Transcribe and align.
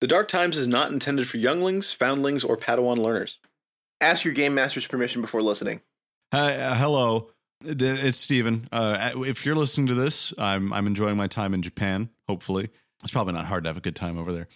The 0.00 0.06
Dark 0.06 0.28
Times 0.28 0.56
is 0.56 0.68
not 0.68 0.92
intended 0.92 1.26
for 1.26 1.38
younglings, 1.38 1.90
foundlings, 1.90 2.44
or 2.44 2.56
Padawan 2.56 2.98
learners. 2.98 3.38
Ask 4.00 4.24
your 4.24 4.32
game 4.32 4.54
master's 4.54 4.86
permission 4.86 5.20
before 5.20 5.42
listening. 5.42 5.80
Hi, 6.32 6.54
uh, 6.54 6.76
hello. 6.76 7.30
It's 7.62 8.18
Steven. 8.18 8.68
Uh, 8.70 9.10
if 9.16 9.44
you're 9.44 9.56
listening 9.56 9.88
to 9.88 9.94
this, 9.94 10.32
I'm 10.38 10.72
I'm 10.72 10.86
enjoying 10.86 11.16
my 11.16 11.26
time 11.26 11.52
in 11.52 11.62
Japan. 11.62 12.10
Hopefully, 12.28 12.68
it's 13.02 13.10
probably 13.10 13.32
not 13.32 13.46
hard 13.46 13.64
to 13.64 13.70
have 13.70 13.76
a 13.76 13.80
good 13.80 13.96
time 13.96 14.16
over 14.16 14.32
there. 14.32 14.46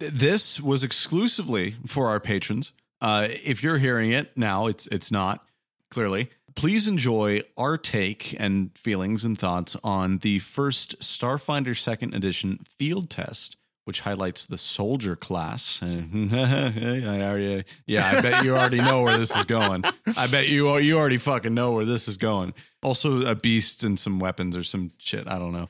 This 0.00 0.60
was 0.60 0.84
exclusively 0.84 1.76
for 1.86 2.08
our 2.08 2.20
patrons. 2.20 2.72
Uh, 3.00 3.28
if 3.28 3.62
you're 3.62 3.78
hearing 3.78 4.10
it 4.10 4.36
now, 4.36 4.66
it's 4.66 4.86
it's 4.88 5.10
not 5.10 5.46
clearly. 5.90 6.28
Please 6.54 6.86
enjoy 6.86 7.40
our 7.56 7.78
take 7.78 8.38
and 8.38 8.76
feelings 8.76 9.24
and 9.24 9.38
thoughts 9.38 9.76
on 9.82 10.18
the 10.18 10.40
first 10.40 11.00
Starfinder 11.00 11.74
Second 11.74 12.14
Edition 12.14 12.58
field 12.78 13.08
test 13.08 13.56
which 13.84 14.00
highlights 14.00 14.46
the 14.46 14.58
soldier 14.58 15.16
class. 15.16 15.80
I 15.82 15.86
already, 17.22 17.64
yeah, 17.86 18.10
I 18.12 18.20
bet 18.20 18.44
you 18.44 18.54
already 18.54 18.78
know 18.78 19.02
where 19.02 19.16
this 19.18 19.36
is 19.36 19.44
going. 19.44 19.84
I 20.16 20.26
bet 20.26 20.48
you 20.48 20.76
you 20.78 20.98
already 20.98 21.16
fucking 21.16 21.54
know 21.54 21.72
where 21.72 21.84
this 21.84 22.08
is 22.08 22.16
going. 22.16 22.54
Also, 22.82 23.22
a 23.26 23.34
beast 23.34 23.84
and 23.84 23.98
some 23.98 24.18
weapons 24.18 24.56
or 24.56 24.62
some 24.62 24.92
shit. 24.98 25.28
I 25.28 25.38
don't 25.38 25.52
know. 25.52 25.68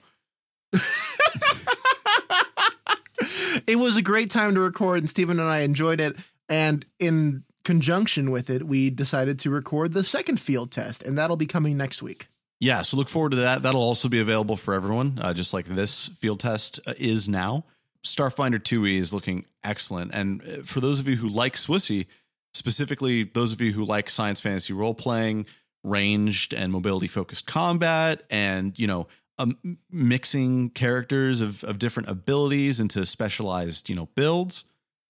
it 3.66 3.78
was 3.78 3.96
a 3.96 4.02
great 4.02 4.30
time 4.30 4.54
to 4.54 4.60
record, 4.60 4.98
and 4.98 5.10
Stephen 5.10 5.40
and 5.40 5.48
I 5.48 5.60
enjoyed 5.60 6.00
it. 6.00 6.16
And 6.48 6.84
in 6.98 7.44
conjunction 7.64 8.30
with 8.30 8.50
it, 8.50 8.64
we 8.64 8.90
decided 8.90 9.38
to 9.40 9.50
record 9.50 9.92
the 9.92 10.04
second 10.04 10.40
field 10.40 10.72
test, 10.72 11.02
and 11.04 11.16
that'll 11.16 11.36
be 11.36 11.46
coming 11.46 11.76
next 11.76 12.02
week. 12.02 12.28
Yeah, 12.60 12.82
so 12.82 12.96
look 12.96 13.08
forward 13.08 13.30
to 13.30 13.36
that. 13.36 13.62
That'll 13.62 13.80
also 13.80 14.08
be 14.08 14.20
available 14.20 14.56
for 14.56 14.74
everyone, 14.74 15.18
uh, 15.20 15.32
just 15.32 15.54
like 15.54 15.64
this 15.64 16.08
field 16.08 16.40
test 16.40 16.78
uh, 16.86 16.92
is 16.98 17.28
now. 17.28 17.64
Starfinder 18.04 18.58
2e 18.58 18.96
is 18.96 19.12
looking 19.12 19.46
excellent. 19.62 20.12
And 20.14 20.42
uh, 20.42 20.62
for 20.64 20.80
those 20.80 20.98
of 20.98 21.08
you 21.08 21.16
who 21.16 21.28
like 21.28 21.54
Swissy, 21.54 22.06
specifically 22.52 23.24
those 23.24 23.52
of 23.52 23.60
you 23.60 23.72
who 23.72 23.84
like 23.84 24.10
science 24.10 24.40
fantasy 24.40 24.72
role 24.72 24.94
playing, 24.94 25.46
ranged 25.82 26.52
and 26.52 26.72
mobility 26.72 27.08
focused 27.08 27.46
combat, 27.46 28.22
and 28.30 28.78
you 28.78 28.86
know, 28.86 29.06
um, 29.38 29.78
mixing 29.90 30.70
characters 30.70 31.40
of, 31.40 31.64
of 31.64 31.78
different 31.78 32.08
abilities 32.08 32.80
into 32.80 33.06
specialized, 33.06 33.88
you 33.88 33.94
know, 33.94 34.06
builds. 34.14 34.64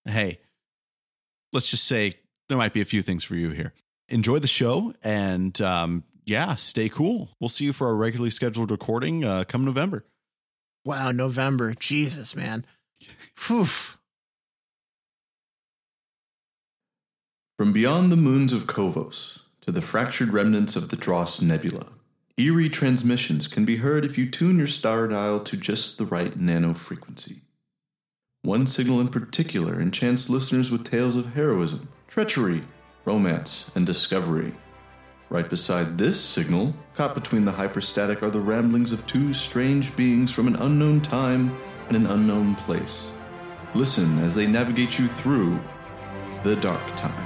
Hey, 0.05 0.39
let's 1.53 1.71
just 1.71 1.85
say 1.85 2.15
there 2.49 2.59
might 2.59 2.73
be 2.73 2.81
a 2.81 2.85
few 2.85 3.03
things 3.03 3.25
for 3.25 3.35
you 3.35 3.51
here. 3.51 3.73
Enjoy 4.09 4.39
the 4.39 4.47
show 4.47 4.95
and 5.03 5.61
um, 5.61 6.05
yeah, 6.25 6.55
stay 6.55 6.89
cool. 6.89 7.29
We'll 7.41 7.49
see 7.49 7.65
you 7.65 7.73
for 7.73 7.89
our 7.89 7.95
regularly 7.95 8.31
scheduled 8.31 8.71
recording 8.71 9.25
uh, 9.25 9.45
come 9.45 9.65
November. 9.65 10.05
Wow, 10.85 11.11
November. 11.11 11.75
Jesus, 11.75 12.35
man. 12.35 12.65
Whew. 13.47 13.67
From 17.59 17.73
beyond 17.73 18.11
the 18.11 18.17
moons 18.17 18.53
of 18.53 18.67
Kovos 18.67 19.45
to 19.63 19.73
the 19.73 19.83
fractured 19.83 20.31
remnants 20.31 20.77
of 20.77 20.89
the 20.89 20.97
Dross 20.97 21.43
Nebula, 21.43 21.87
eerie 22.37 22.71
transmissions 22.71 23.47
can 23.47 23.65
be 23.65 23.77
heard 23.77 24.05
if 24.05 24.17
you 24.17 24.31
tune 24.31 24.59
your 24.59 24.67
star 24.67 25.07
dial 25.09 25.41
to 25.41 25.57
just 25.57 25.99
the 25.99 26.07
right 26.07 26.37
nano 26.37 26.73
frequency. 26.73 27.43
One 28.43 28.67
signal 28.67 29.01
in 29.01 29.09
particular 29.09 29.79
enchants 29.79 30.31
listeners 30.31 30.71
with 30.71 30.91
tales 30.91 31.17
of 31.17 31.35
heroism, 31.35 31.89
treachery, 32.09 32.63
romance, 33.05 33.71
and 33.75 33.85
discovery. 33.85 34.55
Right 35.29 35.49
beside 35.49 35.99
this 35.99 36.19
signal, 36.19 36.75
caught 36.95 37.15
between 37.15 37.45
the 37.45 37.53
hyperstatic, 37.53 38.23
are 38.23 38.31
the 38.31 38.41
ramblings 38.41 38.93
of 38.93 39.07
two 39.07 39.35
strange 39.35 39.95
beings 39.95 40.33
from 40.33 40.47
an 40.47 40.57
unknown 40.57 41.03
time 41.03 41.55
and 41.91 42.07
an 42.07 42.07
unknown 42.07 42.55
place. 42.55 43.13
Listen 43.75 44.21
as 44.21 44.35
they 44.35 44.47
navigate 44.47 44.99
you 44.99 45.09
through 45.09 45.61
the 46.45 46.55
dark 46.57 46.81
times. 46.95 47.20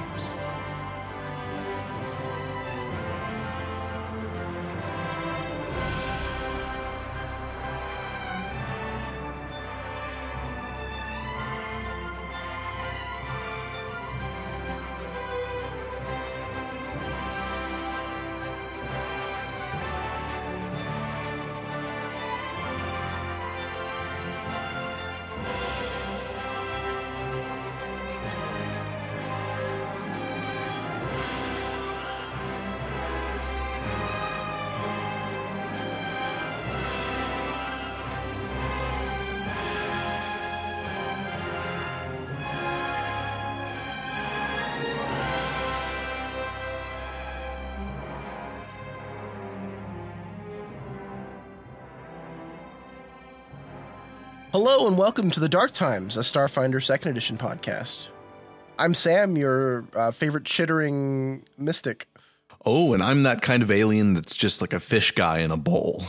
Hello 54.55 54.87
and 54.87 54.97
welcome 54.97 55.33
to 55.33 55.41
the 55.41 55.48
Dark 55.48 55.73
Times, 55.73 56.17
a 56.17 56.20
Starfinder 56.20 56.81
Second 56.81 57.11
Edition 57.11 57.37
podcast. 57.37 58.11
I'm 58.79 58.95
Sam, 58.95 59.37
your 59.37 59.85
uh, 59.97 60.13
favorite 60.13 60.45
chittering 60.45 61.42
mystic. 61.59 62.07
Oh, 62.65 62.95
and 62.95 63.03
I'm 63.03 63.25
that 63.25 63.42
kind 63.42 63.65
of 63.65 63.73
alien 63.73 64.15
that's 64.15 64.37
just 64.37 64.61
like 64.61 64.73
a 64.73 64.79
fish 64.79 65.11
guy 65.11 65.39
in 65.39 65.51
a 65.51 65.57
bowl. 65.57 66.05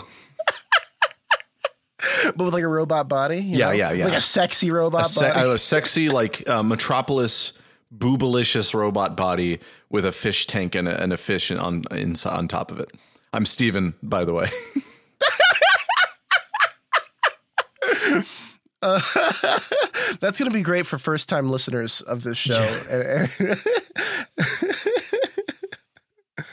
but 2.35 2.45
with 2.45 2.53
like 2.53 2.61
a 2.61 2.67
robot 2.67 3.09
body. 3.09 3.37
yeah, 3.37 3.65
know? 3.65 3.71
yeah, 3.71 3.91
yeah. 3.93 4.05
Like 4.05 4.17
a 4.17 4.21
sexy 4.21 4.69
robot 4.69 5.07
a, 5.07 5.09
se- 5.09 5.33
body. 5.33 5.49
a 5.49 5.57
sexy, 5.57 6.09
like 6.09 6.47
uh, 6.47 6.61
Metropolis 6.61 7.57
boobalicious 7.91 8.75
robot 8.75 9.17
body 9.17 9.59
with 9.89 10.05
a 10.05 10.11
fish 10.11 10.45
tank 10.45 10.75
and 10.75 10.87
a, 10.87 11.01
and 11.01 11.11
a 11.11 11.17
fish 11.17 11.49
on 11.49 11.85
in, 11.89 12.15
on 12.23 12.47
top 12.47 12.69
of 12.69 12.79
it. 12.79 12.91
I'm 13.33 13.47
Steven, 13.47 13.95
by 14.03 14.23
the 14.23 14.33
way. 14.33 14.51
Uh, 18.85 18.99
that's 20.19 20.37
going 20.37 20.49
to 20.49 20.53
be 20.53 20.61
great 20.61 20.85
for 20.85 20.99
first 20.99 21.27
time 21.27 21.49
listeners 21.49 22.01
of 22.01 22.21
this 22.21 22.37
show. 22.37 22.61
Yeah. 22.89 23.25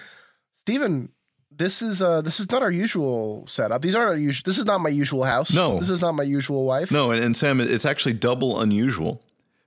Steven, 0.55 1.11
this 1.51 1.83
is 1.83 2.01
uh 2.01 2.23
this 2.23 2.41
is 2.41 2.51
not 2.51 2.63
our 2.63 2.71
usual 2.71 3.47
setup. 3.47 3.83
These 3.83 3.95
aren't 3.95 4.11
our 4.11 4.17
usual. 4.17 4.43
This 4.47 4.57
is 4.57 4.65
not 4.65 4.81
my 4.81 4.89
usual 4.89 5.25
house. 5.25 5.55
No, 5.55 5.79
this 5.79 5.91
is 5.91 6.01
not 6.01 6.13
my 6.13 6.23
usual 6.23 6.65
wife. 6.65 6.91
No, 6.91 7.11
and, 7.11 7.23
and 7.23 7.37
Sam, 7.37 7.61
it's 7.61 7.85
actually 7.85 8.15
double 8.15 8.61
unusual 8.61 9.23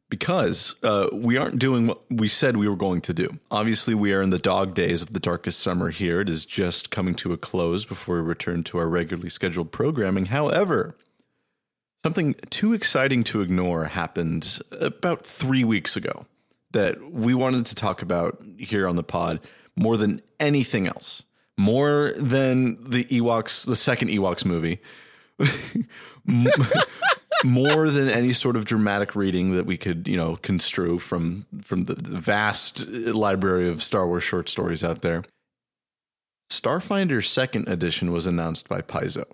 because 0.10 0.76
uh, 0.82 1.10
we 1.14 1.38
aren't 1.38 1.60
doing 1.60 1.88
what 1.88 2.02
we 2.10 2.28
said 2.28 2.58
we 2.58 2.68
were 2.68 2.76
going 2.76 3.02
to 3.02 3.14
do. 3.14 3.38
Obviously, 3.52 3.94
we 3.94 4.14
are 4.14 4.22
in 4.22 4.30
the 4.30 4.40
dog 4.40 4.74
days 4.74 5.02
of 5.02 5.14
the 5.14 5.20
darkest 5.20 5.60
summer 5.60 5.90
here. 5.90 6.22
It 6.22 6.30
is 6.30 6.46
just 6.46 6.90
coming 6.90 7.16
to 7.16 7.34
a 7.34 7.38
close 7.38 7.86
before 7.86 8.16
we 8.16 8.22
return 8.22 8.64
to 8.64 8.78
our 8.78 8.88
regularly 8.88 9.30
scheduled 9.30 9.72
programming. 9.72 10.28
However, 10.28 10.96
Something 12.06 12.36
too 12.52 12.74
exciting 12.74 13.24
to 13.24 13.42
ignore 13.42 13.86
happened 13.86 14.60
about 14.70 15.26
three 15.26 15.64
weeks 15.64 15.96
ago 15.96 16.28
that 16.70 17.12
we 17.12 17.34
wanted 17.34 17.66
to 17.66 17.74
talk 17.74 18.04
about 18.04 18.40
here 18.60 18.88
on 18.88 18.96
the 18.96 19.02
pod 19.02 19.40
more 19.76 19.98
than 19.98 20.22
anything 20.40 20.86
else, 20.86 21.24
more 21.58 22.14
than 22.16 22.92
the 22.92 23.06
Ewoks, 23.06 23.66
the 23.66 23.76
second 23.76 24.10
Ewoks 24.10 24.46
movie, 24.46 24.80
more 27.44 27.90
than 27.90 28.08
any 28.08 28.34
sort 28.34 28.56
of 28.56 28.66
dramatic 28.66 29.16
reading 29.16 29.56
that 29.56 29.66
we 29.66 29.76
could, 29.76 30.08
you 30.08 30.16
know, 30.16 30.36
construe 30.36 31.00
from 31.00 31.48
from 31.64 31.86
the 31.86 31.96
vast 31.96 32.88
library 32.88 33.68
of 33.68 33.82
Star 33.82 34.06
Wars 34.06 34.24
short 34.24 34.48
stories 34.48 34.84
out 34.84 35.02
there. 35.02 35.24
Starfinder 36.52 37.26
Second 37.26 37.68
Edition 37.68 38.12
was 38.12 38.28
announced 38.28 38.70
by 38.70 38.82
Paizo. 38.82 39.26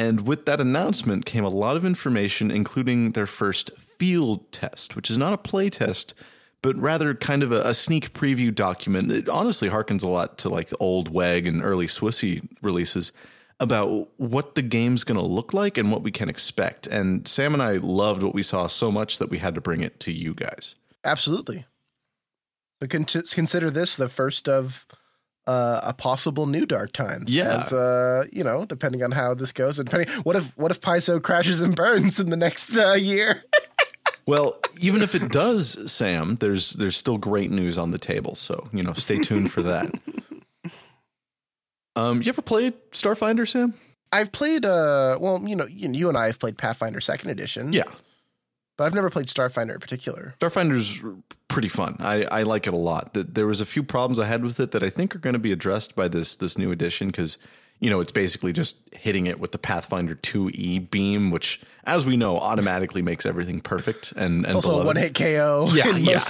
And 0.00 0.26
with 0.26 0.46
that 0.46 0.62
announcement 0.62 1.26
came 1.26 1.44
a 1.44 1.50
lot 1.50 1.76
of 1.76 1.84
information, 1.84 2.50
including 2.50 3.12
their 3.12 3.26
first 3.26 3.78
field 3.78 4.50
test, 4.50 4.96
which 4.96 5.10
is 5.10 5.18
not 5.18 5.34
a 5.34 5.36
play 5.36 5.68
test, 5.68 6.14
but 6.62 6.74
rather 6.78 7.14
kind 7.14 7.42
of 7.42 7.52
a, 7.52 7.60
a 7.68 7.74
sneak 7.74 8.14
preview 8.14 8.54
document. 8.54 9.12
It 9.12 9.28
honestly 9.28 9.68
harkens 9.68 10.02
a 10.02 10.08
lot 10.08 10.38
to 10.38 10.48
like 10.48 10.68
the 10.68 10.78
old 10.78 11.14
WEG 11.14 11.46
and 11.46 11.62
early 11.62 11.86
Swissy 11.86 12.48
releases 12.62 13.12
about 13.58 14.08
what 14.16 14.54
the 14.54 14.62
game's 14.62 15.04
going 15.04 15.20
to 15.20 15.26
look 15.26 15.52
like 15.52 15.76
and 15.76 15.92
what 15.92 16.02
we 16.02 16.10
can 16.10 16.30
expect. 16.30 16.86
And 16.86 17.28
Sam 17.28 17.52
and 17.52 17.62
I 17.62 17.72
loved 17.72 18.22
what 18.22 18.34
we 18.34 18.42
saw 18.42 18.68
so 18.68 18.90
much 18.90 19.18
that 19.18 19.28
we 19.28 19.36
had 19.36 19.54
to 19.54 19.60
bring 19.60 19.82
it 19.82 20.00
to 20.00 20.12
you 20.12 20.32
guys. 20.32 20.76
Absolutely. 21.04 21.66
Consider 22.88 23.68
this 23.68 23.98
the 23.98 24.08
first 24.08 24.48
of 24.48 24.86
uh, 25.50 25.80
a 25.82 25.92
possible 25.92 26.46
new 26.46 26.64
Dark 26.64 26.92
Times. 26.92 27.34
Yeah, 27.34 27.58
as, 27.58 27.72
uh, 27.72 28.24
you 28.32 28.44
know, 28.44 28.64
depending 28.64 29.02
on 29.02 29.10
how 29.10 29.34
this 29.34 29.50
goes, 29.52 29.78
and 29.78 29.88
depending 29.88 30.14
what 30.22 30.36
if 30.36 30.56
what 30.56 30.70
if 30.70 30.80
Paizo 30.80 31.20
crashes 31.20 31.60
and 31.60 31.74
burns 31.82 32.20
in 32.20 32.30
the 32.30 32.36
next 32.36 32.76
uh, 32.76 32.94
year. 32.94 33.42
Well, 34.26 34.60
even 34.78 35.02
if 35.02 35.16
it 35.16 35.32
does, 35.32 35.90
Sam, 35.90 36.36
there's 36.36 36.74
there's 36.74 36.96
still 36.96 37.18
great 37.18 37.50
news 37.50 37.78
on 37.78 37.90
the 37.90 37.98
table. 37.98 38.36
So 38.36 38.68
you 38.72 38.82
know, 38.84 38.92
stay 38.92 39.18
tuned 39.18 39.50
for 39.50 39.62
that. 39.62 39.90
Um, 41.96 42.22
you 42.22 42.28
ever 42.28 42.40
played 42.40 42.74
Starfinder, 42.92 43.46
Sam? 43.46 43.74
I've 44.12 44.30
played, 44.30 44.64
uh, 44.64 45.18
well, 45.20 45.42
you 45.44 45.56
know, 45.56 45.66
you, 45.66 45.90
you 45.92 46.08
and 46.08 46.16
I 46.16 46.26
have 46.26 46.38
played 46.38 46.56
Pathfinder 46.56 47.00
Second 47.00 47.30
Edition. 47.30 47.72
Yeah, 47.72 47.90
but 48.80 48.86
I've 48.86 48.94
never 48.94 49.10
played 49.10 49.26
Starfinder 49.26 49.74
in 49.74 49.78
particular. 49.78 50.34
Starfinder's 50.40 51.02
pretty 51.48 51.68
fun. 51.68 51.96
I, 51.98 52.24
I 52.24 52.42
like 52.44 52.66
it 52.66 52.72
a 52.72 52.78
lot. 52.78 53.10
There 53.12 53.46
was 53.46 53.60
a 53.60 53.66
few 53.66 53.82
problems 53.82 54.18
I 54.18 54.24
had 54.24 54.42
with 54.42 54.58
it 54.58 54.70
that 54.70 54.82
I 54.82 54.88
think 54.88 55.14
are 55.14 55.18
going 55.18 55.34
to 55.34 55.38
be 55.38 55.52
addressed 55.52 55.94
by 55.94 56.08
this 56.08 56.34
this 56.34 56.56
new 56.56 56.72
edition 56.72 57.08
because 57.08 57.36
you 57.78 57.90
know 57.90 58.00
it's 58.00 58.10
basically 58.10 58.54
just 58.54 58.88
hitting 58.94 59.26
it 59.26 59.38
with 59.38 59.52
the 59.52 59.58
Pathfinder 59.58 60.14
2e 60.14 60.90
beam, 60.90 61.30
which, 61.30 61.60
as 61.84 62.06
we 62.06 62.16
know, 62.16 62.38
automatically 62.38 63.02
makes 63.02 63.26
everything 63.26 63.60
perfect 63.60 64.12
and, 64.12 64.46
and 64.46 64.54
also 64.54 64.80
a 64.80 64.86
one 64.86 64.96
hit 64.96 65.14
KO. 65.14 65.68
Yeah, 65.74 65.98
yeah. 65.98 66.20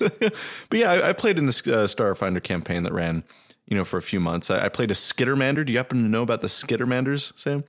but 0.70 0.78
yeah, 0.78 0.90
I, 0.90 1.10
I, 1.10 1.12
played 1.12 1.36
in 1.36 1.44
this 1.44 1.60
uh, 1.66 1.84
Starfinder 1.84 2.42
campaign 2.42 2.84
that 2.84 2.92
ran 2.94 3.22
you 3.66 3.76
know, 3.76 3.84
for 3.84 3.98
a 3.98 4.02
few 4.02 4.18
months. 4.18 4.50
I, 4.50 4.64
I 4.64 4.68
played 4.70 4.90
a 4.90 4.94
Skittermander. 4.94 5.66
Do 5.66 5.72
you 5.72 5.78
happen 5.78 6.02
to 6.02 6.08
know 6.08 6.22
about 6.22 6.40
the 6.40 6.48
Skittermanders, 6.48 7.38
Sam? 7.38 7.64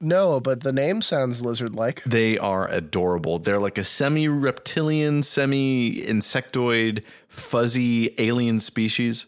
No, 0.00 0.40
but 0.40 0.62
the 0.62 0.72
name 0.72 1.02
sounds 1.02 1.44
lizard 1.44 1.74
like. 1.74 2.04
They 2.04 2.38
are 2.38 2.68
adorable. 2.68 3.38
They're 3.38 3.58
like 3.58 3.78
a 3.78 3.84
semi 3.84 4.28
reptilian, 4.28 5.22
semi 5.22 6.00
insectoid, 6.02 7.02
fuzzy 7.28 8.14
alien 8.18 8.60
species. 8.60 9.26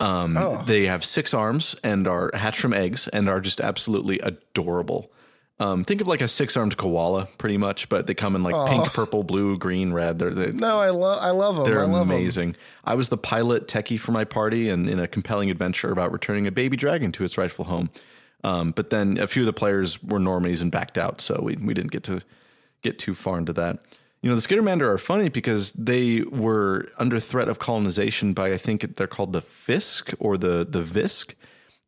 Um, 0.00 0.36
oh. 0.36 0.62
They 0.66 0.86
have 0.86 1.04
six 1.04 1.32
arms 1.32 1.76
and 1.84 2.06
are 2.06 2.30
hatched 2.34 2.60
from 2.60 2.72
eggs 2.72 3.08
and 3.08 3.28
are 3.28 3.40
just 3.40 3.60
absolutely 3.60 4.18
adorable. 4.20 5.10
Um, 5.60 5.82
think 5.82 6.00
of 6.00 6.06
like 6.06 6.20
a 6.20 6.28
six-armed 6.28 6.76
koala, 6.76 7.26
pretty 7.36 7.56
much, 7.56 7.88
but 7.88 8.06
they 8.06 8.14
come 8.14 8.36
in 8.36 8.44
like 8.44 8.54
Aww. 8.54 8.68
pink, 8.68 8.92
purple, 8.92 9.24
blue, 9.24 9.58
green, 9.58 9.92
red. 9.92 10.20
They're, 10.20 10.30
they're 10.30 10.52
no, 10.52 10.78
I 10.78 10.90
love, 10.90 11.18
I 11.20 11.30
love 11.30 11.56
them. 11.56 11.64
They're 11.64 11.84
love 11.84 12.08
amazing. 12.08 12.52
Them. 12.52 12.60
I 12.84 12.94
was 12.94 13.08
the 13.08 13.16
pilot 13.16 13.66
techie 13.66 13.98
for 13.98 14.12
my 14.12 14.22
party, 14.22 14.68
and 14.68 14.88
in 14.88 15.00
a 15.00 15.08
compelling 15.08 15.50
adventure 15.50 15.90
about 15.90 16.12
returning 16.12 16.46
a 16.46 16.52
baby 16.52 16.76
dragon 16.76 17.10
to 17.10 17.24
its 17.24 17.36
rightful 17.36 17.64
home. 17.64 17.90
Um, 18.44 18.70
but 18.70 18.90
then 18.90 19.18
a 19.18 19.26
few 19.26 19.42
of 19.42 19.46
the 19.46 19.52
players 19.52 20.02
were 20.02 20.20
normies 20.20 20.62
and 20.62 20.70
backed 20.70 20.96
out, 20.96 21.20
so 21.20 21.40
we 21.42 21.56
we 21.56 21.74
didn't 21.74 21.90
get 21.90 22.04
to 22.04 22.22
get 22.82 22.98
too 22.98 23.14
far 23.14 23.38
into 23.38 23.52
that. 23.54 23.78
You 24.22 24.30
know, 24.30 24.36
the 24.36 24.42
Skittermander 24.42 24.82
are 24.82 24.98
funny 24.98 25.28
because 25.28 25.72
they 25.72 26.22
were 26.22 26.88
under 26.98 27.20
threat 27.20 27.48
of 27.48 27.58
colonization 27.58 28.32
by 28.32 28.52
I 28.52 28.56
think 28.56 28.96
they're 28.96 29.06
called 29.06 29.32
the 29.32 29.42
Fisk 29.42 30.12
or 30.18 30.36
the 30.36 30.64
the 30.68 30.82
Vesk 30.82 31.34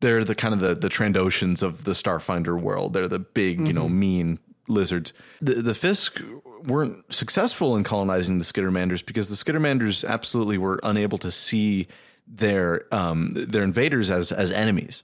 they're 0.01 0.23
the 0.23 0.35
kind 0.35 0.53
of 0.53 0.59
the 0.59 0.75
the 0.75 0.89
Trandoshans 0.89 1.63
of 1.63 1.85
the 1.85 1.91
Starfinder 1.91 2.59
world. 2.59 2.93
They're 2.93 3.07
the 3.07 3.19
big, 3.19 3.57
mm-hmm. 3.57 3.67
you 3.67 3.73
know, 3.73 3.85
mm-hmm. 3.85 3.99
mean 3.99 4.39
lizards. 4.67 5.13
The 5.39 5.55
the 5.55 5.73
Fisk 5.73 6.21
weren't 6.65 7.11
successful 7.13 7.75
in 7.77 7.83
colonizing 7.83 8.37
the 8.37 8.43
Skittermanders 8.43 9.05
because 9.05 9.29
the 9.29 9.35
Skittermanders 9.35 10.07
absolutely 10.07 10.57
were 10.57 10.79
unable 10.83 11.17
to 11.19 11.31
see 11.31 11.87
their 12.27 12.85
um, 12.93 13.33
their 13.33 13.63
invaders 13.63 14.09
as 14.09 14.31
as 14.31 14.51
enemies. 14.51 15.03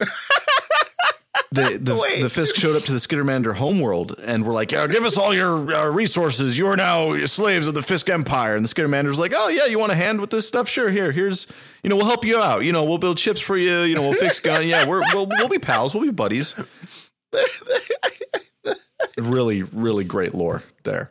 the 1.54 1.78
the, 1.78 2.22
the, 2.22 2.30
Fisk 2.30 2.56
showed 2.56 2.76
up 2.76 2.82
to 2.84 2.92
the 2.92 2.98
Skittermander 2.98 3.54
homeworld 3.54 4.18
and 4.24 4.46
were 4.46 4.54
like, 4.54 4.72
yeah, 4.72 4.86
"Give 4.86 5.04
us 5.04 5.18
all 5.18 5.34
your 5.34 5.74
uh, 5.74 5.86
resources. 5.90 6.56
You 6.56 6.66
are 6.68 6.76
now 6.76 7.26
slaves 7.26 7.66
of 7.66 7.74
the 7.74 7.82
Fisk 7.82 8.08
Empire." 8.08 8.56
And 8.56 8.64
the 8.64 8.68
Skittermander's 8.68 9.18
like, 9.18 9.32
"Oh 9.36 9.48
yeah, 9.48 9.66
you 9.66 9.78
want 9.78 9.92
a 9.92 9.96
hand 9.96 10.20
with 10.20 10.30
this 10.30 10.48
stuff? 10.48 10.66
Sure. 10.68 10.90
Here, 10.90 11.12
here's 11.12 11.46
you 11.82 11.90
know, 11.90 11.96
we'll 11.96 12.06
help 12.06 12.24
you 12.24 12.38
out. 12.38 12.64
You 12.64 12.72
know, 12.72 12.84
we'll 12.84 12.98
build 12.98 13.18
ships 13.18 13.40
for 13.40 13.58
you. 13.58 13.80
You 13.80 13.94
know, 13.94 14.02
we'll 14.02 14.18
fix 14.18 14.40
gun. 14.40 14.66
Yeah, 14.66 14.86
we're 14.86 15.00
we'll 15.12 15.26
we'll 15.26 15.48
be 15.48 15.58
pals. 15.58 15.94
We'll 15.94 16.04
be 16.04 16.10
buddies." 16.10 16.64
really, 19.18 19.62
really 19.62 20.04
great 20.04 20.34
lore 20.34 20.62
there. 20.84 21.10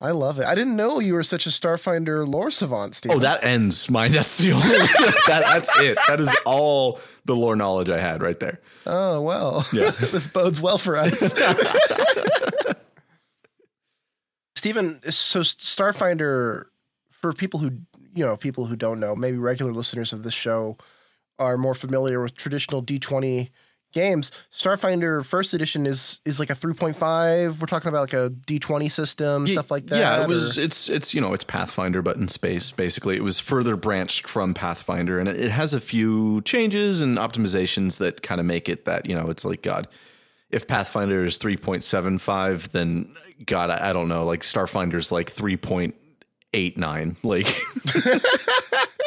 I 0.00 0.12
love 0.12 0.38
it. 0.38 0.46
I 0.46 0.54
didn't 0.54 0.76
know 0.76 1.00
you 1.00 1.14
were 1.14 1.24
such 1.24 1.46
a 1.46 1.48
Starfinder 1.48 2.26
lore 2.26 2.52
savant, 2.52 2.94
Steve. 2.94 3.12
Oh, 3.12 3.18
that 3.18 3.42
ends 3.42 3.90
mine. 3.90 4.12
That's 4.12 4.38
the 4.38 4.52
only 4.52 4.68
that, 5.26 5.42
that's 5.44 5.70
it. 5.80 5.98
That 6.06 6.20
is 6.20 6.34
all 6.44 7.00
the 7.24 7.34
lore 7.34 7.56
knowledge 7.56 7.90
I 7.90 7.98
had 7.98 8.22
right 8.22 8.38
there. 8.38 8.60
Oh 8.88 9.20
well. 9.20 9.64
Yeah. 9.72 9.90
this 9.90 10.26
bodes 10.26 10.60
well 10.60 10.78
for 10.78 10.96
us. 10.96 11.34
Stephen, 14.56 14.98
so 15.10 15.40
Starfinder 15.40 16.64
for 17.10 17.32
people 17.32 17.60
who 17.60 17.70
you 18.14 18.24
know, 18.24 18.36
people 18.36 18.66
who 18.66 18.74
don't 18.76 18.98
know, 18.98 19.14
maybe 19.14 19.36
regular 19.38 19.70
listeners 19.72 20.12
of 20.12 20.24
this 20.24 20.34
show 20.34 20.76
are 21.38 21.56
more 21.56 21.74
familiar 21.74 22.20
with 22.20 22.34
traditional 22.34 22.82
D20 22.82 23.50
games. 23.92 24.30
Starfinder 24.52 25.24
First 25.24 25.54
Edition 25.54 25.86
is 25.86 26.20
is 26.24 26.38
like 26.38 26.50
a 26.50 26.54
3.5. 26.54 27.60
We're 27.60 27.66
talking 27.66 27.88
about 27.88 28.00
like 28.00 28.12
a 28.12 28.30
D20 28.30 28.90
system, 28.90 29.46
yeah, 29.46 29.52
stuff 29.52 29.70
like 29.70 29.86
that. 29.86 29.98
Yeah, 29.98 30.22
it 30.22 30.28
was. 30.28 30.58
Or? 30.58 30.62
It's 30.62 30.88
it's 30.88 31.14
you 31.14 31.20
know 31.20 31.32
it's 31.32 31.44
Pathfinder, 31.44 32.02
but 32.02 32.16
in 32.16 32.28
space. 32.28 32.70
Basically, 32.72 33.16
it 33.16 33.22
was 33.22 33.40
further 33.40 33.76
branched 33.76 34.28
from 34.28 34.54
Pathfinder, 34.54 35.18
and 35.18 35.28
it, 35.28 35.38
it 35.38 35.50
has 35.50 35.74
a 35.74 35.80
few 35.80 36.40
changes 36.42 37.00
and 37.02 37.18
optimizations 37.18 37.98
that 37.98 38.22
kind 38.22 38.40
of 38.40 38.46
make 38.46 38.68
it 38.68 38.84
that 38.84 39.08
you 39.08 39.14
know 39.14 39.28
it's 39.28 39.44
like 39.44 39.62
God. 39.62 39.88
If 40.50 40.66
Pathfinder 40.66 41.26
is 41.26 41.38
3.75, 41.38 42.70
then 42.70 43.14
God, 43.44 43.68
I, 43.68 43.90
I 43.90 43.92
don't 43.92 44.08
know. 44.08 44.24
Like 44.24 44.40
Starfinder's 44.40 45.12
like 45.12 45.30
3.89. 45.30 47.16
Like. 47.22 47.54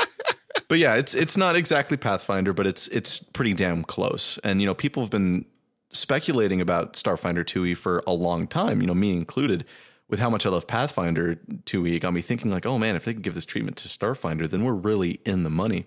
but 0.68 0.78
yeah, 0.78 0.96
it's 0.96 1.14
it's 1.14 1.38
not 1.38 1.56
exactly 1.56 1.98
Pathfinder, 1.98 2.54
but 2.54 2.68
it's 2.68 2.88
it's 2.88 3.20
pretty 3.20 3.54
damn 3.54 3.84
close. 3.84 4.40
And 4.44 4.62
you 4.62 4.68
know, 4.68 4.74
people 4.74 5.04
have 5.04 5.10
been 5.10 5.46
speculating 5.90 6.62
about 6.62 6.94
Starfinder 6.94 7.44
2e 7.44 7.78
for 7.78 8.02
a 8.08 8.14
long 8.14 8.48
time, 8.48 8.82
you 8.82 8.88
know, 8.88 8.94
me 8.94 9.14
included. 9.14 9.66
With 10.10 10.20
how 10.20 10.30
much 10.30 10.46
I 10.46 10.50
love 10.50 10.68
Pathfinder 10.68 11.36
2e, 11.36 11.96
it 11.96 12.00
got 12.00 12.14
me 12.14 12.22
thinking 12.22 12.52
like, 12.52 12.66
oh 12.66 12.78
man, 12.78 12.98
if 12.98 13.06
they 13.06 13.14
can 13.14 13.22
give 13.22 13.34
this 13.34 13.46
treatment 13.46 13.78
to 13.78 13.88
Starfinder, 13.88 14.50
then 14.50 14.66
we're 14.66 14.74
really 14.74 15.22
in 15.26 15.44
the 15.44 15.50
money. 15.50 15.86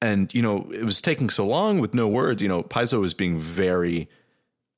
And 0.00 0.32
you 0.32 0.40
know, 0.40 0.70
it 0.72 0.84
was 0.84 1.02
taking 1.02 1.28
so 1.28 1.46
long 1.46 1.78
with 1.78 1.92
no 1.92 2.08
words. 2.08 2.40
You 2.40 2.48
know, 2.48 2.62
Paizo 2.62 3.00
was 3.00 3.12
being 3.12 3.38
very 3.38 4.08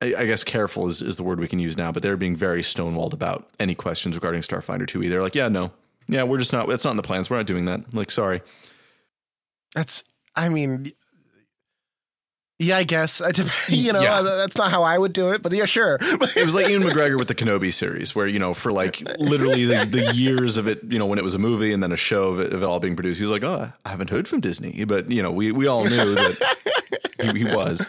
I, 0.00 0.26
guess 0.26 0.44
careful 0.44 0.86
is, 0.86 1.00
is 1.00 1.16
the 1.16 1.22
word 1.22 1.40
we 1.40 1.48
can 1.48 1.58
use 1.58 1.76
now, 1.76 1.92
but 1.92 2.02
they're 2.02 2.16
being 2.16 2.36
very 2.36 2.62
stonewalled 2.62 3.12
about 3.12 3.48
any 3.58 3.74
questions 3.74 4.14
regarding 4.14 4.42
Starfinder 4.42 4.86
2e. 4.86 5.08
They're 5.08 5.22
like, 5.22 5.34
yeah, 5.34 5.48
no. 5.48 5.72
Yeah, 6.06 6.24
we're 6.24 6.38
just 6.38 6.52
not, 6.52 6.68
that's 6.68 6.84
not 6.84 6.90
in 6.90 6.96
the 6.98 7.02
plans. 7.02 7.30
We're 7.30 7.38
not 7.38 7.46
doing 7.46 7.64
that. 7.64 7.94
Like, 7.94 8.10
sorry. 8.10 8.42
That's, 9.74 10.04
I 10.36 10.48
mean, 10.48 10.92
yeah, 12.58 12.76
I 12.76 12.84
guess. 12.84 13.20
you 13.68 13.92
know, 13.92 14.00
yeah. 14.00 14.22
that's 14.22 14.56
not 14.56 14.70
how 14.70 14.84
I 14.84 14.96
would 14.96 15.12
do 15.12 15.32
it, 15.32 15.42
but 15.42 15.52
yeah, 15.52 15.64
sure. 15.64 15.98
it 16.00 16.44
was 16.44 16.54
like 16.54 16.68
Ewan 16.68 16.82
McGregor 16.88 17.18
with 17.18 17.28
the 17.28 17.34
Kenobi 17.34 17.72
series, 17.72 18.14
where, 18.14 18.26
you 18.26 18.38
know, 18.38 18.54
for 18.54 18.70
like 18.70 19.00
literally 19.18 19.64
the, 19.64 19.84
the, 19.84 20.14
years 20.14 20.56
of 20.56 20.68
it, 20.68 20.82
you 20.84 20.98
know, 20.98 21.06
when 21.06 21.18
it 21.18 21.24
was 21.24 21.34
a 21.34 21.38
movie 21.38 21.72
and 21.72 21.82
then 21.82 21.90
a 21.90 21.96
show 21.96 22.28
of 22.28 22.40
it, 22.40 22.52
of 22.52 22.62
it 22.62 22.66
all 22.66 22.78
being 22.78 22.94
produced, 22.94 23.18
he 23.18 23.22
was 23.22 23.30
like, 23.30 23.42
oh, 23.42 23.72
I 23.84 23.88
haven't 23.88 24.10
heard 24.10 24.28
from 24.28 24.40
Disney. 24.40 24.84
But, 24.84 25.10
you 25.10 25.22
know, 25.22 25.32
we, 25.32 25.50
we 25.50 25.66
all 25.66 25.82
knew 25.82 26.14
that 26.14 26.56
he, 27.32 27.38
he 27.38 27.44
was. 27.44 27.86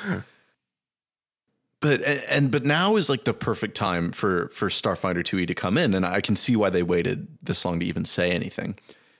But 1.82 2.01
and 2.01 2.50
but 2.50 2.65
now 2.65 2.96
is 2.96 3.10
like 3.10 3.25
the 3.25 3.34
perfect 3.34 3.75
time 3.77 4.12
for 4.12 4.48
for 4.48 4.70
Starfinder 4.70 5.20
2e 5.20 5.46
to 5.46 5.54
come 5.54 5.77
in, 5.77 5.94
and 5.94 6.04
I 6.04 6.20
can 6.20 6.36
see 6.36 6.56
why 6.56 6.72
they 6.72 6.82
waited 6.82 7.27
this 7.44 7.63
long 7.63 7.80
to 7.80 7.86
even 7.86 8.06
say 8.06 8.32
anything 8.32 8.75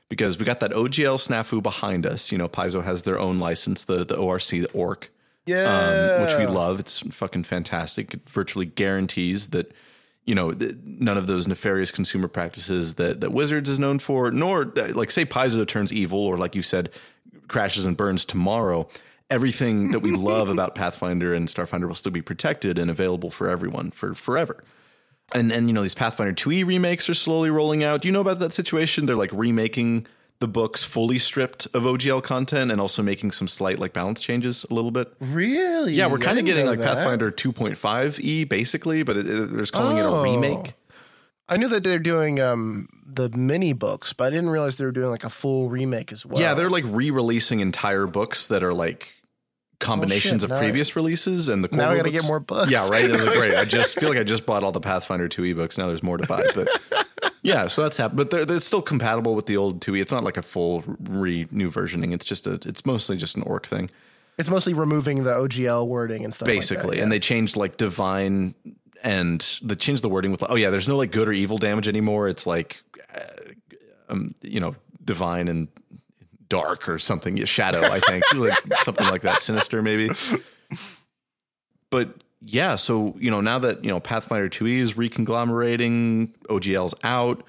because 0.10 0.38
we 0.38 0.46
got 0.46 0.60
that 0.60 0.72
OGL 0.72 1.18
snafu 1.18 1.62
behind 1.62 2.06
us. 2.06 2.32
You 2.32 2.38
know, 2.38 2.48
Paizo 2.48 2.84
has 2.84 3.04
their 3.04 3.20
own 3.20 3.40
license, 3.40 3.84
the 3.84 4.06
the 4.06 4.16
ORC, 4.16 4.50
the 4.50 4.72
ORC, 4.74 5.10
yeah, 5.46 6.18
um, 6.18 6.24
which 6.24 6.36
we 6.36 6.46
love. 6.46 6.80
It's 6.80 7.00
fucking 7.00 7.44
fantastic. 7.44 8.14
It 8.14 8.30
virtually 8.30 8.66
guarantees 8.66 9.48
that 9.48 9.72
you 10.26 10.36
know 10.36 10.52
th- 10.52 10.76
none 10.84 11.18
of 11.18 11.28
those 11.28 11.48
nefarious 11.48 11.92
consumer 11.92 12.28
practices 12.28 12.96
that 12.96 13.22
that 13.22 13.32
Wizards 13.32 13.70
is 13.70 13.80
known 13.80 14.00
for, 14.00 14.32
nor 14.32 14.66
like 14.66 15.12
say 15.12 15.26
Paizo 15.26 15.68
turns 15.68 15.92
evil, 15.92 16.20
or 16.20 16.38
like 16.38 16.56
you 16.56 16.62
said, 16.62 16.92
crashes 17.48 17.86
and 17.86 17.98
burns 17.98 18.26
tomorrow. 18.26 18.88
Everything 19.28 19.90
that 19.90 20.02
we 20.02 20.12
love 20.12 20.50
about 20.50 20.76
Pathfinder 20.76 21.34
and 21.34 21.48
Starfinder 21.48 21.88
will 21.88 21.96
still 21.96 22.12
be 22.12 22.22
protected 22.22 22.78
and 22.78 22.92
available 22.92 23.32
for 23.32 23.50
everyone 23.50 23.90
for 23.90 24.14
forever 24.14 24.64
and 25.34 25.52
and 25.52 25.68
you 25.68 25.74
know 25.74 25.82
these 25.82 25.96
Pathfinder 25.96 26.34
2e 26.34 26.66
remakes 26.66 27.10
are 27.10 27.14
slowly 27.14 27.50
rolling 27.50 27.84
out. 27.84 28.02
Do 28.02 28.08
you 28.08 28.12
know 28.12 28.22
about 28.22 28.40
that 28.40 28.54
situation? 28.54 29.06
They're 29.06 29.16
like 29.16 29.32
remaking 29.34 30.08
the 30.40 30.48
books 30.48 30.84
fully 30.84 31.18
stripped 31.18 31.66
of 31.74 31.84
OGL 31.84 32.22
content 32.22 32.72
and 32.72 32.82
also 32.82 33.02
making 33.02 33.32
some 33.32 33.48
slight 33.48 33.80
like 33.80 33.94
balance 33.94 34.20
changes 34.20 34.66
a 34.70 34.74
little 34.74 34.92
bit. 34.92 35.14
Really? 35.20 35.94
Yeah, 35.94 36.08
we're 36.08 36.20
kind 36.20 36.38
of 36.38 36.46
getting 36.46 36.66
like 36.66 36.80
that. 36.80 36.98
Pathfinder 36.98 37.32
2.5e 37.32 38.48
basically, 38.50 39.04
but 39.04 39.18
it, 39.18 39.28
it, 39.30 39.52
they're 39.52 39.66
calling 39.66 40.00
oh. 40.00 40.18
it 40.18 40.20
a 40.20 40.24
remake. 40.24 40.74
I 41.48 41.58
knew 41.58 41.70
that 41.70 41.84
they're 41.84 42.00
doing 42.00 42.42
um, 42.42 42.88
the 43.06 43.30
mini 43.30 43.72
books, 43.72 44.14
but 44.14 44.26
I 44.26 44.30
didn't 44.32 44.50
realize 44.50 44.78
they 44.78 44.86
were 44.86 44.92
doing 44.92 45.10
like 45.10 45.24
a 45.24 45.30
full 45.30 45.70
remake 45.70 46.12
as 46.12 46.26
well. 46.26 46.42
Yeah, 46.42 46.54
they're 46.56 46.72
like 46.72 46.86
re-releasing 46.88 47.60
entire 47.60 48.08
books 48.08 48.48
that 48.48 48.64
are 48.64 48.74
like 48.74 49.14
combinations 49.80 50.44
oh, 50.44 50.48
of 50.48 50.60
previous 50.60 50.92
I, 50.92 50.94
releases 50.96 51.50
and 51.50 51.64
the 51.64 51.76
now 51.76 51.90
I 51.90 51.98
got 51.98 52.06
to 52.06 52.12
get 52.12 52.26
more 52.26 52.40
books. 52.40 52.72
Yeah, 52.72 52.88
right. 52.90 53.10
Like, 53.10 53.38
great. 53.38 53.56
I 53.56 53.66
just 53.66 53.96
feel 54.00 54.10
like 54.10 54.18
I 54.18 54.24
just 54.24 54.46
bought 54.46 54.64
all 54.64 54.72
the 54.72 54.82
Pathfinder 54.82 55.28
two 55.28 55.44
ebooks. 55.44 55.78
Now 55.78 55.88
there's 55.88 56.04
more 56.04 56.18
to 56.18 56.28
buy, 56.28 56.44
but 56.56 56.68
yeah, 57.42 57.68
so 57.68 57.84
that's 57.84 57.98
happened. 57.98 58.18
But 58.18 58.32
they're, 58.32 58.46
they're 58.46 58.60
still 58.60 58.82
compatible 58.82 59.36
with 59.36 59.46
the 59.46 59.58
old 59.58 59.82
two 59.82 59.96
e. 59.96 60.02
It's 60.02 60.12
not 60.12 60.24
like 60.24 60.38
a 60.38 60.42
full 60.42 60.84
re 61.00 61.48
new 61.52 61.70
versioning. 61.70 62.14
It's 62.14 62.26
just 62.26 62.48
a. 62.48 62.54
It's 62.66 62.86
mostly 62.86 63.18
just 63.18 63.36
an 63.36 63.44
orc 63.44 63.68
thing. 63.68 63.90
It's 64.38 64.50
mostly 64.50 64.74
removing 64.74 65.24
the 65.24 65.32
OGL 65.32 65.88
wording 65.88 66.26
and 66.26 66.34
stuff. 66.34 66.48
Basically, 66.48 66.84
like 66.84 66.90
that, 66.92 66.98
yeah. 66.98 67.04
and 67.04 67.12
they 67.12 67.20
changed 67.20 67.56
like 67.56 67.78
divine 67.78 68.56
and 69.04 69.60
the 69.62 69.76
change 69.76 70.02
the 70.02 70.10
wording 70.10 70.32
with 70.32 70.44
oh 70.50 70.56
yeah, 70.56 70.70
there's 70.70 70.88
no 70.88 70.98
like 70.98 71.12
good 71.12 71.30
or 71.30 71.34
evil 71.34 71.58
damage 71.58 71.88
anymore. 71.88 72.28
It's 72.28 72.48
like 72.48 72.82
uh, 73.14 73.52
um, 74.10 74.36
you 74.42 74.60
know, 74.60 74.76
divine 75.04 75.48
and 75.48 75.68
dark 76.50 76.88
or 76.88 77.00
something. 77.00 77.44
Shadow, 77.46 77.82
I 77.82 78.00
think, 78.00 78.24
like 78.36 78.84
something 78.84 79.08
like 79.08 79.22
that. 79.22 79.42
Sinister, 79.42 79.82
maybe. 79.82 80.10
But 81.90 82.24
yeah, 82.42 82.76
so 82.76 83.16
you 83.20 83.32
know, 83.32 83.42
now 83.42 83.60
that 83.60 83.84
you 83.84 83.90
know 83.90 84.00
Pathfinder 84.00 84.50
2e 84.50 84.78
is 84.78 84.98
reconglomerating, 84.98 86.34
OGL's 86.50 86.96
out, 87.04 87.44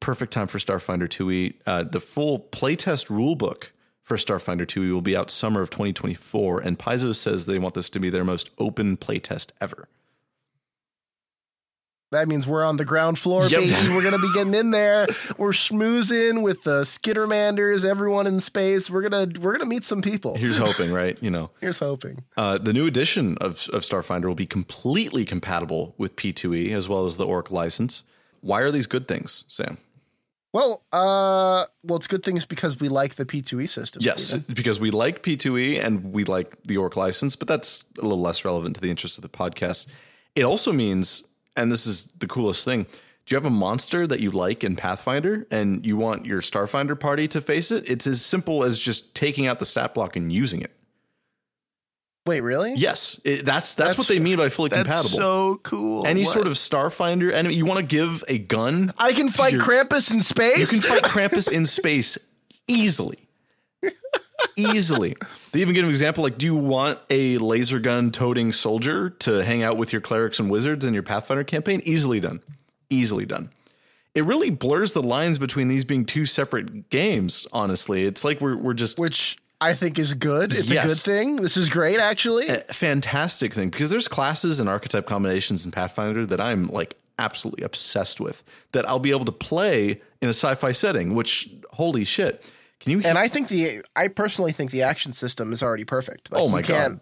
perfect 0.00 0.32
time 0.32 0.46
for 0.46 0.58
Starfinder 0.58 1.08
2e. 1.08 1.54
Uh, 1.66 1.84
the 1.84 2.00
full 2.00 2.40
playtest 2.40 3.06
rulebook 3.06 3.70
for 4.02 4.16
Starfinder 4.16 4.66
2e 4.66 4.92
will 4.92 5.00
be 5.00 5.16
out 5.16 5.30
summer 5.30 5.62
of 5.62 5.70
2024, 5.70 6.60
and 6.60 6.78
Paizo 6.78 7.14
says 7.14 7.46
they 7.46 7.58
want 7.58 7.74
this 7.74 7.88
to 7.90 8.00
be 8.00 8.10
their 8.10 8.24
most 8.24 8.50
open 8.58 8.96
playtest 8.96 9.52
ever. 9.60 9.88
That 12.12 12.28
means 12.28 12.46
we're 12.46 12.64
on 12.64 12.76
the 12.76 12.84
ground 12.84 13.18
floor, 13.18 13.46
Yep. 13.46 13.60
baby. 13.60 13.88
We're 13.94 14.02
gonna 14.02 14.18
be 14.18 14.30
getting 14.32 14.54
in 14.54 14.70
there. 14.70 15.06
We're 15.38 15.52
schmoozing 15.52 16.42
with 16.42 16.62
the 16.62 16.82
Skittermanders, 16.82 17.84
everyone 17.84 18.26
in 18.26 18.40
space. 18.40 18.90
We're 18.90 19.02
gonna 19.02 19.26
we're 19.40 19.52
gonna 19.56 19.68
meet 19.68 19.84
some 19.84 20.00
people. 20.02 20.36
Here's 20.36 20.58
hoping, 20.58 20.92
right? 20.92 21.18
You 21.22 21.30
know, 21.30 21.50
Here's 21.60 21.80
hoping. 21.80 22.24
uh, 22.36 22.58
the 22.58 22.72
new 22.72 22.86
edition 22.86 23.36
of, 23.40 23.68
of 23.72 23.82
Starfinder 23.82 24.26
will 24.26 24.34
be 24.34 24.46
completely 24.46 25.24
compatible 25.24 25.94
with 25.98 26.16
P2E 26.16 26.72
as 26.72 26.88
well 26.88 27.04
as 27.06 27.16
the 27.16 27.24
Orc 27.26 27.50
license. 27.50 28.02
Why 28.40 28.60
are 28.60 28.70
these 28.70 28.86
good 28.86 29.06
things, 29.08 29.44
Sam? 29.48 29.78
Well, 30.52 30.84
uh, 30.92 31.64
well, 31.82 31.96
it's 31.96 32.06
good 32.06 32.22
things 32.22 32.44
because 32.44 32.78
we 32.78 32.90
like 32.90 33.14
the 33.14 33.24
P2E 33.24 33.68
system. 33.70 34.02
Yes, 34.04 34.34
because 34.36 34.78
we 34.78 34.90
like 34.90 35.22
P2E 35.22 35.82
and 35.82 36.12
we 36.12 36.24
like 36.24 36.58
the 36.64 36.76
Orc 36.76 36.94
license, 36.96 37.36
but 37.36 37.48
that's 37.48 37.84
a 37.98 38.02
little 38.02 38.20
less 38.20 38.44
relevant 38.44 38.74
to 38.74 38.80
the 38.82 38.90
interest 38.90 39.16
of 39.16 39.22
the 39.22 39.30
podcast. 39.30 39.86
It 40.34 40.42
also 40.44 40.70
means, 40.72 41.22
and 41.56 41.70
this 41.70 41.86
is 41.86 42.06
the 42.18 42.26
coolest 42.26 42.64
thing, 42.64 42.84
do 43.26 43.34
you 43.34 43.36
have 43.36 43.46
a 43.46 43.50
monster 43.50 44.06
that 44.06 44.20
you 44.20 44.30
like 44.30 44.64
in 44.64 44.74
Pathfinder 44.76 45.46
and 45.50 45.86
you 45.86 45.96
want 45.96 46.26
your 46.26 46.40
Starfinder 46.40 46.98
party 46.98 47.28
to 47.28 47.40
face 47.40 47.70
it? 47.70 47.88
It's 47.88 48.06
as 48.06 48.24
simple 48.24 48.64
as 48.64 48.78
just 48.78 49.14
taking 49.14 49.46
out 49.46 49.58
the 49.60 49.64
stat 49.64 49.94
block 49.94 50.16
and 50.16 50.32
using 50.32 50.60
it. 50.60 50.72
Wait, 52.24 52.40
really? 52.40 52.74
Yes, 52.76 53.20
it, 53.24 53.44
that's, 53.44 53.74
that's 53.74 53.90
That's- 53.90 53.98
what 53.98 54.06
they 54.08 54.20
mean 54.20 54.36
by 54.36 54.48
fully 54.48 54.68
That's 54.68 54.82
compatible. 54.84 55.08
so 55.18 55.60
cool. 55.64 56.06
Any 56.06 56.24
What? 56.24 56.34
sort 56.34 56.46
of 56.46 56.52
Starfinder 56.52 57.32
enemy, 57.32 57.56
you 57.56 57.66
want 57.66 57.80
to 57.80 57.86
give 57.86 58.22
a 58.28 58.38
gun. 58.38 58.92
I 58.96 59.12
can 59.12 59.28
fight 59.28 59.52
your- 59.54 59.62
Krampus 59.62 60.12
in 60.12 60.22
space. 60.22 60.72
You 60.72 60.80
can 60.80 60.88
fight 60.88 61.02
Krampus 61.10 61.50
in 61.50 61.66
space 61.66 62.16
easily. 62.68 63.21
Easily. 64.56 65.16
They 65.52 65.60
even 65.60 65.74
give 65.74 65.84
an 65.84 65.90
example 65.90 66.22
like, 66.24 66.38
do 66.38 66.46
you 66.46 66.54
want 66.56 66.98
a 67.10 67.38
laser 67.38 67.78
gun 67.78 68.10
toting 68.10 68.52
soldier 68.52 69.10
to 69.10 69.42
hang 69.44 69.62
out 69.62 69.76
with 69.76 69.92
your 69.92 70.00
clerics 70.02 70.38
and 70.38 70.50
wizards 70.50 70.84
in 70.84 70.94
your 70.94 71.02
Pathfinder 71.02 71.44
campaign? 71.44 71.80
Easily 71.84 72.20
done. 72.20 72.40
Easily 72.90 73.24
done. 73.26 73.50
It 74.14 74.24
really 74.24 74.50
blurs 74.50 74.92
the 74.92 75.02
lines 75.02 75.38
between 75.38 75.68
these 75.68 75.84
being 75.84 76.04
two 76.04 76.26
separate 76.26 76.90
games, 76.90 77.46
honestly. 77.52 78.04
It's 78.04 78.24
like 78.24 78.40
we're, 78.42 78.56
we're 78.56 78.74
just 78.74 78.98
which 78.98 79.38
I 79.60 79.72
think 79.72 79.98
is 79.98 80.12
good. 80.14 80.52
It's 80.52 80.70
Yes. 80.70 80.84
a 80.84 80.88
good 80.88 80.98
thing. 80.98 81.36
This 81.36 81.56
is 81.56 81.70
great, 81.70 81.98
actually. 81.98 82.48
a 82.48 82.60
fantastic 82.72 83.54
thing 83.54 83.70
because 83.70 83.88
there's 83.90 84.08
classes 84.08 84.60
and 84.60 84.68
archetype 84.68 85.06
combinations 85.06 85.64
in 85.64 85.70
Pathfinder 85.70 86.26
that 86.26 86.40
I'm 86.40 86.68
like 86.68 86.96
absolutely 87.18 87.64
obsessed 87.64 88.20
with 88.20 88.42
that 88.72 88.86
I'll 88.88 88.98
be 88.98 89.10
able 89.12 89.24
to 89.24 89.32
play 89.32 90.00
in 90.20 90.28
a 90.28 90.32
sci-fi 90.34 90.72
setting, 90.72 91.14
which 91.14 91.48
holy 91.72 92.04
shit. 92.04 92.50
Can 92.82 92.92
you 92.92 93.02
and 93.04 93.16
I 93.16 93.28
think 93.28 93.48
the 93.48 93.82
I 93.96 94.08
personally 94.08 94.52
think 94.52 94.70
the 94.70 94.82
action 94.82 95.12
system 95.12 95.52
is 95.52 95.62
already 95.62 95.84
perfect. 95.84 96.32
Like, 96.32 96.42
Oh 96.42 96.48
my 96.48 96.60
god! 96.62 97.00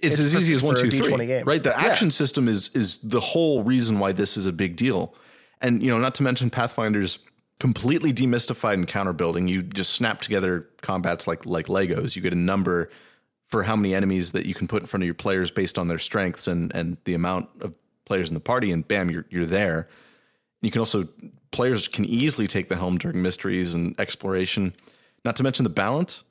It's, 0.00 0.18
it's 0.18 0.20
as 0.20 0.34
easy 0.36 0.54
as 0.54 0.62
one, 0.62 0.76
two, 0.76 0.84
D20 0.88 1.16
three. 1.16 1.26
game. 1.26 1.44
Right, 1.44 1.62
the 1.62 1.70
Yeah. 1.70 1.90
action 1.90 2.10
system 2.10 2.48
is 2.48 2.68
is 2.74 2.98
the 2.98 3.20
whole 3.20 3.62
reason 3.64 3.98
why 3.98 4.12
this 4.12 4.36
is 4.36 4.46
a 4.46 4.52
big 4.52 4.76
deal. 4.76 5.14
And 5.60 5.82
you 5.82 5.90
know, 5.90 5.98
not 5.98 6.14
to 6.16 6.22
mention 6.22 6.50
Pathfinder's 6.50 7.18
completely 7.60 8.12
demystified 8.12 8.74
encounter 8.74 9.12
building. 9.12 9.48
You 9.48 9.62
just 9.62 9.92
snap 9.94 10.20
together 10.20 10.68
combats 10.82 11.26
like 11.26 11.46
like 11.46 11.66
Legos. 11.66 12.14
You 12.14 12.22
get 12.22 12.32
a 12.32 12.36
number 12.36 12.90
for 13.48 13.64
how 13.64 13.76
many 13.76 13.94
enemies 13.94 14.32
that 14.32 14.46
you 14.46 14.54
can 14.54 14.66
put 14.68 14.82
in 14.82 14.86
front 14.86 15.02
of 15.02 15.06
your 15.06 15.14
players 15.14 15.50
based 15.50 15.78
on 15.78 15.88
their 15.88 15.98
strengths 15.98 16.46
and 16.46 16.74
and 16.74 16.98
the 17.04 17.14
amount 17.14 17.48
of 17.60 17.74
players 18.04 18.28
in 18.28 18.34
the 18.34 18.40
party, 18.40 18.70
and 18.70 18.86
bam, 18.86 19.10
you're 19.10 19.26
you're 19.30 19.46
there. 19.46 19.88
You 20.60 20.70
can 20.70 20.80
also 20.80 21.08
players 21.52 21.86
can 21.88 22.04
easily 22.04 22.46
take 22.46 22.68
the 22.68 22.76
helm 22.76 22.98
during 22.98 23.20
mysteries 23.22 23.74
and 23.74 23.98
exploration. 24.00 24.74
Not 25.24 25.36
to 25.36 25.42
mention 25.42 25.64
the 25.64 25.70
balance. 25.70 26.24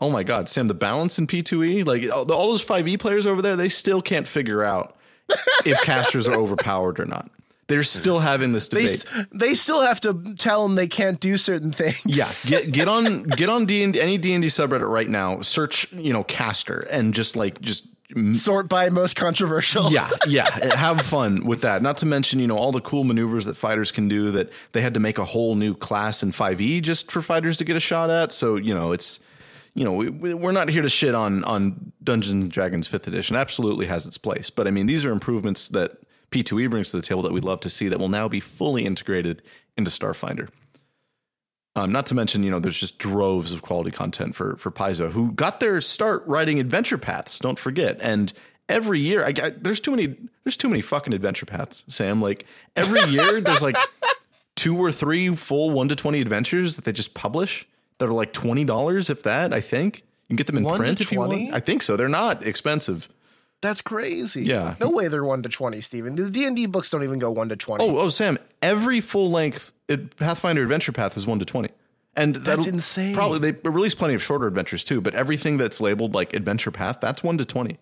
Oh 0.00 0.10
my 0.10 0.22
God, 0.24 0.48
Sam, 0.48 0.66
the 0.68 0.74
balance 0.74 1.18
in 1.18 1.26
P2E, 1.26 1.86
like 1.86 2.10
all, 2.10 2.24
those 2.24 2.64
5e 2.64 2.98
players 2.98 3.26
over 3.26 3.40
there, 3.40 3.56
they 3.56 3.68
still 3.68 4.02
can't 4.02 4.26
figure 4.26 4.62
out 4.64 4.96
if 5.64 5.80
casters 5.82 6.26
are 6.26 6.34
overpowered 6.38 6.98
or 7.00 7.04
not. 7.06 7.30
They're 7.68 7.82
still 7.84 8.18
having 8.18 8.52
this 8.52 8.68
They, 8.68 8.80
debate. 8.82 9.04
s- 9.06 9.26
they 9.32 9.54
still 9.54 9.80
have 9.80 9.98
to 10.00 10.34
tell 10.34 10.66
them 10.66 10.74
they 10.76 10.88
can't 10.88 11.18
do 11.18 11.38
certain 11.38 11.70
things. 11.72 12.02
yeah, 12.04 12.26
get 12.58 12.72
get 12.72 12.88
on 12.88 13.22
get 13.22 13.48
on 13.48 13.64
D 13.64 13.82
and 13.82 13.96
any 13.96 14.18
D 14.18 14.34
and 14.34 14.42
D 14.42 14.48
subreddit 14.48 14.86
right 14.86 15.08
now. 15.08 15.40
Search 15.40 15.90
you 15.92 16.12
know 16.12 16.24
caster 16.24 16.80
and 16.90 17.14
just 17.14 17.36
like 17.36 17.62
just 17.62 17.86
Sort 18.32 18.68
by 18.68 18.90
most 18.90 19.16
controversial. 19.16 19.90
yeah, 19.90 20.08
yeah. 20.28 20.74
Have 20.76 21.00
fun 21.02 21.44
with 21.44 21.62
that. 21.62 21.80
Not 21.82 21.96
to 21.98 22.06
mention, 22.06 22.38
you 22.38 22.46
know, 22.46 22.56
all 22.56 22.70
the 22.70 22.80
cool 22.80 23.02
maneuvers 23.02 23.44
that 23.46 23.56
fighters 23.56 23.90
can 23.90 24.08
do 24.08 24.30
that 24.32 24.52
they 24.72 24.82
had 24.82 24.94
to 24.94 25.00
make 25.00 25.18
a 25.18 25.24
whole 25.24 25.54
new 25.54 25.74
class 25.74 26.22
in 26.22 26.30
5e 26.30 26.82
just 26.82 27.10
for 27.10 27.22
fighters 27.22 27.56
to 27.56 27.64
get 27.64 27.76
a 27.76 27.80
shot 27.80 28.10
at. 28.10 28.30
So, 28.30 28.56
you 28.56 28.74
know, 28.74 28.92
it's, 28.92 29.20
you 29.74 29.84
know, 29.84 29.92
we, 29.92 30.10
we- 30.10 30.34
we're 30.34 30.52
not 30.52 30.68
here 30.68 30.82
to 30.82 30.88
shit 30.88 31.14
on, 31.14 31.42
on 31.44 31.92
Dungeons 32.02 32.32
and 32.32 32.52
Dragons 32.52 32.86
5th 32.86 33.06
edition. 33.06 33.36
Absolutely 33.36 33.86
has 33.86 34.06
its 34.06 34.18
place. 34.18 34.50
But 34.50 34.68
I 34.68 34.70
mean, 34.70 34.86
these 34.86 35.04
are 35.04 35.10
improvements 35.10 35.66
that 35.68 35.92
P2E 36.30 36.68
brings 36.70 36.90
to 36.90 36.98
the 36.98 37.02
table 37.02 37.22
that 37.22 37.32
we'd 37.32 37.42
love 37.44 37.60
to 37.60 37.70
see 37.70 37.88
that 37.88 37.98
will 37.98 38.08
now 38.08 38.28
be 38.28 38.38
fully 38.40 38.84
integrated 38.84 39.42
into 39.76 39.90
Starfinder. 39.90 40.48
Um, 41.76 41.90
not 41.90 42.06
to 42.06 42.14
mention, 42.14 42.44
you 42.44 42.50
know, 42.50 42.60
there's 42.60 42.78
just 42.78 42.98
droves 42.98 43.52
of 43.52 43.62
quality 43.62 43.90
content 43.90 44.36
for 44.36 44.56
for 44.56 44.70
Paizo, 44.70 45.10
who 45.10 45.32
got 45.32 45.60
their 45.60 45.80
start 45.80 46.22
writing 46.26 46.60
adventure 46.60 46.98
paths. 46.98 47.38
Don't 47.38 47.58
forget, 47.58 47.98
and 48.00 48.32
every 48.68 49.00
year, 49.00 49.24
I, 49.24 49.32
I 49.42 49.50
there's 49.50 49.80
too 49.80 49.90
many 49.90 50.16
there's 50.44 50.56
too 50.56 50.68
many 50.68 50.82
fucking 50.82 51.12
adventure 51.12 51.46
paths, 51.46 51.84
Sam. 51.88 52.20
Like 52.20 52.46
every 52.76 53.00
year, 53.10 53.40
there's 53.42 53.62
like 53.62 53.76
two 54.54 54.76
or 54.76 54.92
three 54.92 55.34
full 55.34 55.70
one 55.70 55.88
to 55.88 55.96
twenty 55.96 56.20
adventures 56.20 56.76
that 56.76 56.84
they 56.84 56.92
just 56.92 57.12
publish 57.14 57.66
that 57.98 58.08
are 58.08 58.12
like 58.12 58.32
twenty 58.32 58.64
dollars, 58.64 59.10
if 59.10 59.24
that. 59.24 59.52
I 59.52 59.60
think 59.60 60.04
you 60.28 60.28
can 60.28 60.36
get 60.36 60.46
them 60.46 60.56
in 60.56 60.64
1 60.64 60.78
print 60.78 61.00
if 61.00 61.12
you 61.12 61.18
want. 61.18 61.52
I 61.52 61.60
think 61.60 61.82
so. 61.82 61.96
They're 61.96 62.08
not 62.08 62.42
expensive. 62.46 63.08
That's 63.62 63.80
crazy. 63.80 64.42
Yeah. 64.44 64.74
No 64.80 64.90
way 64.90 65.08
they're 65.08 65.24
1 65.24 65.42
to 65.44 65.48
20, 65.48 65.80
Steven. 65.80 66.16
The 66.16 66.30
D&D 66.30 66.66
books 66.66 66.90
don't 66.90 67.02
even 67.02 67.18
go 67.18 67.30
1 67.30 67.48
to 67.48 67.56
20. 67.56 67.82
Oh, 67.82 67.98
oh, 67.98 68.08
Sam, 68.10 68.38
every 68.60 69.00
full 69.00 69.30
length 69.30 69.72
Pathfinder 70.16 70.62
adventure 70.62 70.92
path 70.92 71.14
is 71.16 71.26
one 71.26 71.38
to 71.40 71.44
twenty, 71.44 71.68
and 72.16 72.36
That's 72.36 72.66
insane. 72.66 73.14
Probably 73.14 73.50
they 73.50 73.68
release 73.68 73.94
plenty 73.94 74.14
of 74.14 74.22
shorter 74.22 74.46
adventures 74.46 74.82
too, 74.82 75.02
but 75.02 75.14
everything 75.14 75.58
that's 75.58 75.78
labeled 75.78 76.14
like 76.14 76.32
adventure 76.34 76.70
path 76.70 77.00
that's 77.02 77.22
one 77.22 77.36
to 77.36 77.44
twenty. 77.44 77.76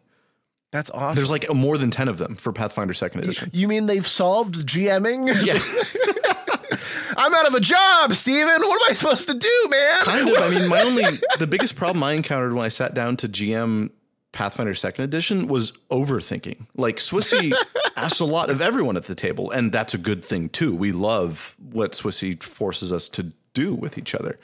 That's 0.73 0.91
awesome. 0.91 1.15
There's 1.15 1.31
like 1.31 1.49
more 1.55 1.79
than 1.79 1.93
ten 1.93 2.09
of 2.09 2.19
them 2.19 2.35
for 2.35 2.53
Pathfinder 2.53 2.93
Second 2.93 3.23
Edition. 3.23 3.51
you 3.53 3.69
mean 3.69 3.87
they've 3.87 4.05
solved 4.07 4.67
GMing? 4.67 5.29
Yeah, 5.47 5.55
I'm 7.17 7.33
out 7.35 7.47
of 7.47 7.55
a 7.55 7.61
job, 7.61 8.11
Steven. 8.13 8.49
What 8.49 8.83
am 8.83 8.91
I 8.91 8.95
supposed 8.95 9.29
to 9.29 9.39
do, 9.39 9.67
man? 9.71 9.93
kind 10.03 10.29
of. 10.29 10.37
I 10.39 10.51
mean, 10.51 10.69
my 10.69 10.81
only 10.85 11.05
the 11.39 11.47
biggest 11.47 11.77
problem 11.77 12.03
I 12.03 12.15
encountered 12.15 12.53
when 12.53 12.65
I 12.65 12.69
sat 12.69 12.95
down 12.95 13.17
to 13.19 13.29
GM 13.29 13.91
Pathfinder 14.33 14.75
Second 14.75 15.05
Edition 15.05 15.47
was 15.47 15.73
overthinking. 15.91 16.67
Like 16.75 16.97
Swissy 16.97 17.55
asks 17.97 18.21
a 18.21 18.25
lot 18.25 18.51
of 18.51 18.61
everyone 18.61 18.97
at 18.97 19.05
the 19.05 19.15
table, 19.15 19.51
and 19.51 19.71
that's 19.73 19.95
a 19.95 19.99
good 19.99 20.25
thing 20.25 20.49
too. 20.49 20.75
We 20.75 20.91
love 20.93 21.55
what 21.59 21.93
Swissy 21.93 22.43
forces 22.43 22.93
us 22.93 23.09
to 23.11 23.33
do 23.55 23.75
with 23.75 23.99
each 23.99 24.15
other. 24.15 24.39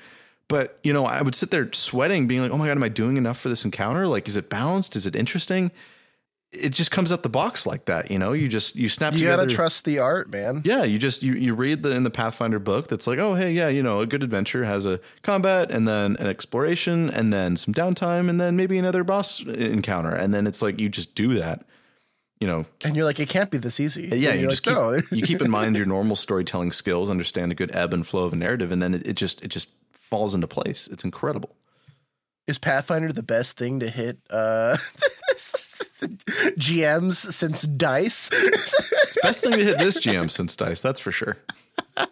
But 0.47 0.79
you 0.83 0.93
know, 0.93 1.05
I 1.05 1.23
would 1.23 1.35
sit 1.35 1.51
there 1.51 1.73
sweating, 1.73 2.27
being 2.27 2.43
like, 2.43 2.51
"Oh 2.51 2.59
my 2.59 2.67
god, 2.67 2.77
am 2.77 2.83
I 2.83 2.89
doing 2.89 3.17
enough 3.17 3.39
for 3.39 3.49
this 3.49 3.65
encounter? 3.65 4.07
Like, 4.07 4.29
is 4.29 4.37
it 4.37 4.51
balanced? 4.51 4.95
Is 4.97 5.07
it 5.07 5.17
interesting?" 5.17 5.71
It 6.51 6.71
just 6.71 6.91
comes 6.91 7.13
out 7.13 7.23
the 7.23 7.29
box 7.29 7.67
like 7.67 7.85
that, 7.85 8.11
you 8.11 8.19
know. 8.19 8.33
You 8.33 8.49
just 8.49 8.75
you 8.75 8.89
snap 8.89 9.13
You 9.13 9.19
together. 9.19 9.43
gotta 9.45 9.55
trust 9.55 9.85
the 9.85 9.99
art, 9.99 10.31
man. 10.31 10.63
Yeah, 10.65 10.83
you 10.83 10.99
just 10.99 11.23
you 11.23 11.35
you 11.35 11.55
read 11.55 11.83
the 11.83 11.91
in 11.91 12.05
the 12.05 12.11
Pathfinder 12.11 12.59
book 12.59 12.89
that's 12.89 13.07
like, 13.07 13.19
oh 13.19 13.35
hey, 13.35 13.53
yeah, 13.53 13.69
you 13.69 13.83
know, 13.83 14.01
a 14.01 14.07
good 14.07 14.23
adventure 14.23 14.65
has 14.65 14.87
a 14.87 14.99
combat 15.23 15.71
and 15.71 15.87
then 15.87 16.17
an 16.19 16.27
exploration 16.27 17.11
and 17.11 17.33
then 17.35 17.57
some 17.57 17.75
downtime 17.75 18.31
and 18.31 18.41
then 18.41 18.57
maybe 18.57 18.79
another 18.79 19.05
boss 19.05 19.41
encounter 19.45 20.15
and 20.15 20.33
then 20.33 20.47
it's 20.47 20.63
like 20.63 20.81
you 20.81 20.89
just 20.89 21.15
do 21.15 21.35
that. 21.35 21.67
You 22.41 22.47
know, 22.47 22.67
And 22.85 22.95
you're 22.95 23.05
like, 23.05 23.19
it 23.19 23.29
can't 23.29 23.51
be 23.51 23.59
this 23.59 23.81
easy. 23.81 24.09
yeah, 24.17 24.33
you 24.33 24.49
just 24.49 24.65
like, 24.65 24.77
no. 24.77 25.01
you 25.11 25.23
keep 25.27 25.43
in 25.43 25.51
mind 25.51 25.75
your 25.77 25.87
normal 25.97 26.15
storytelling 26.17 26.71
skills, 26.71 27.11
understand 27.11 27.51
a 27.51 27.55
good 27.57 27.75
ebb 27.75 27.93
and 27.93 28.07
flow 28.07 28.25
of 28.25 28.33
a 28.33 28.37
narrative, 28.37 28.71
and 28.73 28.81
then 28.81 28.95
it, 28.95 29.07
it 29.09 29.15
just 29.15 29.43
it 29.45 29.49
just 29.49 29.69
falls 29.93 30.35
into 30.37 30.47
place. 30.47 30.87
It's 30.91 31.03
incredible. 31.05 31.57
Is 32.49 32.59
Pathfinder 32.59 33.13
the 33.13 33.23
best 33.23 33.59
thing 33.59 33.79
to 33.81 33.91
hit 33.91 34.19
uh, 34.31 34.75
GMs 36.59 37.15
since 37.15 37.63
Dice? 37.63 38.31
it's 38.33 39.19
Best 39.23 39.45
thing 39.45 39.53
to 39.53 39.65
hit 39.65 39.79
this 39.79 39.99
GM 39.99 40.31
since 40.31 40.57
Dice, 40.57 40.81
that's 40.81 40.99
for 40.99 41.13
sure. 41.13 41.37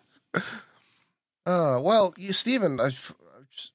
Uh, 1.47 1.79
well, 1.81 2.13
you, 2.19 2.33
Steven, 2.33 2.81
I've, 2.81 3.15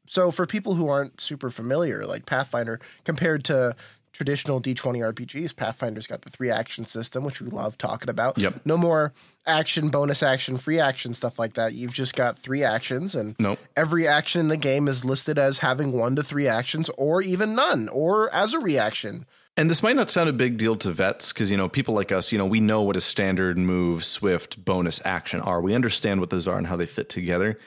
so 0.05 0.29
for 0.29 0.45
people 0.45 0.73
who 0.73 0.89
aren't 0.89 1.21
super 1.21 1.49
familiar, 1.49 2.05
like 2.05 2.25
Pathfinder 2.25 2.81
compared 3.05 3.45
to 3.45 3.77
traditional 4.21 4.61
D20 4.61 4.99
RPGs, 5.13 5.55
Pathfinder's 5.55 6.05
got 6.05 6.21
the 6.21 6.29
three 6.29 6.51
action 6.51 6.85
system, 6.85 7.23
which 7.23 7.41
we 7.41 7.49
love 7.49 7.75
talking 7.75 8.07
about. 8.07 8.37
Yep. 8.37 8.61
No 8.65 8.77
more 8.77 9.13
action, 9.47 9.87
bonus 9.87 10.21
action, 10.21 10.57
free 10.57 10.79
action, 10.79 11.15
stuff 11.15 11.39
like 11.39 11.53
that. 11.53 11.73
You've 11.73 11.91
just 11.93 12.15
got 12.15 12.37
three 12.37 12.63
actions, 12.63 13.15
and 13.15 13.35
Nope. 13.39 13.57
every 13.75 14.07
action 14.07 14.41
in 14.41 14.47
the 14.47 14.57
game 14.57 14.87
is 14.87 15.03
listed 15.03 15.39
as 15.39 15.57
having 15.59 15.91
one 15.91 16.15
to 16.17 16.21
three 16.21 16.47
actions, 16.47 16.87
or 16.99 17.23
even 17.23 17.55
none, 17.55 17.89
or 17.89 18.31
as 18.31 18.53
a 18.53 18.59
reaction. 18.59 19.25
And 19.57 19.71
this 19.71 19.81
might 19.81 19.95
not 19.95 20.11
sound 20.11 20.29
a 20.29 20.33
big 20.33 20.57
deal 20.59 20.75
to 20.75 20.91
vets 20.91 21.33
because, 21.33 21.49
you 21.49 21.57
know, 21.57 21.67
people 21.67 21.95
like 21.95 22.11
us, 22.11 22.31
you 22.31 22.37
know, 22.37 22.45
we 22.45 22.59
know 22.59 22.83
what 22.83 22.95
a 22.95 23.01
standard 23.01 23.57
move, 23.57 24.05
swift, 24.05 24.63
bonus 24.63 25.01
action 25.03 25.41
are. 25.41 25.59
We 25.59 25.73
understand 25.73 26.19
what 26.19 26.29
those 26.29 26.47
are 26.47 26.59
and 26.59 26.67
how 26.67 26.75
they 26.77 26.85
fit 26.85 27.09
together. 27.09 27.57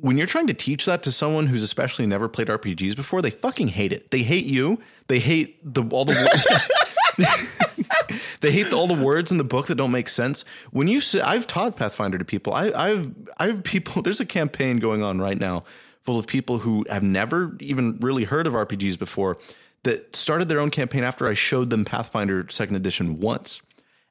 When 0.00 0.16
you're 0.16 0.26
trying 0.26 0.46
to 0.46 0.54
teach 0.54 0.86
that 0.86 1.02
to 1.04 1.12
someone 1.12 1.48
who's 1.48 1.62
especially 1.62 2.06
never 2.06 2.28
played 2.28 2.48
RPGs 2.48 2.96
before, 2.96 3.22
they 3.22 3.30
fucking 3.30 3.68
hate 3.68 3.92
it. 3.92 4.10
They 4.10 4.22
hate 4.22 4.46
you. 4.46 4.80
They 5.08 5.18
hate 5.18 5.58
the 5.62 5.84
all 5.90 6.04
the 6.04 6.14
they 8.40 8.50
hate 8.52 8.72
all 8.72 8.86
the 8.86 9.04
words 9.04 9.30
in 9.30 9.38
the 9.38 9.44
book 9.44 9.66
that 9.66 9.74
don't 9.74 9.90
make 9.90 10.08
sense. 10.08 10.44
When 10.70 10.88
you 10.88 11.00
say, 11.00 11.20
I've 11.20 11.46
taught 11.46 11.76
Pathfinder 11.76 12.18
to 12.18 12.24
people. 12.24 12.54
I, 12.54 12.70
I've 12.70 13.12
I 13.38 13.46
have 13.46 13.64
people. 13.64 14.02
There's 14.02 14.20
a 14.20 14.26
campaign 14.26 14.78
going 14.78 15.02
on 15.02 15.20
right 15.20 15.38
now 15.38 15.64
full 16.02 16.18
of 16.18 16.26
people 16.26 16.60
who 16.60 16.86
have 16.88 17.02
never 17.02 17.56
even 17.60 17.98
really 18.00 18.24
heard 18.24 18.46
of 18.46 18.54
RPGs 18.54 18.98
before 18.98 19.36
that 19.82 20.14
started 20.14 20.48
their 20.48 20.60
own 20.60 20.70
campaign 20.70 21.04
after 21.04 21.28
I 21.28 21.34
showed 21.34 21.70
them 21.70 21.84
Pathfinder 21.84 22.46
Second 22.50 22.76
Edition 22.76 23.20
once. 23.20 23.62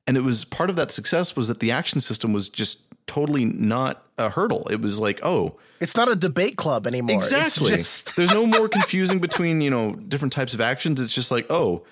And 0.08 0.18
it 0.18 0.22
was 0.22 0.46
part 0.46 0.70
of 0.70 0.76
that 0.76 0.92
success 0.92 1.36
was 1.36 1.48
that 1.48 1.60
the 1.60 1.72
action 1.72 2.00
system 2.00 2.34
was 2.34 2.50
just 2.50 2.86
totally 3.06 3.46
not 3.46 4.04
a 4.20 4.30
hurdle. 4.30 4.68
It 4.70 4.82
was 4.82 5.00
like, 5.00 5.20
oh, 5.24 5.58
It's 5.80 5.96
not 5.96 6.12
a 6.12 6.16
debate 6.16 6.58
club 6.58 6.86
anymore. 6.86 7.16
Exactly. 7.16 7.72
It's 7.72 8.04
just 8.04 8.16
There's 8.16 8.32
no 8.32 8.46
more 8.46 8.68
confusing 8.70 9.20
between, 9.20 9.62
you 9.62 9.70
know, 9.70 9.94
different 9.94 10.34
types 10.34 10.54
of 10.54 10.62
actions. 10.62 11.02
It's 11.02 11.16
just 11.16 11.32
like, 11.32 11.48
oh, 11.50 11.84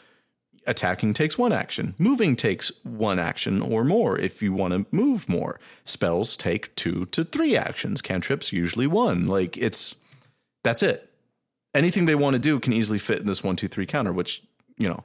attacking 0.67 1.13
takes 1.13 1.37
one 1.37 1.53
action. 1.53 1.95
Moving 1.97 2.35
takes 2.35 2.71
one 2.83 3.17
action 3.17 3.61
or 3.61 3.83
more 3.83 4.19
if 4.19 4.41
you 4.41 4.53
want 4.53 4.73
to 4.73 4.85
move 4.91 5.27
more. 5.27 5.59
Spells 5.85 6.35
take 6.35 6.75
two 6.75 7.05
to 7.07 7.23
three 7.23 7.55
actions. 7.55 8.01
Cantrips 8.01 8.51
usually 8.51 8.87
one. 8.87 9.25
Like 9.25 9.57
it's 9.57 9.95
that's 10.63 10.83
it. 10.83 11.09
Anything 11.73 12.05
they 12.05 12.15
want 12.15 12.33
to 12.33 12.39
do 12.39 12.59
can 12.59 12.73
easily 12.73 12.99
fit 12.99 13.19
in 13.19 13.25
this 13.25 13.43
one, 13.43 13.55
two, 13.55 13.67
three 13.67 13.85
counter, 13.85 14.11
which, 14.11 14.43
you 14.77 14.87
know, 14.87 15.03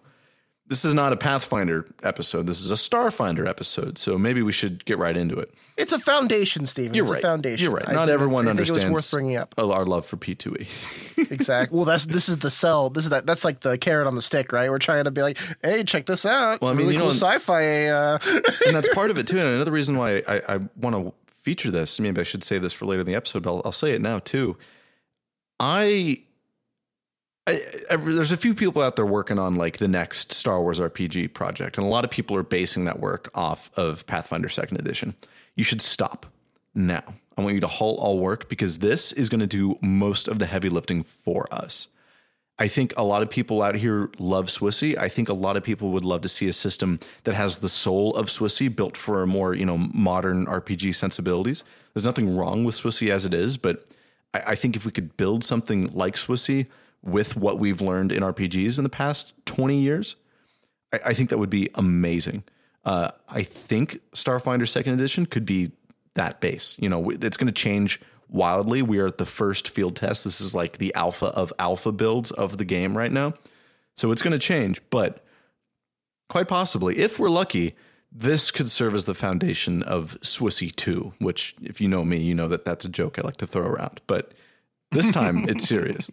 this 0.73 0.87
is 0.87 0.95
not 0.95 1.13
a 1.13 1.19
Pathfinder 1.19 1.85
episode. 2.03 2.47
This 2.47 2.63
is 2.63 2.71
a 2.71 2.77
Starfinder 2.77 3.47
episode. 3.47 3.99
So 3.99 4.17
maybe 4.17 4.41
we 4.41 4.53
should 4.53 4.87
get 4.87 4.97
right 4.97 5.15
into 5.15 5.37
it. 5.39 5.53
it's 5.77 5.93
a 5.93 5.99
foundation, 5.99 6.65
Stephen. 6.67 6.95
You're 6.95 7.05
it's 7.05 7.13
right. 7.13 7.23
a 7.23 7.29
foundation. 7.29 7.65
You're 7.65 7.75
right. 7.77 7.87
Not 7.93 8.09
think- 8.09 8.15
everyone 8.15 8.45
I 8.49 8.53
think 8.53 8.61
understands 8.61 8.85
It 8.87 8.89
was 8.89 8.95
worth 9.05 9.11
bringing 9.11 9.37
up. 9.37 9.55
our 9.59 9.85
love 9.85 10.07
for 10.07 10.17
E. 10.17 10.35
P2E. 10.35 11.29
Exactly. 11.31 11.77
Well, 11.77 11.85
that's 11.85 12.07
this 12.07 12.31
is 12.31 12.39
the 12.39 12.49
cell. 12.49 12.89
This 12.89 13.05
is 13.05 13.11
that. 13.11 13.27
That's 13.27 13.45
like 13.45 13.61
the 13.61 13.77
carrot 13.77 14.07
on 14.07 14.15
the 14.15 14.23
stick, 14.23 14.51
right? 14.51 14.71
We're 14.71 14.79
trying 14.79 15.05
to 15.05 15.11
be 15.11 15.21
like, 15.21 15.37
hey, 15.63 15.85
check 15.85 16.07
this 16.07 16.25
out. 16.25 16.63
Well, 16.63 16.71
I 16.71 16.73
mean, 16.73 16.79
really 16.87 16.95
you 16.95 17.01
cool 17.01 17.09
know- 17.09 17.13
sci-fi. 17.15 17.89
Uh, 17.89 18.19
and 18.67 18.75
that's 18.75 18.93
part 18.95 19.11
of 19.11 19.19
it 19.19 19.27
too. 19.29 19.39
And 19.39 19.47
another 19.47 19.73
reason 19.73 19.99
why 19.99 20.23
I, 20.27 20.43
I 20.49 20.61
want 20.75 20.97
to 20.97 21.13
feature 21.43 21.71
this, 21.71 22.01
maybe 22.01 22.19
I 22.19 22.25
should 22.25 22.45
say 22.45 22.57
this 22.59 22.73
for 22.73 22.87
later 22.87 23.01
in 23.01 23.07
the 23.07 23.15
episode, 23.15 23.43
but 23.43 23.51
I'll, 23.57 23.63
I'll 23.67 23.73
say 23.73 23.93
it 23.93 24.01
now 24.01 24.21
too. 24.21 24.57
I, 25.61 26.23
I, 27.47 27.61
I- 27.91 27.97
there's 27.97 28.33
a 28.33 28.37
few 28.37 28.55
people 28.55 28.83
out 28.83 28.97
there 28.97 29.07
working 29.07 29.39
on 29.39 29.57
like 29.57 29.79
the 29.79 29.89
next 29.89 30.33
Star 30.33 30.61
Wars 30.61 30.79
RPG 30.81 31.35
project, 31.35 31.77
and 31.79 31.87
a 31.87 31.91
lot 31.91 32.05
of 32.05 32.11
people 32.11 32.37
are 32.37 32.43
basing 32.43 32.85
that 32.85 33.01
work 33.01 33.31
off 33.35 33.71
of 33.77 34.07
Pathfinder 34.07 34.49
Second 34.49 34.79
Edition. 34.79 35.15
You 35.57 35.65
should 35.65 35.83
stop 35.83 36.27
now. 36.75 37.03
I 37.37 37.43
want 37.43 37.55
you 37.55 37.61
to 37.61 37.67
halt 37.67 37.99
all 37.99 38.19
work 38.19 38.49
because 38.49 38.79
this 38.79 39.11
is 39.13 39.29
going 39.29 39.41
to 39.41 39.47
do 39.47 39.79
most 39.81 40.29
of 40.29 40.39
the 40.39 40.47
heavy 40.47 40.69
lifting 40.69 41.03
for 41.03 41.53
us. 41.53 41.89
I 42.59 42.69
think 42.69 42.93
a 42.97 43.03
lot 43.03 43.23
of 43.23 43.31
people 43.31 43.63
out 43.63 43.75
here 43.77 44.11
love 44.19 44.47
Swissy. 44.47 44.97
I 44.97 45.09
think 45.09 45.29
a 45.29 45.35
lot 45.35 45.57
of 45.57 45.63
people 45.65 45.91
would 45.91 46.05
love 46.05 46.21
to 46.23 46.29
see 46.29 46.47
a 46.49 46.53
system 46.53 47.01
that 47.25 47.35
has 47.35 47.59
the 47.59 47.69
soul 47.69 48.15
of 48.15 48.27
Swissy 48.27 48.75
built 48.75 48.97
for 48.97 49.27
more, 49.27 49.55
you 49.55 49.65
know, 49.65 49.79
modern 49.79 50.47
RPG 50.47 50.95
sensibilities. 50.95 51.65
There's 51.95 52.05
nothing 52.05 52.37
wrong 52.37 52.65
with 52.65 52.77
Swissy 52.77 53.09
as 53.11 53.27
it 53.27 53.35
is, 53.35 53.57
but 53.57 53.85
I, 54.33 54.43
I 54.49 54.55
think 54.55 54.77
if 54.77 54.85
we 54.85 54.93
could 54.93 55.17
build 55.17 55.43
something 55.43 55.91
like 55.93 56.15
Swissy 56.15 56.67
with 57.03 57.37
what 57.37 57.59
we've 57.59 57.81
learned 57.81 58.13
in 58.13 58.23
RPGs 58.23 58.79
in 58.79 58.85
the 58.85 58.91
past 58.91 59.35
20 59.47 59.77
years, 59.77 60.17
I, 60.93 61.01
I 61.07 61.15
think 61.15 61.31
that 61.31 61.39
would 61.39 61.51
be 61.51 61.69
amazing. 61.75 62.45
Uh, 62.85 63.11
I 63.29 63.43
think 63.43 64.01
Starfinder 64.15 64.69
Second 64.69 64.95
Edition 64.95 65.27
could 65.27 65.45
be 65.45 65.73
that 66.15 66.41
base. 66.41 66.77
You 66.79 66.89
know, 66.89 67.11
it's 67.11 67.37
going 67.37 67.47
to 67.47 67.53
change 67.53 68.01
wildly. 68.29 68.83
We 68.83 68.99
are 68.99 69.07
at 69.07 69.19
the 69.19 69.27
first 69.27 69.69
field 69.69 69.97
test. 69.97 70.25
This 70.25 70.41
is 70.41 70.55
like 70.55 70.79
the 70.79 70.95
alpha 70.95 71.27
of 71.27 71.53
alpha 71.59 71.93
builds 71.93 72.31
of 72.31 72.59
the 72.59 72.65
game 72.65 72.97
right 72.97 73.13
now. 73.13 73.35
So 73.97 74.11
it's 74.11 74.23
going 74.23 74.33
to 74.33 74.39
change, 74.39 74.81
but 74.91 75.25
quite 76.29 76.49
possibly, 76.49 76.99
if 76.99 77.19
we're 77.19 77.29
lucky, 77.29 77.75
this 78.11 78.51
could 78.51 78.71
serve 78.71 78.95
as 78.95 79.05
the 79.05 79.15
foundation 79.15 79.83
of 79.83 80.19
Swissy 80.23 80.75
2, 80.75 81.15
which, 81.19 81.55
if 81.63 81.81
you 81.81 81.89
know 81.89 82.05
me, 82.05 82.19
you 82.19 82.35
know 82.35 82.49
that 82.49 82.65
that's 82.65 82.85
a 82.85 82.89
joke 82.89 83.19
I 83.19 83.23
like 83.23 83.37
to 83.39 83.47
throw 83.47 83.67
around. 83.67 84.01
But 84.07 84.33
this 84.91 85.13
time 85.13 85.45
it's 85.49 85.65
serious. 85.69 86.11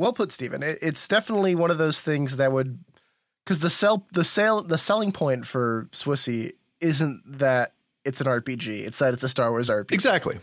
Well 0.00 0.12
put, 0.12 0.32
Stephen. 0.32 0.62
It, 0.62 0.78
it's 0.82 1.06
definitely 1.06 1.54
one 1.54 1.70
of 1.70 1.78
those 1.78 2.00
things 2.00 2.38
that 2.38 2.50
would 2.50 2.82
because 3.44 3.60
the 3.60 3.70
sell 3.70 4.06
the 4.12 4.24
sale 4.24 4.62
the 4.62 4.78
selling 4.78 5.12
point 5.12 5.46
for 5.46 5.88
Swissy 5.92 6.52
isn't 6.80 7.22
that 7.38 7.72
it's 8.04 8.20
an 8.20 8.26
RPG. 8.26 8.86
It's 8.86 8.98
that 8.98 9.12
it's 9.12 9.22
a 9.22 9.28
Star 9.28 9.50
Wars 9.50 9.68
RPG. 9.68 9.92
Exactly. 9.92 10.38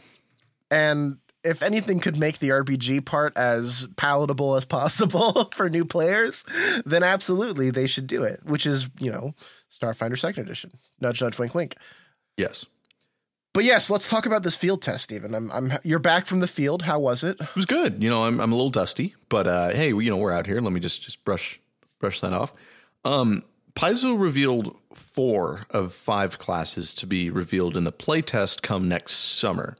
And 0.70 1.17
if 1.43 1.63
anything 1.63 2.00
could 2.00 2.17
make 2.17 2.39
the 2.39 2.50
RPG 2.50 3.06
part 3.06 3.36
as 3.38 3.88
palatable 3.96 4.56
as 4.56 4.65
possible 4.65 5.46
for 5.54 5.70
new 5.70 5.86
players, 5.86 6.43
then 6.86 7.04
absolutely 7.04 7.72
they 7.72 7.88
should 7.88 8.06
do 8.06 8.24
it, 8.24 8.41
which 8.43 8.65
is, 8.65 8.89
you 9.00 9.12
know, 9.12 9.34
Starfinder 9.72 10.17
Second 10.17 10.43
Edition. 10.43 10.72
Nudge, 11.00 11.22
nudge, 11.22 11.39
wink, 11.39 11.56
wink. 11.56 11.76
Yes. 12.36 12.65
But 13.58 13.65
yes, 13.65 13.89
let's 13.89 14.08
talk 14.08 14.28
about 14.28 14.43
this 14.43 14.56
field 14.56 14.84
test, 14.84 15.06
Stephen. 15.06 15.34
I'm, 15.34 15.52
I'm, 15.52 15.74
you're 15.84 15.98
back 15.98 16.28
from 16.28 16.41
the 16.41 16.48
field. 16.48 16.84
How 16.84 17.00
was 17.00 17.24
it? 17.24 17.41
It 17.41 17.56
was 17.56 17.65
good. 17.65 18.04
You 18.04 18.08
know, 18.08 18.26
I'm 18.26 18.39
I'm 18.39 18.52
a 18.52 18.56
little 18.56 18.70
dusty, 18.70 19.15
but 19.30 19.48
uh, 19.48 19.70
hey, 19.70 19.88
you 19.88 20.12
know, 20.12 20.17
we're 20.17 20.32
out 20.32 20.46
here. 20.46 20.62
Let 20.62 20.74
me 20.74 20.80
just 20.80 21.02
just 21.02 21.26
brush 21.26 21.60
brush 22.00 22.22
that 22.22 22.34
off. 22.34 22.54
Um, 23.04 23.41
Paizo 23.74 24.15
revealed 24.15 24.78
four 24.93 25.62
of 25.72 25.96
five 25.96 26.38
classes 26.38 26.93
to 26.93 27.08
be 27.08 27.32
revealed 27.32 27.76
in 27.76 27.84
the 27.84 27.91
playtest 27.91 28.62
come 28.62 28.88
next 28.88 29.15
summer. 29.15 29.76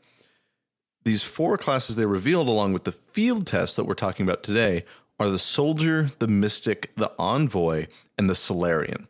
These 1.04 1.22
four 1.22 1.56
classes 1.56 1.98
they 1.98 2.08
revealed, 2.08 2.48
along 2.48 2.74
with 2.74 2.84
the 2.84 2.92
field 2.92 3.46
test 3.46 3.76
that 3.76 3.86
we're 3.86 3.94
talking 3.94 4.28
about 4.28 4.42
today, 4.42 4.86
are 5.20 5.30
the 5.30 5.38
Soldier, 5.38 6.10
the 6.18 6.28
Mystic, 6.28 6.96
the 6.96 7.12
Envoy, 7.20 7.86
and 8.18 8.28
the 8.28 8.34
Solarian. 8.34 9.08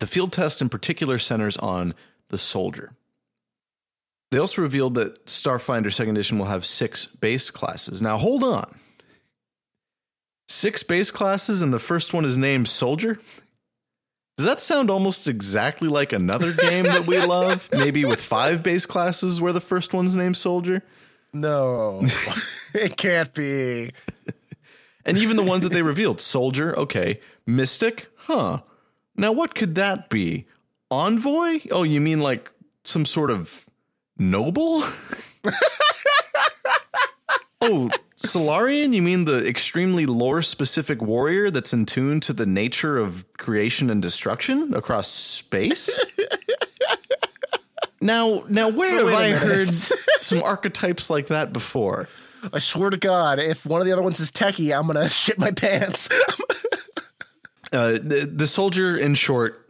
The 0.00 0.08
field 0.08 0.32
test 0.32 0.60
in 0.60 0.70
particular 0.70 1.18
centers 1.18 1.56
on 1.58 1.94
the 2.30 2.38
Soldier. 2.38 2.90
They 4.30 4.38
also 4.38 4.62
revealed 4.62 4.94
that 4.94 5.26
Starfinder 5.26 5.92
Second 5.92 6.16
Edition 6.16 6.38
will 6.38 6.46
have 6.46 6.64
six 6.64 7.06
base 7.06 7.50
classes. 7.50 8.02
Now, 8.02 8.18
hold 8.18 8.42
on. 8.42 8.74
Six 10.48 10.82
base 10.82 11.10
classes, 11.10 11.62
and 11.62 11.72
the 11.72 11.78
first 11.78 12.12
one 12.12 12.24
is 12.24 12.36
named 12.36 12.68
Soldier? 12.68 13.18
Does 14.36 14.46
that 14.46 14.60
sound 14.60 14.90
almost 14.90 15.28
exactly 15.28 15.88
like 15.88 16.12
another 16.12 16.52
game 16.60 16.84
that 16.84 17.06
we 17.06 17.18
love? 17.24 17.68
Maybe 17.72 18.04
with 18.04 18.20
five 18.20 18.62
base 18.62 18.86
classes 18.86 19.40
where 19.40 19.52
the 19.52 19.60
first 19.60 19.92
one's 19.92 20.14
named 20.14 20.36
Soldier? 20.36 20.82
No, 21.32 22.02
it 22.74 22.96
can't 22.96 23.32
be. 23.34 23.90
And 25.04 25.16
even 25.16 25.36
the 25.36 25.42
ones 25.42 25.62
that 25.64 25.72
they 25.72 25.82
revealed 25.82 26.20
Soldier, 26.20 26.76
okay. 26.78 27.20
Mystic, 27.46 28.06
huh. 28.16 28.60
Now, 29.16 29.32
what 29.32 29.54
could 29.54 29.74
that 29.76 30.10
be? 30.10 30.46
Envoy? 30.90 31.60
Oh, 31.70 31.82
you 31.82 32.00
mean 32.00 32.20
like 32.20 32.50
some 32.84 33.04
sort 33.04 33.30
of 33.30 33.65
noble? 34.18 34.82
oh, 37.60 37.90
Solarian? 38.16 38.92
You 38.92 39.02
mean 39.02 39.24
the 39.24 39.46
extremely 39.46 40.06
lore 40.06 40.42
specific 40.42 41.02
warrior 41.02 41.50
that's 41.50 41.72
in 41.72 41.86
tune 41.86 42.20
to 42.20 42.32
the 42.32 42.46
nature 42.46 42.98
of 42.98 43.24
creation 43.36 43.90
and 43.90 44.02
destruction 44.02 44.74
across 44.74 45.08
space? 45.08 45.98
now, 48.00 48.44
now, 48.48 48.70
where 48.70 49.04
have 49.04 49.14
I 49.14 49.32
heard 49.32 49.68
some 49.74 50.42
archetypes 50.42 51.10
like 51.10 51.28
that 51.28 51.52
before? 51.52 52.08
I 52.52 52.58
swear 52.58 52.90
to 52.90 52.98
God, 52.98 53.38
if 53.38 53.66
one 53.66 53.80
of 53.80 53.86
the 53.86 53.92
other 53.92 54.02
ones 54.02 54.20
is 54.20 54.30
techie, 54.30 54.76
I'm 54.76 54.86
gonna 54.86 55.08
shit 55.08 55.38
my 55.38 55.50
pants. 55.50 56.08
Uh, 57.72 57.92
the, 57.92 58.30
the 58.32 58.46
soldier, 58.46 58.96
in 58.96 59.14
short, 59.14 59.68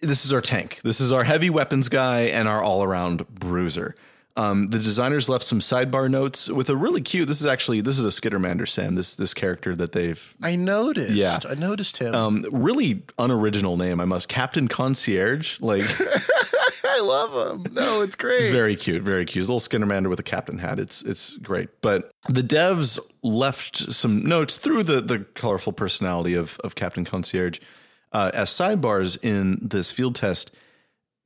this 0.00 0.24
is 0.24 0.32
our 0.32 0.40
tank. 0.40 0.80
This 0.84 1.00
is 1.00 1.12
our 1.12 1.24
heavy 1.24 1.50
weapons 1.50 1.88
guy 1.88 2.22
and 2.22 2.48
our 2.48 2.62
all 2.62 2.82
around 2.82 3.26
bruiser. 3.28 3.94
Um, 4.36 4.68
the 4.68 4.78
designers 4.78 5.28
left 5.28 5.42
some 5.42 5.58
sidebar 5.58 6.08
notes 6.08 6.48
with 6.48 6.70
a 6.70 6.76
really 6.76 7.00
cute. 7.00 7.26
This 7.26 7.40
is 7.40 7.46
actually 7.46 7.80
this 7.80 7.98
is 7.98 8.06
a 8.06 8.10
Skittermander 8.10 8.68
Sam. 8.68 8.94
This 8.94 9.16
this 9.16 9.34
character 9.34 9.74
that 9.74 9.90
they've 9.90 10.36
I 10.40 10.54
noticed. 10.54 11.10
Yeah. 11.10 11.38
I 11.48 11.54
noticed 11.54 11.98
him. 11.98 12.14
um, 12.14 12.46
really 12.52 13.02
unoriginal 13.18 13.76
name. 13.76 14.00
I 14.00 14.04
must 14.04 14.28
Captain 14.28 14.68
Concierge. 14.68 15.60
Like 15.60 15.82
I 16.84 17.00
love 17.00 17.64
him. 17.66 17.72
No, 17.72 18.02
it's 18.02 18.14
great. 18.14 18.52
Very 18.52 18.76
cute, 18.76 19.02
very 19.02 19.24
cute. 19.24 19.42
His 19.42 19.50
little 19.50 19.58
Skittermander 19.60 20.08
with 20.08 20.20
a 20.20 20.24
captain 20.24 20.58
hat. 20.58 20.78
It's 20.78 21.02
it's 21.02 21.36
great. 21.38 21.68
But 21.80 22.08
the 22.28 22.42
devs 22.42 23.00
left 23.24 23.76
some 23.92 24.24
notes 24.24 24.58
through 24.58 24.84
the 24.84 25.00
the 25.00 25.20
colorful 25.34 25.72
personality 25.72 26.34
of 26.34 26.60
of 26.62 26.76
Captain 26.76 27.04
Concierge 27.04 27.58
uh, 28.12 28.30
as 28.34 28.50
sidebars 28.50 29.22
in 29.22 29.58
this 29.62 29.90
field 29.90 30.14
test. 30.14 30.54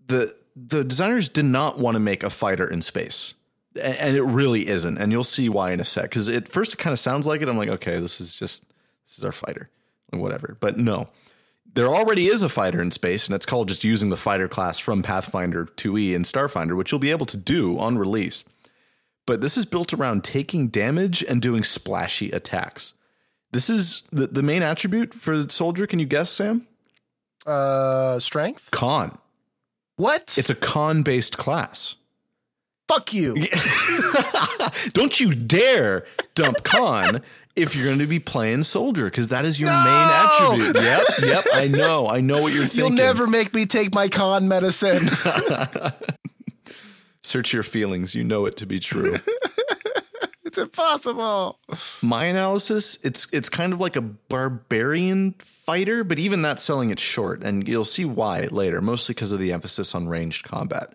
The 0.07 0.37
the 0.55 0.85
designers 0.85 1.29
did 1.29 1.47
not 1.47 1.79
want 1.79 1.95
to 1.95 2.01
make 2.01 2.23
a 2.23 2.31
fighter 2.31 2.69
in 2.69 2.83
space. 2.83 3.35
And 3.81 4.15
it 4.15 4.23
really 4.23 4.69
isn't. 4.69 4.99
And 4.99 5.11
you'll 5.11 5.25
see 5.25 5.49
why 5.49 5.73
in 5.73 5.81
a 5.81 5.85
sec. 5.85 6.11
Because 6.11 6.29
at 6.29 6.47
first 6.47 6.75
it 6.75 6.77
kind 6.77 6.93
of 6.93 6.99
sounds 6.99 7.27
like 7.27 7.41
it. 7.41 7.49
I'm 7.49 7.57
like, 7.57 7.71
okay, 7.71 7.99
this 7.99 8.21
is 8.21 8.35
just 8.35 8.69
this 9.07 9.19
is 9.19 9.25
our 9.25 9.33
fighter. 9.33 9.71
Whatever. 10.11 10.59
But 10.61 10.79
no 10.79 11.07
there 11.75 11.89
already 11.89 12.27
is 12.27 12.43
a 12.43 12.49
fighter 12.49 12.83
in 12.83 12.91
space, 12.91 13.27
and 13.27 13.35
it's 13.35 13.47
called 13.47 13.69
just 13.69 13.85
using 13.85 14.11
the 14.11 14.17
fighter 14.17 14.49
class 14.49 14.79
from 14.79 15.03
Pathfinder 15.03 15.67
2e 15.67 16.15
and 16.15 16.25
Starfinder, 16.25 16.77
which 16.77 16.93
you'll 16.93 16.99
be 16.99 17.11
able 17.11 17.27
to 17.27 17.37
do 17.37 17.79
on 17.79 17.99
release. 17.99 18.45
But 19.27 19.41
this 19.41 19.57
is 19.57 19.65
built 19.65 19.95
around 19.95 20.25
taking 20.25 20.69
damage 20.69 21.23
and 21.23 21.41
doing 21.41 21.65
splashy 21.65 22.31
attacks. 22.31 22.95
This 23.53 23.71
is 23.71 24.03
the, 24.11 24.27
the 24.27 24.43
main 24.43 24.63
attribute 24.63 25.15
for 25.15 25.37
the 25.37 25.51
soldier. 25.51 25.87
Can 25.87 25.99
you 25.99 26.07
guess, 26.07 26.31
Sam? 26.31 26.67
Uh, 27.47 28.19
strength. 28.19 28.71
Con. 28.71 29.19
What? 29.97 30.37
It's 30.39 30.51
a 30.51 30.55
con 30.55 31.03
based 31.03 31.37
class. 31.39 31.97
fuck 32.89 33.13
you. 33.13 33.35
Don't 34.93 35.19
you 35.21 35.35
dare 35.35 36.05
dump 36.35 36.63
con 36.63 37.23
if 37.57 37.75
you're 37.77 37.87
going 37.87 37.99
to 37.99 38.07
be 38.07 38.19
playing 38.19 38.63
soldier, 38.63 39.05
because 39.07 39.29
that 39.29 39.45
is 39.45 39.59
your 39.61 39.69
No! 39.69 39.85
main 39.85 40.59
attribute. 40.59 40.83
Yep, 40.85 41.03
yep. 41.23 41.45
I 41.55 41.69
know. 41.69 42.09
I 42.09 42.21
know 42.21 42.41
what 42.43 42.53
you're 42.53 42.65
thinking. 42.67 42.97
You'll 42.97 43.07
never 43.07 43.27
make 43.27 43.55
me 43.55 43.67
take 43.67 43.95
my 43.95 44.09
con 44.09 44.49
medicine. 44.49 45.03
Search 47.23 47.53
your 47.53 47.63
feelings. 47.63 48.15
You 48.15 48.25
know 48.25 48.47
it 48.47 48.57
to 48.59 48.67
be 48.67 48.81
true. 48.81 49.17
Impossible. 50.63 51.59
my 52.03 52.25
analysis 52.25 52.99
it's 53.05 53.27
it's 53.33 53.49
kind 53.49 53.73
of 53.73 53.81
like 53.81 53.97
a 53.97 54.01
barbarian 54.01 55.35
fighter 55.39 56.03
but 56.05 56.19
even 56.19 56.43
that's 56.43 56.63
selling 56.63 56.91
it 56.91 57.01
short 57.01 57.43
and 57.43 57.69
you'll 57.69 57.85
see 57.85 58.05
why 58.05 58.49
later 58.51 58.81
mostly 58.81 59.15
because 59.15 59.33
of 59.33 59.39
the 59.39 59.53
emphasis 59.53 59.95
on 59.95 60.09
ranged 60.09 60.45
combat. 60.45 60.95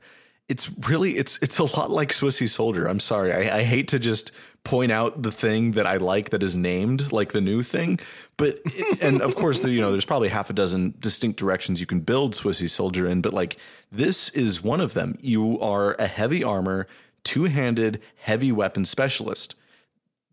It's 0.49 0.71
really 0.87 1.17
it's 1.17 1.37
it's 1.41 1.59
a 1.59 1.65
lot 1.65 1.91
like 1.91 2.09
swissy 2.09 2.47
soldier. 2.47 2.87
I'm 2.87 3.01
sorry. 3.01 3.33
I, 3.33 3.59
I 3.59 3.63
hate 3.63 3.89
to 3.89 3.99
just 3.99 4.31
point 4.63 4.91
out 4.91 5.21
the 5.21 5.31
thing 5.31 5.71
that 5.73 5.87
i 5.87 5.95
like 5.95 6.31
that 6.31 6.43
is 6.43 6.53
named 6.53 7.13
like 7.13 7.31
the 7.31 7.39
new 7.39 7.63
thing 7.63 7.97
but 8.35 8.59
and 9.01 9.21
of 9.21 9.33
course 9.33 9.61
there, 9.61 9.71
you 9.71 9.79
know 9.79 9.91
there's 9.91 10.03
probably 10.03 10.27
half 10.27 10.49
a 10.49 10.53
dozen 10.53 10.93
distinct 10.99 11.39
directions 11.39 11.79
you 11.79 11.85
can 11.85 12.01
build 12.01 12.33
swissy 12.33 12.69
soldier 12.69 13.07
in 13.07 13.21
but 13.21 13.33
like 13.33 13.57
this 13.91 14.29
is 14.29 14.63
one 14.63 14.81
of 14.81 14.93
them. 14.93 15.17
You 15.21 15.59
are 15.59 15.95
a 15.97 16.07
heavy 16.07 16.43
armor 16.43 16.87
two-handed 17.27 18.01
heavy 18.15 18.51
weapon 18.51 18.85
specialist 18.85 19.55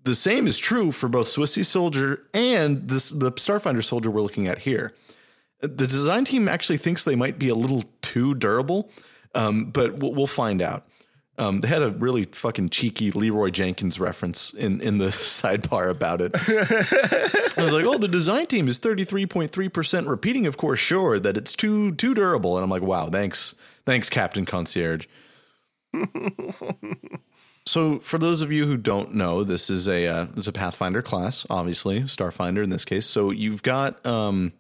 the 0.05 0.15
same 0.15 0.47
is 0.47 0.59
true 0.59 0.93
for 0.93 1.09
both 1.09 1.27
Swissy 1.27 1.65
Soldier 1.65 2.25
and 2.33 2.89
this 2.89 3.11
the 3.11 3.33
Starfinder 3.33 3.83
Soldier 3.83 4.11
we're 4.11 4.21
looking 4.21 4.47
at 4.47 4.61
here. 4.61 4.93
The 5.61 5.87
design 5.87 6.27
team 6.27 6.47
actually 6.47 6.77
thinks 6.77 7.05
they 7.05 7.15
might 7.15 7.39
be 7.39 7.49
a 7.49 7.55
little 7.55 7.85
too 8.03 8.35
durable, 8.35 8.91
um, 9.35 9.71
but 9.71 9.97
we'll, 9.97 10.13
we'll 10.13 10.27
find 10.27 10.61
out. 10.61 10.87
Um, 11.39 11.63
they 11.63 11.69
had 11.69 11.83
a 11.83 11.91
really 11.91 12.25
fucking 12.27 12.69
cheeky 12.69 13.11
Leeroy 13.11 13.49
Jenkins 13.51 13.99
reference 13.99 14.53
in, 14.53 14.81
in 14.81 14.99
the 14.99 15.07
sidebar 15.09 15.91
about 15.91 16.21
it. 16.21 16.33
I 16.37 17.63
was 17.63 17.73
like, 17.73 17.87
"Oh, 17.87 17.97
the 17.97 18.09
design 18.09 18.47
team 18.47 18.69
is 18.69 18.79
thirty 18.79 19.05
three 19.05 19.27
point 19.27 19.53
three 19.53 19.71
percent 19.71 20.07
repeating, 20.07 20.47
of 20.47 20.59
course, 20.59 20.81
sure 20.81 21.19
that 21.19 21.39
it's 21.39 21.55
too 21.55 21.93
too 21.95 22.15
durable." 22.15 22.59
And 22.59 22.63
I'm 22.63 22.71
like, 22.71 22.83
"Wow, 22.83 23.09
thanks, 23.09 23.55
thanks, 23.87 24.11
Captain 24.11 24.45
Concierge." 24.45 25.07
So, 27.67 27.99
for 28.01 28.19
those 28.19 28.43
of 28.43 28.53
you 28.53 28.67
who 28.67 28.77
don't 28.77 29.15
know, 29.15 29.43
this 29.43 29.71
is 29.71 29.89
a 29.89 30.07
uh, 30.07 30.27
it's 30.37 30.47
a 30.47 30.53
Pathfinder 30.53 31.01
class, 31.01 31.47
obviously 31.49 32.01
Starfinder 32.03 32.63
in 32.63 32.69
this 32.69 32.85
case. 32.85 33.07
So 33.07 33.31
you've 33.31 33.63
got 33.63 34.05
um, 34.05 34.53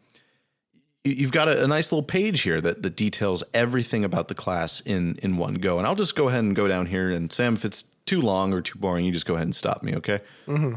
you- 1.05 1.12
you've 1.12 1.31
got 1.31 1.47
a, 1.47 1.64
a 1.64 1.66
nice 1.66 1.92
little 1.92 2.03
page 2.07 2.40
here 2.42 2.62
that 2.62 2.83
that 2.83 2.97
details 2.97 3.44
everything 3.53 4.05
about 4.07 4.29
the 4.29 4.35
class 4.35 4.81
in 4.81 5.16
in 5.16 5.37
one 5.37 5.57
go. 5.57 5.77
And 5.77 5.87
I'll 5.87 5.94
just 5.94 6.16
go 6.16 6.29
ahead 6.29 6.44
and 6.44 6.57
go 6.57 6.66
down 6.66 6.87
here. 6.87 7.11
And 7.11 7.31
Sam, 7.31 7.57
if 7.57 7.66
it's 7.66 7.83
too 8.07 8.23
long 8.23 8.55
or 8.55 8.62
too 8.62 8.79
boring, 8.79 9.05
you 9.05 9.12
just 9.12 9.27
go 9.27 9.35
ahead 9.35 9.47
and 9.47 9.55
stop 9.55 9.83
me, 9.83 9.94
okay? 9.97 10.20
Mm-hmm. 10.47 10.77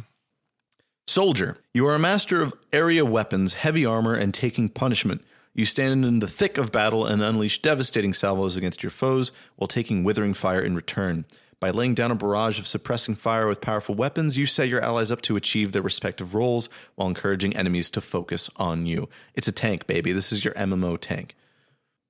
Soldier, 1.08 1.58
you 1.74 1.88
are 1.88 1.96
a 1.96 2.00
master 2.00 2.42
of 2.42 2.54
area 2.74 3.06
weapons, 3.06 3.54
heavy 3.54 3.86
armor, 3.86 4.16
and 4.16 4.34
taking 4.34 4.68
punishment. 4.68 5.24
You 5.58 5.66
stand 5.66 6.06
in 6.06 6.20
the 6.20 6.28
thick 6.28 6.60
of 6.60 6.72
battle 6.72 7.08
and 7.08 7.24
unleash 7.24 7.64
devastating 7.64 8.14
salvos 8.14 8.56
against 8.56 8.84
your 8.84 8.92
foes 8.92 9.32
while 9.56 9.68
taking 9.68 10.04
withering 10.04 10.36
fire 10.36 10.62
in 10.62 10.76
return. 10.76 11.26
By 11.60 11.72
laying 11.72 11.96
down 11.96 12.12
a 12.12 12.16
barrage 12.16 12.60
of 12.60 12.68
suppressing 12.68 13.16
fire 13.16 13.48
with 13.48 13.60
powerful 13.60 13.96
weapons, 13.96 14.38
you 14.38 14.46
set 14.46 14.68
your 14.68 14.82
allies 14.82 15.12
up 15.12 15.22
to 15.24 15.36
achieve 15.36 15.72
their 15.72 15.82
respective 15.82 16.36
roles 16.36 16.70
while 16.94 17.08
encouraging 17.08 17.56
enemies 17.56 17.90
to 17.90 18.02
focus 18.02 18.52
on 18.58 18.86
you. 18.86 19.10
It's 19.34 19.48
a 19.48 19.52
tank, 19.52 19.88
baby. 19.88 20.12
This 20.12 20.32
is 20.32 20.46
your 20.46 20.54
MMO 20.54 20.96
tank. 21.02 21.34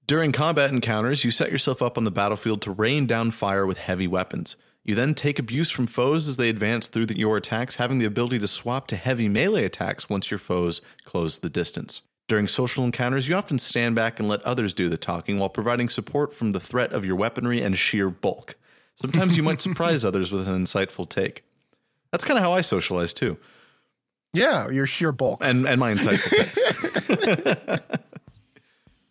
During 0.07 0.33
combat 0.33 0.69
encounters, 0.71 1.23
you 1.23 1.31
set 1.31 1.49
yourself 1.49 1.81
up 1.81 1.97
on 1.97 2.03
the 2.03 2.11
battlefield 2.11 2.61
to 2.63 2.71
rain 2.71 3.05
down 3.05 3.31
fire 3.31 3.65
with 3.65 3.77
heavy 3.77 4.07
weapons. 4.07 4.57
You 4.83 4.93
then 4.93 5.15
take 5.15 5.39
abuse 5.39 5.71
from 5.71 5.87
foes 5.87 6.27
as 6.27 6.35
they 6.35 6.49
advance 6.49 6.89
through 6.89 7.05
the, 7.05 7.17
your 7.17 7.37
attacks, 7.37 7.77
having 7.77 7.99
the 7.99 8.05
ability 8.05 8.39
to 8.39 8.47
swap 8.47 8.87
to 8.87 8.97
heavy 8.97 9.29
melee 9.29 9.63
attacks 9.63 10.09
once 10.09 10.29
your 10.29 10.37
foes 10.37 10.81
close 11.05 11.39
the 11.39 11.49
distance. 11.49 12.01
During 12.27 12.47
social 12.47 12.83
encounters, 12.83 13.29
you 13.29 13.35
often 13.35 13.57
stand 13.57 13.95
back 13.95 14.19
and 14.19 14.27
let 14.27 14.41
others 14.43 14.73
do 14.73 14.89
the 14.89 14.97
talking 14.97 15.39
while 15.39 15.47
providing 15.49 15.87
support 15.87 16.33
from 16.33 16.51
the 16.51 16.59
threat 16.59 16.91
of 16.91 17.05
your 17.05 17.15
weaponry 17.15 17.61
and 17.61 17.77
sheer 17.77 18.09
bulk. 18.09 18.55
Sometimes 18.97 19.37
you 19.37 19.43
might 19.43 19.61
surprise 19.67 20.03
others 20.03 20.31
with 20.31 20.45
an 20.47 20.65
insightful 20.65 21.07
take. 21.07 21.43
That's 22.11 22.25
kind 22.25 22.37
of 22.37 22.43
how 22.43 22.51
I 22.51 22.61
socialize 22.61 23.13
too, 23.13 23.37
Yeah, 24.33 24.69
your 24.69 24.85
sheer 24.87 25.11
bulk. 25.13 25.39
and 25.41 25.65
and 25.67 25.79
my 25.79 25.93
insightful 25.93 27.15
takes. 27.65 27.81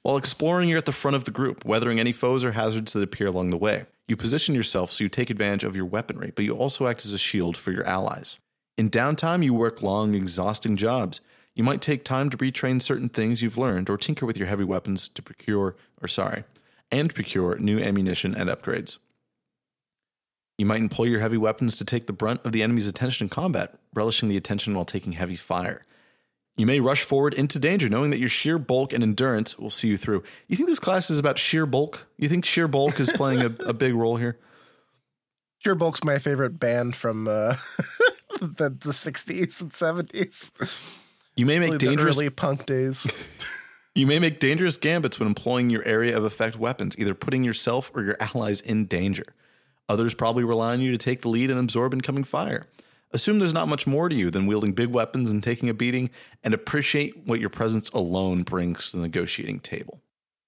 While 0.02 0.16
exploring, 0.18 0.68
you're 0.68 0.78
at 0.78 0.84
the 0.86 0.92
front 0.92 1.16
of 1.16 1.24
the 1.24 1.30
group, 1.32 1.64
weathering 1.64 1.98
any 1.98 2.12
foes 2.12 2.44
or 2.44 2.52
hazards 2.52 2.92
that 2.92 3.02
appear 3.02 3.26
along 3.26 3.50
the 3.50 3.56
way. 3.56 3.86
You 4.06 4.16
position 4.16 4.54
yourself 4.54 4.92
so 4.92 5.02
you 5.02 5.08
take 5.10 5.30
advantage 5.30 5.64
of 5.64 5.74
your 5.74 5.84
weaponry, 5.84 6.32
but 6.36 6.44
you 6.44 6.54
also 6.54 6.86
act 6.86 7.04
as 7.04 7.12
a 7.12 7.18
shield 7.18 7.56
for 7.56 7.72
your 7.72 7.84
allies. 7.84 8.36
In 8.78 8.88
downtime, 8.88 9.42
you 9.42 9.52
work 9.52 9.82
long, 9.82 10.14
exhausting 10.14 10.76
jobs. 10.76 11.20
You 11.56 11.64
might 11.64 11.80
take 11.80 12.04
time 12.04 12.28
to 12.28 12.36
retrain 12.36 12.82
certain 12.82 13.08
things 13.08 13.40
you've 13.40 13.56
learned 13.56 13.88
or 13.88 13.96
tinker 13.96 14.26
with 14.26 14.36
your 14.36 14.46
heavy 14.46 14.62
weapons 14.62 15.08
to 15.08 15.22
procure, 15.22 15.74
or 16.02 16.06
sorry, 16.06 16.44
and 16.92 17.14
procure 17.14 17.56
new 17.58 17.78
ammunition 17.80 18.34
and 18.34 18.50
upgrades. 18.50 18.98
You 20.58 20.66
might 20.66 20.82
employ 20.82 21.04
your 21.04 21.20
heavy 21.20 21.38
weapons 21.38 21.78
to 21.78 21.84
take 21.86 22.06
the 22.06 22.12
brunt 22.12 22.44
of 22.44 22.52
the 22.52 22.62
enemy's 22.62 22.86
attention 22.86 23.24
in 23.24 23.28
combat, 23.30 23.74
relishing 23.94 24.28
the 24.28 24.36
attention 24.36 24.74
while 24.74 24.84
taking 24.84 25.12
heavy 25.12 25.34
fire. 25.34 25.82
You 26.58 26.66
may 26.66 26.78
rush 26.78 27.04
forward 27.04 27.32
into 27.32 27.58
danger, 27.58 27.88
knowing 27.88 28.10
that 28.10 28.18
your 28.18 28.28
sheer 28.28 28.58
bulk 28.58 28.92
and 28.92 29.02
endurance 29.02 29.58
will 29.58 29.70
see 29.70 29.88
you 29.88 29.96
through. 29.96 30.24
You 30.48 30.56
think 30.56 30.68
this 30.68 30.78
class 30.78 31.08
is 31.08 31.18
about 31.18 31.38
sheer 31.38 31.64
bulk? 31.64 32.06
You 32.18 32.28
think 32.28 32.44
sheer 32.44 32.68
bulk 32.68 33.00
is 33.00 33.12
playing 33.12 33.40
a, 33.40 33.50
a 33.64 33.72
big 33.72 33.94
role 33.94 34.18
here? 34.18 34.38
Sheer 35.58 35.74
bulk's 35.74 36.04
my 36.04 36.18
favorite 36.18 36.58
band 36.58 36.96
from 36.96 37.28
uh, 37.28 37.54
the 38.40 38.76
the 38.78 38.92
sixties 38.92 39.62
and 39.62 39.72
seventies. 39.72 40.52
You 41.36 41.44
may 41.44 41.58
make 41.58 41.78
dangerous 41.78 42.16
early 42.16 42.30
punk 42.30 42.64
days. 42.64 43.10
you 43.94 44.06
may 44.06 44.18
make 44.18 44.40
dangerous 44.40 44.78
gambits 44.78 45.18
when 45.18 45.28
employing 45.28 45.68
your 45.68 45.84
area 45.84 46.16
of 46.16 46.24
effect 46.24 46.56
weapons, 46.56 46.98
either 46.98 47.14
putting 47.14 47.44
yourself 47.44 47.90
or 47.94 48.02
your 48.02 48.16
allies 48.20 48.62
in 48.62 48.86
danger. 48.86 49.34
Others 49.88 50.14
probably 50.14 50.44
rely 50.44 50.72
on 50.72 50.80
you 50.80 50.90
to 50.90 50.98
take 50.98 51.20
the 51.20 51.28
lead 51.28 51.50
and 51.50 51.60
absorb 51.60 51.92
incoming 51.92 52.24
fire. 52.24 52.66
Assume 53.12 53.38
there's 53.38 53.52
not 53.52 53.68
much 53.68 53.86
more 53.86 54.08
to 54.08 54.14
you 54.14 54.30
than 54.30 54.46
wielding 54.46 54.72
big 54.72 54.88
weapons 54.88 55.30
and 55.30 55.42
taking 55.42 55.68
a 55.68 55.74
beating, 55.74 56.10
and 56.42 56.54
appreciate 56.54 57.26
what 57.26 57.38
your 57.38 57.50
presence 57.50 57.90
alone 57.90 58.42
brings 58.42 58.90
to 58.90 58.96
the 58.96 59.02
negotiating 59.02 59.60
table. 59.60 60.00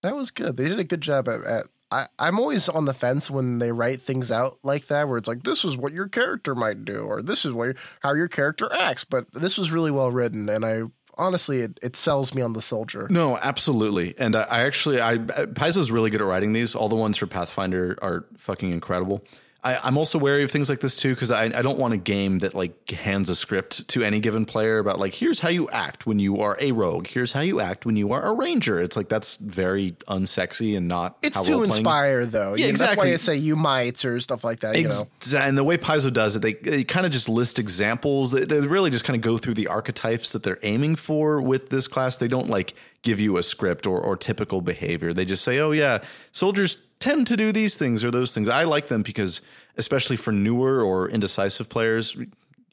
That 0.03 0.17
was 0.17 0.31
good. 0.31 0.57
They 0.57 0.69
did 0.69 0.79
a 0.79 0.85
good 0.85 1.01
job 1.03 1.29
at. 1.29 1.45
at 1.45 1.67
I, 1.91 2.07
I'm 2.19 2.39
always 2.39 2.69
on 2.69 2.85
the 2.85 2.95
fence 2.95 3.31
when 3.31 3.59
they 3.59 3.73
write 3.73 4.01
things 4.01 4.31
out 4.31 4.59
like 4.63 4.87
that, 4.87 5.09
where 5.09 5.19
it's 5.19 5.29
like, 5.29 5.43
this 5.43 5.65
is 5.65 5.77
what 5.77 5.93
your 5.93 6.09
character 6.09 6.55
might 6.55 6.85
do, 6.85 7.05
or 7.05 7.23
this 7.23 7.45
is 7.45 7.53
what 7.53 7.77
how 8.01 8.15
your 8.15 8.29
character 8.29 8.69
acts. 8.73 9.05
But 9.05 9.33
this 9.33 9.57
was 9.57 9.71
really 9.71 9.91
well 9.91 10.11
written, 10.11 10.49
and 10.49 10.65
I 10.65 10.83
honestly, 11.17 11.61
it, 11.61 11.79
it 11.83 11.97
sells 11.97 12.35
me 12.35 12.43
on 12.43 12.53
the 12.53 12.63
soldier. 12.63 13.09
No, 13.11 13.37
absolutely. 13.39 14.15
And 14.19 14.37
I, 14.37 14.43
I 14.43 14.61
actually, 14.63 15.01
I 15.01 15.19
Paizo's 15.19 15.91
really 15.91 16.11
good 16.11 16.21
at 16.21 16.27
writing 16.27 16.53
these. 16.53 16.75
All 16.75 16.89
the 16.89 16.97
ones 16.97 17.17
for 17.17 17.27
Pathfinder 17.27 17.99
are 18.01 18.27
fucking 18.37 18.71
incredible. 18.71 19.25
I, 19.69 19.79
I'm 19.87 19.99
also 19.99 20.19
wary 20.19 20.45
of 20.45 20.51
things 20.51 20.71
like 20.71 20.81
this 20.81 20.97
too 20.97 21.15
because 21.15 21.31
I, 21.31 21.45
I 21.45 21.61
don't 21.61 21.79
want 21.79 21.93
a 21.93 21.99
game 21.99 22.39
that 22.39 22.55
like 22.55 22.91
hands 22.91 23.29
a 23.29 23.35
script 23.35 23.87
to 23.89 24.03
any 24.03 24.19
given 24.19 24.47
player 24.47 24.79
about 24.79 24.99
like 24.99 25.13
here's 25.13 25.41
how 25.41 25.51
you 25.51 25.69
act 25.69 26.07
when 26.07 26.19
you 26.19 26.41
are 26.41 26.57
a 26.59 26.73
rogue, 26.73 27.09
here's 27.09 27.33
how 27.33 27.41
you 27.41 27.61
act 27.61 27.85
when 27.85 27.95
you 27.95 28.11
are 28.13 28.25
a 28.25 28.33
ranger. 28.33 28.81
It's 28.81 28.97
like 28.97 29.11
that's 29.11 29.37
very 29.37 29.91
unsexy 30.09 30.75
and 30.75 30.89
not. 30.89 31.19
It's 31.23 31.37
how 31.37 31.43
to 31.43 31.65
inspire, 31.65 32.25
though. 32.25 32.55
Yeah, 32.55 32.67
You 32.69 32.73
know, 32.73 32.79
That's 32.79 32.93
exactly. 32.93 32.97
why 32.97 33.11
they 33.11 33.17
say 33.19 33.37
you 33.37 33.57
might 33.57 34.03
or 34.07 34.19
stuff 34.21 34.43
like 34.43 34.61
that. 34.61 34.79
You 34.79 34.89
know, 34.89 35.03
and 35.37 35.59
the 35.59 35.65
way 35.65 35.77
Paizo 35.77 36.11
does 36.11 36.35
it, 36.35 36.41
they, 36.41 36.55
they 36.55 36.83
kind 36.83 37.05
of 37.05 37.13
just 37.13 37.29
list 37.29 37.59
examples. 37.59 38.31
They, 38.31 38.45
they 38.45 38.61
really 38.61 38.89
just 38.91 39.05
kind 39.05 39.17
of 39.17 39.23
go 39.23 39.37
through 39.37 39.55
the 39.55 39.67
archetypes 39.67 40.33
that 40.33 40.45
they're 40.45 40.59
aiming 40.63 40.97
for 40.97 41.43
with 41.43 41.69
this 41.69 41.87
class. 41.87 42.17
They 42.17 42.29
don't 42.29 42.49
like 42.49 42.75
give 43.03 43.21
you 43.21 43.37
a 43.37 43.43
script 43.43 43.87
or, 43.87 44.01
or 44.01 44.17
typical 44.17 44.63
behavior. 44.63 45.13
They 45.13 45.27
just 45.27 45.45
say, 45.45 45.59
oh, 45.59 45.73
yeah, 45.73 46.03
soldiers 46.33 46.88
tend 47.01 47.27
to 47.29 47.37
do 47.37 47.53
these 47.53 47.75
things 47.75 48.03
or 48.05 48.11
those 48.11 48.33
things. 48.33 48.49
I 48.49 48.65
like 48.65 48.89
them 48.89 49.03
because, 49.03 49.41
especially 49.77 50.17
for 50.17 50.33
newer 50.33 50.83
or 50.83 51.09
indecisive 51.09 51.69
players, 51.69 52.17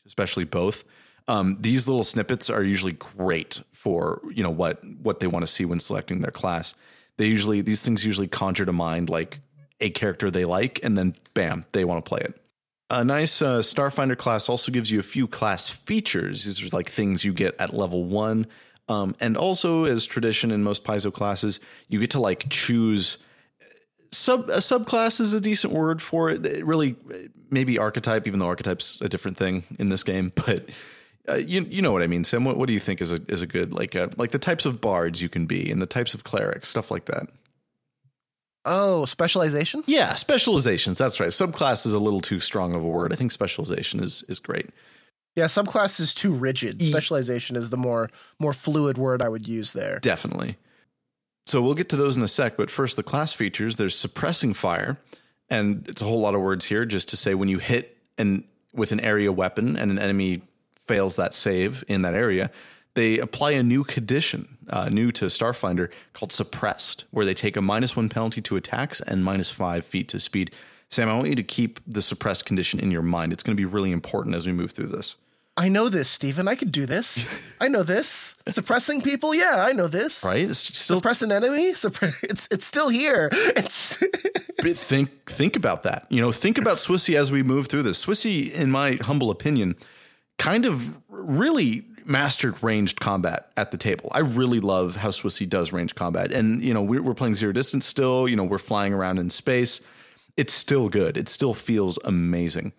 especially 0.06 0.46
both, 0.46 0.84
um, 1.28 1.58
these 1.60 1.88
little 1.88 2.04
snippets 2.04 2.50
are 2.50 2.64
usually 2.64 2.94
great 2.94 3.62
for 3.74 4.22
you 4.32 4.44
know 4.44 4.50
what 4.50 4.84
what 5.02 5.20
they 5.20 5.28
want 5.28 5.44
to 5.44 5.52
see 5.52 5.66
when 5.66 5.80
selecting 5.80 6.22
their 6.22 6.32
class. 6.32 6.76
They 7.18 7.28
usually 7.28 7.62
these 7.62 7.82
things 7.82 8.06
usually 8.06 8.28
conjure 8.28 8.66
to 8.66 8.74
mind 8.74 9.10
like 9.10 9.40
a 9.80 9.90
character 9.90 10.30
they 10.30 10.46
like, 10.46 10.80
and 10.84 10.98
then 10.98 11.16
bam, 11.34 11.66
they 11.72 11.84
want 11.84 12.04
to 12.04 12.10
play 12.10 12.22
it. 12.22 12.40
A 12.90 13.04
nice 13.04 13.42
uh, 13.42 13.60
Starfinder 13.60 14.18
class 14.18 14.48
also 14.48 14.72
gives 14.72 14.92
you 14.92 15.00
a 15.00 15.04
few 15.04 15.28
class 15.28 15.70
features. 15.70 16.46
These 16.46 16.64
are 16.64 16.76
like 16.76 16.90
things 16.90 17.26
you 17.26 17.34
get 17.34 17.56
at 17.60 17.74
level 17.74 18.04
one. 18.04 18.48
Um, 18.88 19.16
and 19.20 19.36
also, 19.36 19.86
as 19.86 20.06
tradition 20.06 20.52
in 20.52 20.62
most 20.62 20.84
Paizo 20.84 21.12
classes, 21.12 21.60
you 21.90 22.00
get 22.00 22.12
to 22.12 22.20
like 22.20 22.48
choose 22.50 23.18
sub 24.16 24.50
a 24.50 24.58
subclass 24.58 25.20
is 25.20 25.34
a 25.34 25.42
decent 25.42 25.74
word 25.74 26.02
for 26.02 26.30
it. 26.30 26.46
it. 26.46 26.66
Really, 26.66 26.96
maybe 27.50 27.78
archetype, 27.78 28.28
even 28.28 28.40
though 28.40 28.48
archetype's 28.48 29.00
a 29.02 29.10
different 29.10 29.38
thing 29.38 29.64
in 29.78 29.90
this 29.90 30.04
game. 30.04 30.32
But 30.46 30.70
uh, 31.28 31.36
you 31.36 31.62
you 31.62 31.82
know 31.82 31.92
what 31.92 32.04
I 32.04 32.08
mean, 32.08 32.24
Sam. 32.24 32.46
What, 32.46 32.58
what 32.58 32.68
do 32.68 32.74
you 32.74 32.80
think 32.80 33.02
is 33.02 33.12
a 33.12 33.20
is 33.28 33.42
a 33.42 33.48
good 33.48 33.74
like 33.74 33.96
uh, 33.96 34.10
like 34.16 34.32
the 34.32 34.40
types 34.40 34.66
of 34.66 34.80
bards 34.80 35.22
you 35.22 35.30
can 35.30 35.48
be 35.48 35.72
and 35.72 35.82
the 35.82 35.88
types 35.88 36.14
of 36.14 36.24
clerics, 36.24 36.70
stuff 36.70 36.92
like 36.92 37.06
that. 37.06 37.28
Oh, 38.64 39.06
specialization? 39.06 39.84
Yeah, 39.86 40.16
specializations. 40.16 40.98
That's 40.98 41.20
right. 41.20 41.30
Subclass 41.30 41.86
is 41.86 41.94
a 41.94 42.00
little 42.00 42.22
too 42.22 42.40
strong 42.40 42.74
of 42.74 42.84
a 42.84 42.88
word. 42.88 43.14
I 43.14 43.16
think 43.16 43.32
specialization 43.32 44.04
is 44.04 44.24
is 44.28 44.40
great. 44.40 44.70
Yeah, 45.36 45.46
subclass 45.46 46.00
is 46.00 46.14
too 46.14 46.34
rigid. 46.34 46.84
Specialization 46.84 47.56
is 47.56 47.70
the 47.70 47.78
more 47.78 48.10
more 48.40 48.54
fluid 48.54 48.98
word 48.98 49.22
I 49.22 49.30
would 49.30 49.48
use 49.48 49.74
there. 49.74 50.00
Definitely. 50.00 50.58
So 51.46 51.62
we'll 51.62 51.76
get 51.76 51.90
to 51.90 51.96
those 51.96 52.18
in 52.18 52.24
a 52.24 52.28
sec, 52.28 52.58
but 52.58 52.72
first 52.72 52.96
the 52.96 53.04
class 53.04 53.34
features. 53.34 53.76
There's 53.76 53.96
suppressing 53.96 54.54
fire, 54.54 54.98
and 55.50 55.88
it's 55.88 56.02
a 56.02 56.06
whole 56.06 56.20
lot 56.20 56.34
of 56.34 56.42
words 56.42 56.66
here 56.66 56.86
just 56.86 57.08
to 57.10 57.18
say 57.18 57.36
when 57.36 57.50
you 57.50 57.60
hit 57.60 57.98
an 58.18 58.46
with 58.74 58.92
an 58.92 59.00
area 59.00 59.32
weapon 59.32 59.78
and 59.78 59.90
an 59.90 60.00
enemy 60.00 60.42
fails 60.86 61.16
that 61.16 61.34
save 61.34 61.84
in 61.88 62.02
that 62.02 62.14
area, 62.14 62.52
they 62.94 63.20
apply 63.20 63.52
a 63.52 63.64
new 63.64 63.84
condition, 63.84 64.58
uh, 64.70 64.90
new 64.90 65.12
to 65.12 65.26
Starfinder, 65.26 65.90
called 66.14 66.32
suppressed, 66.32 67.06
where 67.12 67.26
they 67.26 67.34
take 67.34 67.56
a 67.56 67.62
minus 67.62 67.96
one 67.96 68.10
penalty 68.10 68.42
to 68.42 68.56
attacks 68.56 69.00
and 69.02 69.24
minus 69.24 69.50
five 69.50 69.86
feet 69.86 70.08
to 70.10 70.20
speed. 70.20 70.52
Sam, 70.90 71.10
I 71.10 71.16
want 71.16 71.30
you 71.30 71.36
to 71.36 71.44
keep 71.44 71.80
the 71.88 72.02
suppressed 72.02 72.46
condition 72.46 72.80
in 72.80 72.92
your 72.92 73.02
mind. 73.02 73.34
It's 73.34 73.44
going 73.44 73.56
to 73.56 73.60
be 73.60 73.66
really 73.66 73.92
important 73.92 74.36
as 74.36 74.46
we 74.46 74.52
move 74.52 74.72
through 74.72 74.88
this. 74.88 75.16
I 75.58 75.70
know 75.70 75.88
this, 75.88 76.10
Stephen. 76.10 76.48
I 76.50 76.56
could 76.56 76.72
do 76.72 76.86
this. 76.86 77.30
I 77.62 77.70
know 77.70 77.84
this. 77.84 78.36
Suppressing 78.48 79.02
people, 79.02 79.34
yeah, 79.34 79.66
I 79.66 79.72
know 79.72 79.88
this. 79.88 80.26
Right? 80.26 80.50
It's 80.50 80.60
still 80.60 80.98
Suppress 80.98 81.22
an 81.22 81.32
enemy. 81.32 81.72
Suppre- 81.72 82.24
it's 82.30 82.48
it's 82.52 82.66
still 82.66 82.90
here. 82.90 83.30
It's 83.32 84.04
But 84.62 84.78
think 84.78 85.30
think 85.30 85.56
about 85.56 85.84
that. 85.84 86.08
You 86.10 86.22
know, 86.22 86.32
think 86.32 86.58
about 86.58 86.78
Swissy 86.78 87.16
as 87.16 87.32
we 87.32 87.44
move 87.44 87.68
through 87.68 87.84
this. 87.84 88.06
Swissy, 88.06 88.52
in 88.52 88.70
my 88.72 88.94
humble 89.02 89.32
opinion, 89.32 89.76
kind 90.38 90.66
of 90.66 90.94
really 91.08 91.86
mastered 92.04 92.62
ranged 92.62 93.00
combat 93.00 93.52
at 93.56 93.72
the 93.72 93.78
table. 93.78 94.10
I 94.12 94.20
really 94.20 94.60
love 94.60 94.98
how 94.98 95.10
Swissy 95.10 95.48
does 95.48 95.72
ranged 95.72 95.96
combat, 95.96 96.34
and 96.34 96.62
you 96.64 96.74
know, 96.74 96.82
we're, 96.82 97.02
we're 97.02 97.14
playing 97.14 97.36
zero 97.36 97.54
distance 97.54 97.86
still. 97.86 98.28
You 98.28 98.36
know, 98.36 98.44
we're 98.44 98.58
flying 98.58 98.94
around 98.94 99.20
in 99.20 99.30
space. 99.30 99.82
It's 100.36 100.54
still 100.54 100.90
good. 100.90 101.16
It 101.16 101.30
still 101.30 101.54
feels 101.54 101.98
amazing. 102.04 102.74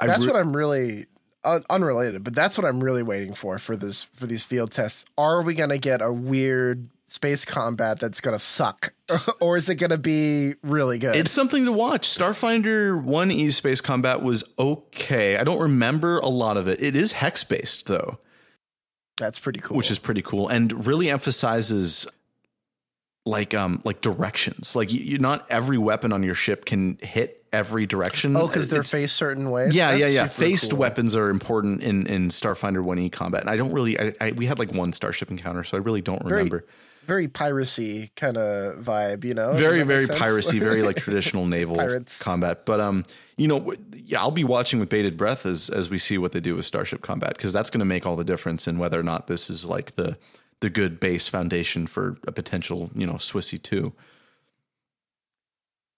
That's 0.00 0.24
re- 0.24 0.32
what 0.32 0.40
I'm 0.40 0.56
really 0.56 1.06
un- 1.44 1.64
unrelated, 1.70 2.24
but 2.24 2.34
that's 2.34 2.56
what 2.58 2.66
I'm 2.66 2.82
really 2.82 3.02
waiting 3.02 3.34
for 3.34 3.58
for 3.58 3.76
this 3.76 4.02
for 4.02 4.26
these 4.26 4.44
field 4.44 4.70
tests. 4.72 5.04
Are 5.18 5.42
we 5.42 5.54
gonna 5.54 5.78
get 5.78 6.00
a 6.02 6.12
weird 6.12 6.88
space 7.06 7.44
combat 7.44 7.98
that's 7.98 8.20
gonna 8.20 8.38
suck, 8.38 8.92
or 9.40 9.56
is 9.56 9.68
it 9.68 9.76
gonna 9.76 9.98
be 9.98 10.54
really 10.62 10.98
good? 10.98 11.16
It's 11.16 11.32
something 11.32 11.64
to 11.64 11.72
watch. 11.72 12.08
Starfinder 12.08 13.02
1E 13.04 13.52
Space 13.52 13.80
Combat 13.80 14.22
was 14.22 14.44
okay. 14.58 15.36
I 15.36 15.44
don't 15.44 15.60
remember 15.60 16.18
a 16.18 16.28
lot 16.28 16.56
of 16.56 16.68
it. 16.68 16.80
It 16.82 16.94
is 16.94 17.12
hex 17.12 17.42
based, 17.44 17.86
though. 17.86 18.18
that's 19.18 19.38
pretty 19.38 19.60
cool. 19.60 19.76
which 19.76 19.90
is 19.90 19.98
pretty 19.98 20.22
cool 20.22 20.48
and 20.48 20.86
really 20.86 21.10
emphasizes 21.10 22.06
like 23.26 23.52
um 23.52 23.82
like 23.84 24.00
directions 24.00 24.74
like 24.74 24.90
you 24.90 25.18
not 25.18 25.44
every 25.50 25.76
weapon 25.76 26.10
on 26.10 26.22
your 26.22 26.34
ship 26.34 26.64
can 26.64 26.96
hit 27.02 27.39
every 27.52 27.84
direction 27.86 28.36
oh, 28.36 28.46
because 28.46 28.68
they're 28.68 28.80
It's- 28.80 28.90
faced 28.90 29.16
certain 29.16 29.50
ways. 29.50 29.74
yeah 29.74 29.90
That's 29.96 30.14
yeah 30.14 30.22
yeah 30.22 30.28
faced 30.28 30.70
cool. 30.70 30.78
weapons 30.78 31.14
are 31.16 31.28
important 31.30 31.82
in 31.82 32.06
in 32.06 32.28
starfinder 32.28 32.84
1e 32.84 33.10
combat 33.10 33.40
and 33.40 33.50
i 33.50 33.56
don't 33.56 33.72
really 33.72 33.98
I, 33.98 34.12
I 34.20 34.32
we 34.32 34.46
had 34.46 34.58
like 34.58 34.72
one 34.72 34.92
starship 34.92 35.30
encounter 35.30 35.64
so 35.64 35.76
i 35.76 35.80
really 35.80 36.00
don't 36.00 36.22
Very, 36.22 36.32
remember 36.42 36.64
very 37.06 37.26
piracy 37.26 38.10
kind 38.14 38.36
of 38.36 38.76
vibe. 38.84 39.24
You 39.24 39.34
know, 39.34 39.54
very 39.54 39.82
very 39.82 40.06
piracy 40.06 40.60
very 40.60 40.82
like 40.82 40.96
traditional 41.06 41.44
naval 41.46 41.74
Pirates. 41.76 42.22
combat 42.22 42.64
but 42.64 42.78
um 42.80 43.04
you 43.36 43.48
know 43.48 43.74
yeah 43.92 44.20
i'll 44.20 44.30
be 44.30 44.44
watching 44.44 44.78
with 44.78 44.88
bated 44.88 45.16
breath 45.16 45.44
as 45.44 45.68
as 45.70 45.90
we 45.90 45.98
see 45.98 46.18
what 46.18 46.30
they 46.32 46.40
do 46.40 46.54
with 46.54 46.66
starship 46.66 47.00
combat 47.02 47.32
because 47.36 47.52
that's 47.52 47.70
going 47.70 47.80
to 47.80 47.84
make 47.86 48.06
all 48.06 48.14
the 48.16 48.22
difference 48.24 48.68
in 48.68 48.78
whether 48.78 49.00
or 49.00 49.02
not 49.02 49.26
this 49.26 49.50
is 49.50 49.64
like 49.64 49.96
the 49.96 50.16
the 50.60 50.70
good 50.70 51.00
base 51.00 51.26
foundation 51.28 51.86
for 51.88 52.16
a 52.28 52.32
potential 52.32 52.90
you 52.94 53.06
know 53.06 53.14
swissy 53.14 53.60
2 53.60 53.92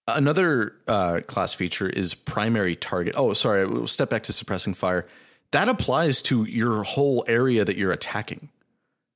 another 0.07 0.75
uh, 0.87 1.21
class 1.27 1.53
feature 1.53 1.87
is 1.89 2.13
primary 2.13 2.75
target 2.75 3.13
oh 3.17 3.33
sorry 3.33 3.65
we'll 3.65 3.87
step 3.87 4.09
back 4.09 4.23
to 4.23 4.33
suppressing 4.33 4.73
fire 4.73 5.07
that 5.51 5.69
applies 5.69 6.21
to 6.21 6.43
your 6.45 6.83
whole 6.83 7.23
area 7.27 7.63
that 7.63 7.77
you're 7.77 7.91
attacking 7.91 8.49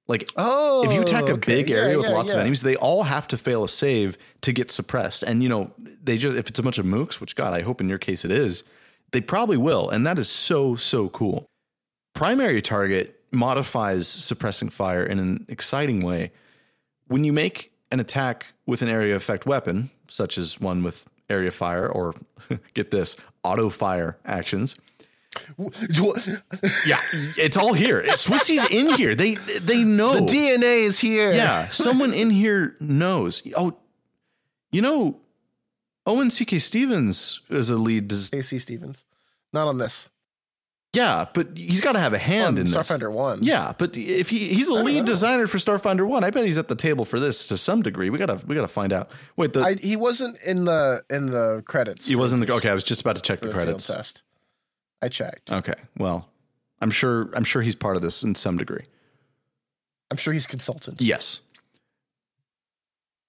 like 0.08 0.30
Oh, 0.38 0.84
if 0.86 0.94
you 0.94 1.02
attack 1.02 1.26
a 1.26 1.34
okay. 1.34 1.56
big 1.56 1.70
Yeah, 1.70 1.78
area 1.78 1.98
with 1.98 2.08
yeah, 2.08 2.14
lots 2.14 2.32
of 2.32 2.40
enemies, 2.40 2.62
they 2.62 2.76
all 2.78 3.04
have 3.04 3.28
to 3.28 3.38
fail 3.38 3.64
a 3.64 3.70
save 3.70 4.18
to 4.42 4.54
get 4.54 4.72
suppressed. 4.72 5.22
And 5.24 5.44
you 5.44 5.50
know, 5.50 5.72
they 6.02 6.18
just 6.18 6.38
if 6.38 6.48
it's 6.48 6.60
a 6.60 6.64
bunch 6.64 6.78
of 6.78 6.86
mooks, 6.86 7.20
which 7.20 7.36
God, 7.36 7.54
I 7.54 7.62
hope 7.62 7.82
in 7.82 7.90
your 7.90 7.98
case 7.98 8.24
it 8.24 8.32
is, 8.32 8.64
they 9.12 9.22
probably 9.22 9.58
will. 9.58 9.90
And 9.90 10.08
that 10.08 10.18
is 10.18 10.30
so, 10.30 10.76
so 10.76 11.10
cool. 11.10 11.46
Primary 12.14 12.62
target 12.62 13.20
modifies 13.32 14.08
suppressing 14.08 14.70
fire 14.70 15.04
in 15.04 15.20
an 15.20 15.46
exciting 15.50 16.02
way. 16.02 16.32
When 17.08 17.24
you 17.24 17.34
make 17.34 17.74
an 17.92 18.00
attack 18.00 18.54
with 18.66 18.82
an 18.82 18.88
area 18.90 19.16
effect 19.16 19.46
weapon, 19.46 19.92
such 20.10 20.38
as 20.38 20.60
one 20.60 20.84
with 20.84 21.06
area 21.30 21.52
fire 21.52 21.88
or 21.88 22.14
get 22.74 22.92
this, 22.92 23.16
auto 23.44 23.70
fire 23.70 24.18
actions, 24.26 24.76
yeah, 25.58 26.98
it's 27.38 27.58
all 27.58 27.74
here. 27.74 28.04
Swissy's 28.16 28.66
in 28.72 28.96
here. 28.96 29.16
They 29.16 29.36
they 29.36 29.84
know. 29.84 30.14
The 30.14 30.22
DNA 30.22 30.86
is 30.86 31.00
here. 31.00 31.32
yeah, 31.32 31.66
someone 31.66 32.14
in 32.14 32.32
here 32.32 32.76
knows. 32.80 33.44
Oh, 33.56 33.78
you 34.72 34.82
know, 34.82 35.20
Owen 36.06 36.32
C.K. 36.32 36.60
Stephens 36.60 37.42
is 37.50 37.70
a 37.70 37.78
lead. 37.78 38.08
Des- 38.08 38.36
AC 38.36 38.58
Stephens. 38.60 39.06
Not 39.54 39.68
on 39.68 39.78
this. 39.78 40.10
Yeah, 40.94 41.26
but 41.34 41.58
he's 41.58 41.82
got 41.82 41.94
to 41.94 42.00
have 42.00 42.14
a 42.14 42.18
hand 42.18 42.56
On 42.56 42.58
in 42.60 42.66
this. 42.66 42.76
Starfinder 42.76 43.12
One. 43.12 43.44
Yeah, 43.44 43.74
but 43.78 43.98
if 43.98 44.30
he 44.30 44.50
he's 44.54 44.68
the 44.68 44.74
lead 44.74 45.02
know. 45.02 45.06
designer 45.06 45.48
for 45.48 45.58
Starfinder 45.58 46.08
One, 46.08 46.24
I 46.24 46.30
bet 46.30 46.46
he's 46.46 46.58
at 46.58 46.70
the 46.70 46.76
table 46.76 47.04
for 47.06 47.20
this 47.20 47.48
to 47.50 47.58
some 47.58 47.82
degree. 47.82 48.10
We 48.10 48.18
gotta 48.18 48.42
we 48.48 48.56
gotta 48.56 48.68
find 48.68 48.94
out. 48.94 49.12
Wait, 49.36 49.54
the 49.54 49.62
I, 49.62 49.74
he 49.76 49.96
wasn't 49.96 50.38
in 50.46 50.66
the 50.66 51.04
in 51.10 51.28
the 51.32 51.62
credits. 51.66 52.08
he 52.08 52.16
wasn't 52.16 52.48
the, 52.48 52.54
okay. 52.54 52.70
I 52.70 52.74
was 52.74 52.84
just 52.84 53.02
about 53.02 53.18
to 53.18 53.22
check 53.22 53.42
the 53.42 53.48
the 53.48 53.54
credits. 53.54 53.88
test. 53.88 54.24
I 55.02 55.10
checked. 55.10 55.52
Okay, 55.52 55.76
well, 55.98 56.30
I'm 56.82 56.92
sure 56.92 57.30
I'm 57.36 57.44
sure 57.44 57.62
he's 57.62 57.76
part 57.76 57.98
of 57.98 58.02
this 58.02 58.24
in 58.24 58.34
some 58.34 58.58
degree. 58.58 58.86
I'm 60.10 60.18
sure 60.18 60.34
he's 60.34 60.48
consultant. 60.48 61.02
Yes. 61.02 61.42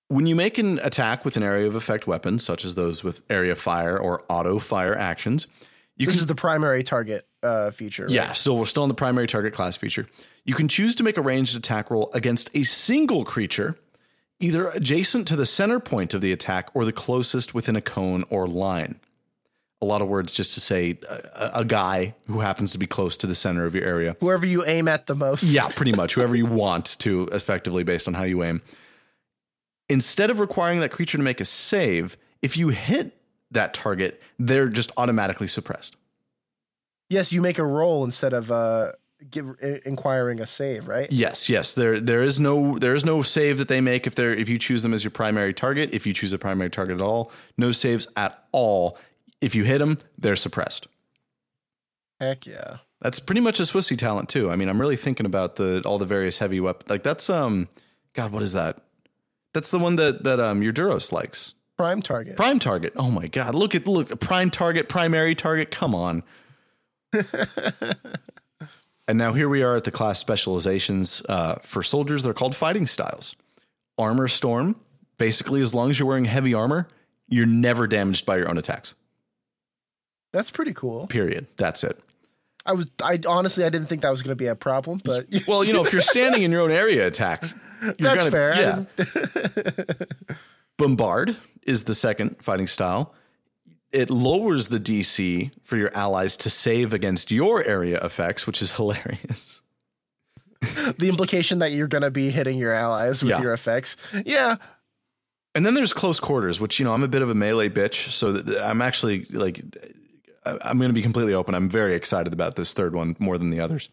When 0.07 0.27
you 0.27 0.35
make 0.35 0.57
an 0.57 0.79
attack 0.79 1.25
with 1.25 1.37
an 1.37 1.42
area 1.42 1.66
of 1.66 1.75
effect 1.75 2.07
weapon, 2.07 2.38
such 2.38 2.64
as 2.64 2.77
those 2.77 3.05
with 3.05 3.21
area 3.29 3.55
fire 3.55 3.99
or 3.99 4.25
auto 4.31 4.59
fire 4.59 4.97
actions, 4.97 5.47
you 5.99 6.07
this 6.07 6.14
can 6.14 6.23
is 6.23 6.27
the 6.29 6.35
primary 6.35 6.83
target 6.83 7.28
uh, 7.42 7.70
feature. 7.70 8.05
right? 8.05 8.12
Yeah, 8.12 8.33
so 8.33 8.55
we're 8.55 8.64
still 8.66 8.85
in 8.85 8.88
the 8.88 8.94
primary 8.94 9.27
target 9.27 9.53
class 9.53 9.77
feature. 9.77 10.07
You 10.44 10.55
can 10.55 10.68
choose 10.68 10.94
to 10.96 11.03
make 11.03 11.16
a 11.16 11.20
ranged 11.22 11.57
attack 11.57 11.90
roll 11.90 12.11
against 12.14 12.51
a 12.55 12.62
single 12.62 13.24
creature, 13.24 13.77
either 14.40 14.68
adjacent 14.68 15.29
to 15.29 15.37
the 15.37 15.46
center 15.46 15.79
point 15.81 16.14
of 16.14 16.20
the 16.20 16.33
attack 16.33 16.70
or 16.74 16.85
the 16.85 16.92
closest 16.92 17.55
within 17.55 17.77
a 17.77 17.83
cone 17.83 18.24
or 18.31 18.46
line. 18.48 18.98
A 19.81 19.85
lot 19.85 20.03
of 20.03 20.09
words 20.09 20.35
just 20.35 20.55
to 20.55 20.61
say 20.61 20.98
a, 21.09 21.51
a 21.61 21.64
guy 21.64 22.14
who 22.27 22.40
happens 22.40 22.72
to 22.72 22.79
be 22.79 22.87
close 22.87 23.16
to 23.18 23.27
the 23.29 23.35
center 23.35 23.64
of 23.64 23.74
your 23.74 23.85
area. 23.85 24.16
Whoever 24.20 24.44
you 24.44 24.64
aim 24.66 24.88
at 24.88 25.07
the 25.07 25.14
most. 25.14 25.44
Yeah, 25.44 25.68
pretty 25.68 25.92
much. 25.92 26.14
Whoever 26.14 26.35
you 26.35 26.46
want 26.46 26.98
to, 27.01 27.29
effectively 27.31 27.85
based 27.85 28.09
on 28.09 28.14
how 28.14 28.24
you 28.24 28.42
aim. 28.42 28.61
Instead 29.88 30.31
of 30.31 30.40
requiring 30.40 30.81
that 30.81 30.90
creature 30.90 31.16
to 31.16 31.22
make 31.22 31.40
a 31.40 31.44
save, 31.44 32.16
if 32.42 32.57
you 32.57 32.68
hit 32.70 33.16
that 33.51 33.72
target, 33.72 34.20
they're 34.38 34.68
just 34.68 34.90
automatically 34.96 35.46
suppressed. 35.48 35.96
Yes, 37.09 37.33
you 37.33 37.40
make 37.40 37.59
a 37.59 37.64
roll 37.64 38.05
instead 38.05 38.33
of 38.33 38.51
uh, 38.53 38.92
give 39.31 39.57
inquiring 39.85 40.40
a 40.40 40.47
save, 40.47 40.88
right? 40.88 41.11
Yes, 41.11 41.49
yes. 41.49 41.75
There 41.75 42.01
there 42.01 42.23
is 42.23 42.38
no 42.38 42.79
there 42.79 42.94
is 42.94 43.05
no 43.05 43.23
save 43.23 43.59
that 43.59 43.68
they 43.68 43.81
make 43.81 44.07
if 44.07 44.14
they're 44.14 44.35
if 44.35 44.49
you 44.49 44.59
choose 44.59 44.83
them 44.83 44.94
as 44.94 45.05
your 45.05 45.11
primary 45.11 45.55
target. 45.55 45.90
If 45.92 46.07
you 46.07 46.12
choose 46.12 46.33
a 46.33 46.38
primary 46.38 46.71
target 46.71 46.97
at 46.97 47.03
all, 47.03 47.31
no 47.57 47.73
saves 47.73 48.07
at 48.16 48.44
all. 48.53 48.99
If 49.40 49.55
you 49.55 49.64
hit 49.64 49.79
them, 49.79 49.99
they're 50.16 50.37
suppressed. 50.37 50.88
Heck 52.21 52.47
yeah. 52.47 52.79
That's 53.01 53.21
pretty 53.21 53.40
much 53.40 53.61
a 53.61 53.62
Swissy 53.62 53.97
talent 53.97 54.29
too. 54.29 54.51
I 54.51 54.57
mean, 54.57 54.68
I'm 54.68 54.81
really 54.81 54.97
thinking 54.97 55.27
about 55.27 55.57
the 55.57 55.83
all 55.85 55.99
the 55.99 56.07
various 56.07 56.38
heavy 56.38 56.61
weapons. 56.61 56.90
Like 56.90 57.03
that's 57.03 57.31
um, 57.31 57.68
God, 58.14 58.33
what 58.33 58.42
is 58.42 58.53
that? 58.53 58.79
That's 59.55 59.71
the 59.71 59.79
one 59.79 59.97
that 59.97 60.25
that 60.25 60.40
um 60.40 60.62
your 60.62 60.73
Duros 60.73 61.12
likes. 61.12 61.55
Prime 61.77 62.03
target. 62.03 62.37
Prime 62.37 62.59
target. 62.59 62.92
Oh 62.97 63.11
my 63.11 63.29
god. 63.29 63.55
Look 63.55 63.75
at 63.75 63.87
look 63.87 64.21
prime 64.21 64.51
target, 64.51 64.88
primary 64.88 65.35
target. 65.35 65.71
Come 65.71 65.94
on. 65.94 66.25
And 69.07 69.18
now 69.18 69.33
here 69.33 69.49
we 69.49 69.62
are 69.62 69.77
at 69.77 69.85
the 69.85 69.90
class 69.90 70.18
specializations 70.18 71.23
uh, 71.29 71.57
for 71.57 71.83
soldiers. 71.83 72.23
They're 72.23 72.35
called 72.35 72.55
fighting 72.57 72.87
styles. 72.87 73.37
Armor 73.97 74.29
storm. 74.29 74.77
Basically, 75.16 75.61
as 75.61 75.75
long 75.75 75.90
as 75.90 75.99
you're 75.99 76.07
wearing 76.09 76.27
heavy 76.27 76.55
armor, 76.55 76.87
you're 77.29 77.47
never 77.47 77.87
damaged 77.88 78.25
by 78.25 78.37
your 78.37 78.49
own 78.49 78.57
attacks. 78.59 78.94
That's 80.33 80.51
pretty 80.51 80.73
cool. 80.75 81.07
Period. 81.09 81.47
That's 81.57 81.83
it. 81.83 81.99
I 82.66 82.73
was 82.73 82.90
I 83.03 83.18
honestly 83.27 83.64
I 83.64 83.71
didn't 83.71 83.88
think 83.88 84.03
that 84.03 84.11
was 84.11 84.23
going 84.23 84.37
to 84.37 84.42
be 84.42 84.47
a 84.47 84.55
problem, 84.55 85.01
but 85.05 85.27
Well, 85.49 85.64
you 85.64 85.73
know, 85.73 85.85
if 85.85 85.92
you're 85.92 86.03
standing 86.03 86.42
in 86.42 86.53
your 86.53 86.61
own 86.61 86.71
area 86.71 87.07
attack, 87.07 87.42
that's 87.99 87.99
gonna- 87.99 88.31
fair. 88.31 88.55
Yeah. 88.57 88.85
Bombard 90.79 91.37
is 91.62 91.85
the 91.85 91.94
second 91.94 92.37
fighting 92.42 92.66
style. 92.66 93.14
It 93.92 94.11
lowers 94.11 94.68
the 94.68 94.79
DC 94.79 95.51
for 95.62 95.77
your 95.77 95.90
allies 95.96 96.37
to 96.38 96.51
save 96.51 96.92
against 96.92 97.31
your 97.31 97.64
area 97.64 97.98
effects, 98.05 98.46
which 98.46 98.61
is 98.61 98.72
hilarious. 98.72 99.62
the 100.61 101.09
implication 101.09 101.61
that 101.61 101.72
you're 101.72 101.88
going 101.88 102.03
to 102.03 102.11
be 102.11 102.31
hitting 102.31 102.59
your 102.59 102.72
allies 102.74 103.22
with 103.22 103.33
Yeah. 103.33 103.42
your 103.42 103.53
effects. 103.53 103.96
Yeah, 104.27 104.57
And 105.55 105.64
then 105.64 105.74
there's 105.74 105.92
close 105.92 106.20
quarters, 106.20 106.61
which 106.61 106.79
you 106.79 106.85
know 106.85 106.92
I'm 106.92 107.03
a 107.03 107.09
bit 107.09 107.22
of 107.22 107.31
a 107.31 107.35
melee 107.35 107.68
bitch, 107.70 108.11
so 108.11 108.42
I'm 108.62 108.83
actually 108.83 109.24
like 109.31 109.62
I'm 110.44 110.79
going 110.79 110.90
to 110.90 110.94
be 110.94 111.03
completely 111.03 111.35
open. 111.35 111.55
I'm 111.55 111.68
very 111.70 111.94
excited 111.94 112.33
about 112.33 112.57
this 112.57 112.72
third 112.74 112.94
one 112.94 113.16
more 113.18 113.38
than 113.38 113.51
the 113.51 113.61
others. 113.61 113.88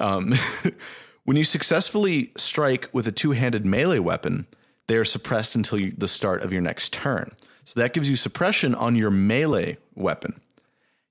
Um, 0.00 0.34
when 1.24 1.36
you 1.36 1.44
successfully 1.44 2.32
strike 2.36 2.88
with 2.92 3.06
a 3.06 3.12
two-handed 3.12 3.64
melee 3.66 3.98
weapon, 3.98 4.46
they 4.86 4.96
are 4.96 5.04
suppressed 5.04 5.54
until 5.54 5.80
you, 5.80 5.92
the 5.96 6.08
start 6.08 6.42
of 6.42 6.52
your 6.52 6.62
next 6.62 6.92
turn. 6.92 7.32
So 7.68 7.80
that 7.80 7.92
gives 7.92 8.08
you 8.08 8.16
suppression 8.16 8.74
on 8.74 8.96
your 8.96 9.10
melee 9.10 9.76
weapon. 9.94 10.40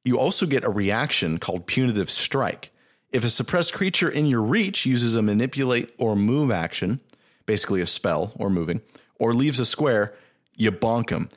You 0.03 0.17
also 0.17 0.47
get 0.47 0.63
a 0.63 0.71
reaction 0.71 1.37
called 1.37 1.67
Punitive 1.67 2.09
Strike. 2.09 2.71
If 3.11 3.23
a 3.23 3.29
suppressed 3.29 3.75
creature 3.75 4.09
in 4.09 4.25
your 4.25 4.41
reach 4.41 4.83
uses 4.83 5.15
a 5.15 5.21
manipulate 5.21 5.93
or 5.99 6.15
move 6.15 6.49
action, 6.49 6.99
basically 7.45 7.79
a 7.79 7.85
spell 7.85 8.31
or 8.37 8.49
moving, 8.49 8.81
or 9.19 9.35
leaves 9.35 9.59
a 9.59 9.67
square, 9.67 10.15
you 10.55 10.71
bonk 10.71 11.11
them. 11.11 11.29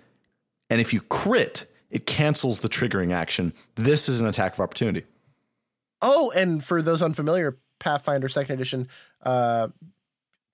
And 0.71 0.81
if 0.81 0.95
you 0.95 1.03
crit, 1.03 1.67
it 1.91 2.07
cancels 2.07 2.61
the 2.61 2.71
triggering 2.71 3.13
action. 3.13 3.53
This 3.75 4.09
is 4.09 4.21
an 4.21 4.27
attack 4.27 4.55
of 4.55 4.61
opportunity. 4.61 5.05
Oh, 6.01 6.33
and 6.35 6.65
for 6.65 6.81
those 6.81 7.03
unfamiliar, 7.03 7.59
Pathfinder 7.79 8.31
Second 8.31 8.55
Edition, 8.55 8.89
uh, 9.23 9.69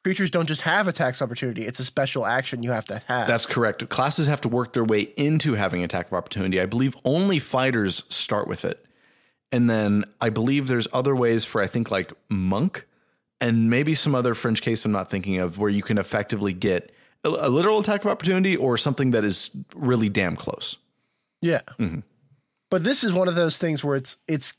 creatures 0.07 0.31
don't 0.31 0.47
just 0.47 0.61
have 0.61 0.87
attacks 0.87 1.21
opportunity; 1.21 1.67
it's 1.67 1.81
a 1.81 1.85
special 1.85 2.25
action 2.25 2.63
you 2.63 2.71
have 2.71 2.85
to 2.85 3.03
have. 3.09 3.27
That's 3.27 3.45
correct. 3.45 3.89
Classes 3.89 4.29
have 4.29 4.41
to 4.43 4.49
work 4.49 4.73
their 4.73 4.85
way 4.85 5.01
into 5.17 5.55
having 5.55 5.83
attack 5.83 6.07
of 6.07 6.13
opportunity. 6.13 6.61
I 6.61 6.67
believe 6.67 6.95
only 7.05 7.41
fighters 7.41 8.05
start 8.09 8.47
with 8.47 8.65
it. 8.65 8.87
And 9.51 9.69
then 9.69 10.05
I 10.21 10.31
believe 10.31 10.69
there's 10.69 10.87
other 10.93 11.17
ways 11.17 11.45
for 11.45 11.61
I 11.61 11.67
think 11.67 11.91
like 11.91 12.13
monk 12.29 12.87
and 13.41 13.69
maybe 13.69 13.95
some 13.95 14.15
other 14.15 14.33
fringe 14.35 14.63
case 14.63 14.85
I'm 14.85 14.93
not 14.93 15.11
thinking 15.11 15.39
of 15.39 15.59
where 15.59 15.71
you 15.71 15.83
can 15.83 15.99
effectively 15.99 16.53
get 16.53 16.93
a, 17.25 17.29
a 17.29 17.49
literal 17.49 17.81
attack 17.81 18.05
of 18.05 18.11
opportunity 18.13 18.57
or 18.57 18.77
something 18.77 19.11
that 19.11 19.25
is 19.25 19.57
really 19.75 20.09
damn 20.09 20.37
close. 20.37 20.77
yeah. 21.43 21.63
Mm-hmm. 21.81 22.01
But 22.71 22.85
this 22.85 23.03
is 23.03 23.13
one 23.13 23.27
of 23.27 23.35
those 23.35 23.59
things 23.59 23.85
where 23.85 23.97
it's 23.97 24.19
it's 24.29 24.59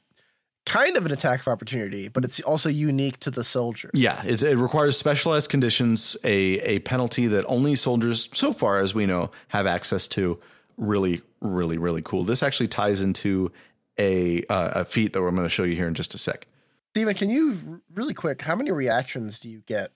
kind 0.68 0.98
of 0.98 1.06
an 1.06 1.12
attack 1.12 1.40
of 1.40 1.48
opportunity, 1.48 2.10
but 2.10 2.24
it's 2.26 2.40
also 2.42 2.70
unique 2.70 3.20
to 3.22 3.32
the 3.32 3.44
soldier. 3.44 3.90
Yeah, 3.94 4.22
it's, 4.26 4.44
it 4.44 4.58
requires 4.58 4.98
specialized 4.98 5.50
conditions, 5.50 6.18
a 6.24 6.60
a 6.60 6.80
penalty 6.80 7.26
that 7.28 7.46
only 7.48 7.76
soldiers, 7.76 8.30
so 8.34 8.54
far 8.54 8.82
as 8.84 8.94
we 8.94 9.06
know, 9.06 9.32
have 9.50 9.66
access 9.66 10.08
to. 10.10 10.40
Really, 10.78 11.22
really, 11.42 11.78
really 11.80 12.04
cool. 12.04 12.24
This 12.24 12.44
actually 12.44 12.68
ties 12.68 13.02
into 13.02 13.52
a 13.98 14.44
uh, 14.50 14.82
a 14.82 14.86
feat 14.86 15.14
that 15.14 15.20
I'm 15.20 15.36
going 15.36 15.48
to 15.48 15.50
show 15.50 15.64
you 15.64 15.76
here 15.76 15.88
in 15.88 15.96
just 15.96 16.14
a 16.14 16.18
sec. 16.18 16.46
Stephen, 16.94 17.16
can 17.16 17.30
you 17.30 17.56
really 17.96 18.14
quick? 18.14 18.42
How 18.42 18.56
many 18.56 18.72
reactions 18.72 19.40
do 19.40 19.50
you 19.50 19.64
get? 19.66 19.92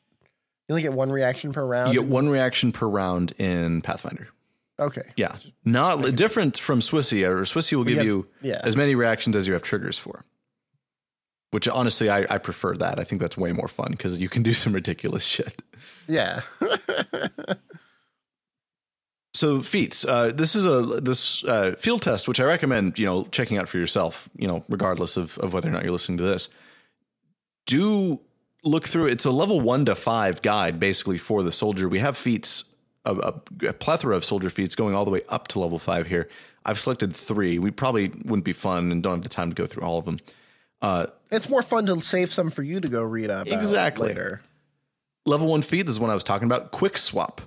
You 0.68 0.74
only 0.74 0.82
get 0.84 0.94
one 0.94 1.12
reaction 1.12 1.52
per 1.52 1.66
round. 1.66 1.94
You 1.94 2.02
get 2.02 2.10
one 2.10 2.30
reaction 2.30 2.72
per 2.72 2.88
round 2.88 3.34
in 3.38 3.82
Pathfinder. 3.82 4.30
okay. 4.80 5.02
Yeah, 5.18 5.36
not 5.66 6.16
different 6.16 6.58
from 6.58 6.80
Swissy. 6.80 7.28
Or 7.28 7.42
Swissy 7.42 7.76
will 7.76 7.84
give 7.84 7.98
have- 7.98 8.06
you 8.06 8.28
yeah. 8.42 8.62
as 8.64 8.76
many 8.76 8.96
reactions 8.96 9.36
as 9.36 9.46
you 9.48 9.54
have 9.54 9.64
triggers 9.64 10.00
for. 10.00 10.26
Which 11.52 11.68
honestly, 11.68 12.10
I, 12.10 12.26
I 12.30 12.38
prefer 12.38 12.76
that. 12.78 13.00
I 13.00 13.04
think 13.04 13.22
that's 13.22 13.38
way 13.38 13.52
more 13.52 13.68
fun 13.68 13.92
because 13.92 14.20
you 14.20 14.30
can 14.30 14.42
do 14.42 14.54
some 14.54 14.74
ridiculous 14.74 15.24
shit. 15.24 15.62
Yeah. 16.08 16.42
So 19.34 19.64
feats. 19.64 20.06
Uh, 20.06 20.32
this 20.32 20.56
is 20.56 20.66
a 20.66 21.02
this 21.02 21.44
uh, 21.46 21.76
field 21.80 22.04
test, 22.04 22.28
which 22.28 22.40
I 22.40 22.44
recommend 22.44 23.00
you 23.00 23.08
know 23.08 23.24
checking 23.32 23.58
out 23.58 23.70
for 23.70 23.80
yourself. 23.80 24.30
You 24.38 24.48
know, 24.48 24.64
regardless 24.70 25.18
of 25.18 25.38
of 25.40 25.52
whether 25.52 25.68
or 25.68 25.72
not 25.72 25.84
you're 25.84 25.92
listening 25.92 26.20
to 26.20 26.24
this. 26.24 26.48
Do 27.66 28.20
look 28.64 28.88
through. 28.88 29.08
It's 29.08 29.26
a 29.26 29.32
level 29.32 29.60
one 29.60 29.86
to 29.86 29.96
five 29.96 30.44
guide, 30.44 30.80
basically 30.80 31.18
for 31.18 31.42
the 31.42 31.52
soldier. 31.52 31.90
We 31.90 31.98
have 32.00 32.18
feats, 32.18 32.76
a, 33.06 33.16
a, 33.16 33.68
a 33.70 33.74
plethora 33.74 34.16
of 34.16 34.26
soldier 34.26 34.52
feats 34.52 34.76
going 34.76 34.94
all 34.94 35.06
the 35.06 35.12
way 35.12 35.22
up 35.30 35.48
to 35.50 35.60
level 35.60 35.80
five 35.80 36.06
here. 36.06 36.30
I've 36.64 36.80
selected 36.80 37.16
three. 37.16 37.58
We 37.58 37.72
probably 37.72 38.10
wouldn't 38.10 38.46
be 38.46 38.54
fun 38.54 38.92
and 38.92 39.02
don't 39.02 39.14
have 39.14 39.24
the 39.24 39.30
time 39.30 39.50
to 39.50 39.56
go 39.56 39.66
through 39.66 39.84
all 39.84 39.98
of 39.98 40.06
them. 40.06 40.20
It's 41.32 41.50
more 41.50 41.62
fun 41.62 41.86
to 41.86 42.00
save 42.02 42.32
some 42.32 42.50
for 42.50 42.62
you 42.64 42.80
to 42.82 42.88
go 42.88 43.04
read 43.04 43.30
up 43.30 43.48
Exactly. 43.48 44.10
later. 44.10 44.42
Level 45.26 45.48
one 45.48 45.62
feat 45.62 45.84
this 45.84 45.96
is 45.96 46.00
one 46.00 46.10
I 46.10 46.14
was 46.16 46.24
talking 46.24 46.46
about. 46.48 46.72
Quick 46.72 46.98
swap. 46.98 47.42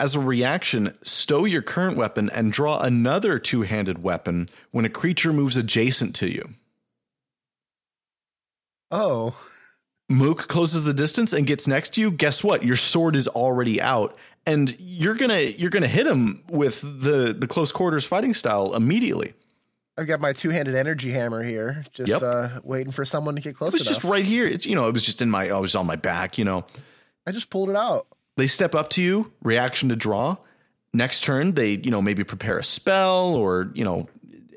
As 0.00 0.14
a 0.14 0.20
reaction, 0.20 0.96
stow 1.02 1.44
your 1.44 1.60
current 1.62 1.96
weapon 1.96 2.30
and 2.30 2.52
draw 2.52 2.80
another 2.80 3.38
two 3.40 3.62
handed 3.62 4.02
weapon 4.02 4.46
when 4.70 4.84
a 4.84 4.88
creature 4.88 5.32
moves 5.32 5.56
adjacent 5.56 6.14
to 6.16 6.32
you. 6.32 6.50
Oh, 8.90 9.36
Mook 10.08 10.48
closes 10.48 10.84
the 10.84 10.94
distance 10.94 11.32
and 11.32 11.46
gets 11.46 11.66
next 11.68 11.94
to 11.94 12.00
you. 12.00 12.10
Guess 12.10 12.42
what? 12.42 12.64
Your 12.64 12.76
sword 12.76 13.14
is 13.16 13.28
already 13.28 13.80
out, 13.82 14.16
and 14.46 14.74
you're 14.78 15.14
gonna 15.16 15.40
you're 15.40 15.68
gonna 15.70 15.88
hit 15.88 16.06
him 16.06 16.42
with 16.48 16.80
the 16.80 17.36
the 17.38 17.46
close 17.46 17.72
quarters 17.72 18.06
fighting 18.06 18.32
style 18.32 18.74
immediately. 18.74 19.34
I've 19.98 20.06
got 20.06 20.20
my 20.20 20.32
two-handed 20.32 20.74
energy 20.76 21.10
hammer 21.10 21.42
here, 21.42 21.84
just 21.92 22.10
Yep. 22.12 22.22
uh, 22.22 22.48
waiting 22.62 22.92
for 22.92 23.04
someone 23.04 23.34
to 23.34 23.42
get 23.42 23.56
close 23.56 23.74
It 23.74 23.80
was 23.80 23.88
enough. 23.88 24.00
just 24.02 24.10
right 24.10 24.24
here. 24.24 24.46
It's 24.46 24.64
you 24.64 24.74
know 24.76 24.88
it 24.88 24.92
was 24.92 25.02
just 25.02 25.20
in 25.20 25.28
my 25.28 25.50
I 25.50 25.58
was 25.58 25.74
on 25.74 25.86
my 25.86 25.96
back. 25.96 26.38
You 26.38 26.44
know 26.44 26.64
I 27.26 27.32
just 27.32 27.50
pulled 27.50 27.68
it 27.70 27.76
out. 27.76 28.06
they 28.36 28.46
step 28.46 28.74
up 28.74 28.90
to 28.90 29.02
you. 29.02 29.32
Reaction 29.42 29.88
to 29.88 29.96
draw. 29.96 30.36
Next 30.94 31.22
turn, 31.24 31.54
they 31.54 31.72
you 31.72 31.90
know 31.90 32.00
maybe 32.00 32.22
prepare 32.24 32.58
a 32.58 32.64
spell 32.64 33.34
or 33.34 33.70
you 33.74 33.84
know 33.84 34.08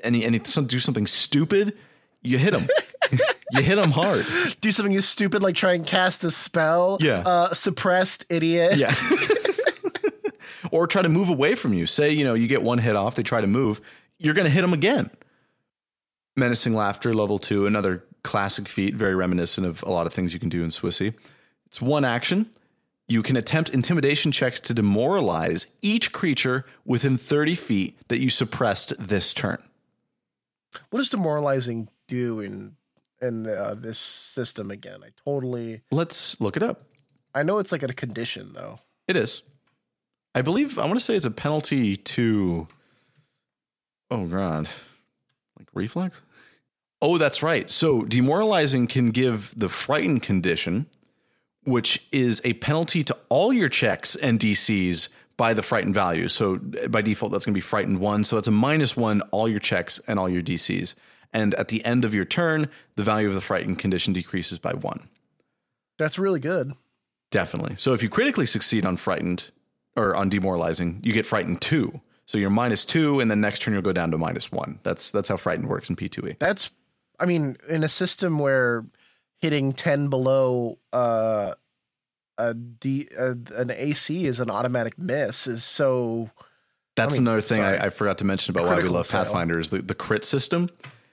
any 0.02 0.24
any 0.24 0.40
some, 0.44 0.66
do 0.66 0.78
something 0.80 1.06
stupid. 1.06 1.76
You 2.22 2.38
hit 2.38 2.52
them. 2.52 2.62
you 3.50 3.62
hit 3.62 3.74
them 3.74 3.90
hard. 3.90 4.24
Do 4.60 4.70
something 4.70 4.98
stupid 5.00 5.42
like 5.42 5.56
try 5.56 5.72
and 5.74 5.84
cast 5.84 6.22
a 6.22 6.30
spell. 6.30 6.98
Yeah. 7.00 7.22
Uh, 7.26 7.48
suppressed 7.52 8.24
idiot. 8.30 8.76
Yeah. 8.76 8.92
or 10.70 10.86
try 10.86 11.02
to 11.02 11.08
move 11.08 11.28
away 11.28 11.54
from 11.54 11.72
you. 11.74 11.86
Say, 11.86 12.12
you 12.12 12.24
know, 12.24 12.34
you 12.34 12.46
get 12.46 12.62
one 12.62 12.78
hit 12.78 12.96
off, 12.96 13.16
they 13.16 13.22
try 13.22 13.40
to 13.40 13.46
move, 13.46 13.80
you're 14.18 14.34
going 14.34 14.44
to 14.46 14.50
hit 14.50 14.60
them 14.62 14.72
again. 14.72 15.10
Menacing 16.36 16.74
Laughter, 16.74 17.12
level 17.12 17.38
two, 17.38 17.66
another 17.66 18.04
classic 18.22 18.68
feat, 18.68 18.94
very 18.94 19.14
reminiscent 19.14 19.66
of 19.66 19.82
a 19.82 19.90
lot 19.90 20.06
of 20.06 20.14
things 20.14 20.32
you 20.32 20.40
can 20.40 20.48
do 20.48 20.62
in 20.62 20.68
Swissy. 20.68 21.14
It's 21.66 21.80
one 21.80 22.04
action. 22.04 22.50
You 23.08 23.22
can 23.22 23.36
attempt 23.36 23.70
intimidation 23.70 24.32
checks 24.32 24.60
to 24.60 24.74
demoralize 24.74 25.66
each 25.82 26.12
creature 26.12 26.64
within 26.84 27.18
30 27.18 27.54
feet 27.54 27.98
that 28.08 28.20
you 28.20 28.30
suppressed 28.30 28.94
this 28.98 29.34
turn. 29.34 29.62
What 30.90 31.00
does 31.00 31.10
demoralizing 31.10 31.88
do 32.08 32.40
in 32.40 32.76
in 33.20 33.46
uh, 33.46 33.74
this 33.76 33.98
system 33.98 34.70
again? 34.70 35.00
I 35.04 35.08
totally. 35.26 35.82
Let's 35.90 36.40
look 36.40 36.56
it 36.56 36.62
up. 36.62 36.80
I 37.34 37.42
know 37.42 37.58
it's 37.58 37.72
like 37.72 37.82
a 37.82 37.88
condition 37.88 38.52
though. 38.54 38.78
It 39.06 39.16
is. 39.16 39.42
I 40.34 40.40
believe 40.40 40.78
I 40.78 40.86
want 40.86 40.94
to 40.94 41.00
say 41.00 41.14
it's 41.14 41.26
a 41.26 41.30
penalty 41.30 41.96
to 41.96 42.68
Oh 44.10 44.26
god. 44.26 44.68
Reflex? 45.72 46.20
Oh, 47.00 47.18
that's 47.18 47.42
right. 47.42 47.68
So 47.68 48.02
demoralizing 48.02 48.86
can 48.86 49.10
give 49.10 49.52
the 49.56 49.68
frightened 49.68 50.22
condition, 50.22 50.86
which 51.64 52.06
is 52.12 52.40
a 52.44 52.52
penalty 52.54 53.02
to 53.04 53.16
all 53.28 53.52
your 53.52 53.68
checks 53.68 54.14
and 54.14 54.38
DCs 54.38 55.08
by 55.36 55.54
the 55.54 55.62
frightened 55.62 55.94
value. 55.94 56.28
So 56.28 56.56
by 56.56 57.02
default, 57.02 57.32
that's 57.32 57.44
going 57.44 57.54
to 57.54 57.58
be 57.58 57.60
frightened 57.60 57.98
one. 57.98 58.22
So 58.22 58.36
that's 58.36 58.48
a 58.48 58.52
minus 58.52 58.96
one, 58.96 59.22
all 59.32 59.48
your 59.48 59.58
checks 59.58 60.00
and 60.06 60.18
all 60.18 60.28
your 60.28 60.42
DCs. 60.42 60.94
And 61.32 61.54
at 61.54 61.68
the 61.68 61.84
end 61.84 62.04
of 62.04 62.14
your 62.14 62.24
turn, 62.24 62.68
the 62.94 63.02
value 63.02 63.28
of 63.28 63.34
the 63.34 63.40
frightened 63.40 63.78
condition 63.78 64.12
decreases 64.12 64.58
by 64.58 64.74
one. 64.74 65.08
That's 65.98 66.18
really 66.18 66.40
good. 66.40 66.74
Definitely. 67.30 67.76
So 67.78 67.94
if 67.94 68.02
you 68.02 68.10
critically 68.10 68.46
succeed 68.46 68.84
on 68.84 68.96
frightened 68.96 69.50
or 69.96 70.14
on 70.14 70.28
demoralizing, 70.28 71.00
you 71.02 71.12
get 71.12 71.26
frightened 71.26 71.60
two. 71.60 72.02
So 72.32 72.38
you're 72.38 72.48
minus 72.48 72.86
two, 72.86 73.20
and 73.20 73.30
then 73.30 73.42
next 73.42 73.60
turn 73.60 73.74
you'll 73.74 73.82
go 73.82 73.92
down 73.92 74.10
to 74.10 74.16
minus 74.16 74.50
one. 74.50 74.78
That's 74.84 75.10
that's 75.10 75.28
how 75.28 75.36
frightened 75.36 75.68
works 75.68 75.90
in 75.90 75.96
P2E. 75.96 76.38
That's. 76.38 76.72
I 77.20 77.26
mean, 77.26 77.56
in 77.68 77.84
a 77.84 77.88
system 77.88 78.38
where 78.38 78.86
hitting 79.42 79.74
ten 79.74 80.08
below 80.08 80.78
uh, 80.94 81.52
a 82.38 82.54
D 82.54 83.06
uh, 83.20 83.34
an 83.54 83.70
AC 83.70 84.24
is 84.24 84.40
an 84.40 84.48
automatic 84.48 84.98
miss 84.98 85.46
is 85.46 85.62
so 85.62 86.30
That's 86.96 87.12
I 87.12 87.18
mean, 87.18 87.24
another 87.24 87.42
thing. 87.42 87.60
I, 87.60 87.84
I 87.84 87.90
forgot 87.90 88.16
to 88.16 88.24
mention 88.24 88.56
about 88.56 88.64
why 88.64 88.76
we 88.76 88.88
love 88.88 89.06
fail. 89.06 89.24
Pathfinder 89.24 89.60
is 89.60 89.68
the, 89.68 89.82
the 89.82 89.94
crit 89.94 90.24
system. 90.24 90.70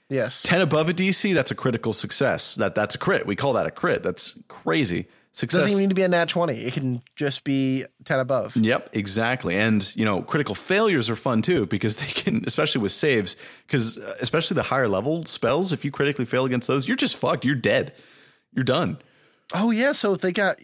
Yes. 0.07 0.43
10 0.43 0.61
above 0.61 0.87
a 0.87 0.93
DC, 0.93 1.33
that's 1.33 1.51
a 1.51 1.55
critical 1.55 1.91
success. 1.91 2.55
That 2.55 2.75
That's 2.75 2.95
a 2.95 2.97
crit. 2.97 3.27
We 3.27 3.35
call 3.35 3.51
that 3.53 3.67
a 3.67 3.71
crit. 3.71 4.03
That's 4.03 4.41
crazy. 4.47 5.07
Success. 5.31 5.61
Doesn't 5.61 5.71
even 5.73 5.83
need 5.83 5.89
to 5.89 5.95
be 5.95 6.01
a 6.01 6.07
nat 6.07 6.27
20. 6.29 6.53
It 6.53 6.73
can 6.73 7.01
just 7.15 7.43
be 7.43 7.85
10 8.03 8.19
above. 8.19 8.55
Yep, 8.57 8.89
exactly. 8.93 9.55
And, 9.55 9.89
you 9.95 10.03
know, 10.03 10.21
critical 10.21 10.55
failures 10.55 11.09
are 11.09 11.15
fun 11.15 11.41
too 11.41 11.65
because 11.67 11.95
they 11.97 12.07
can, 12.07 12.43
especially 12.47 12.81
with 12.81 12.91
saves, 12.91 13.35
because 13.67 13.97
uh, 13.97 14.15
especially 14.21 14.55
the 14.55 14.63
higher 14.63 14.87
level 14.87 15.23
spells, 15.25 15.71
if 15.71 15.85
you 15.85 15.91
critically 15.91 16.25
fail 16.25 16.45
against 16.45 16.67
those, 16.67 16.87
you're 16.87 16.97
just 16.97 17.15
fucked. 17.15 17.45
You're 17.45 17.55
dead. 17.55 17.93
You're 18.53 18.65
done. 18.65 18.97
Oh 19.53 19.71
yeah, 19.71 19.91
so 19.93 20.13
if 20.13 20.21
they 20.21 20.31
got 20.31 20.59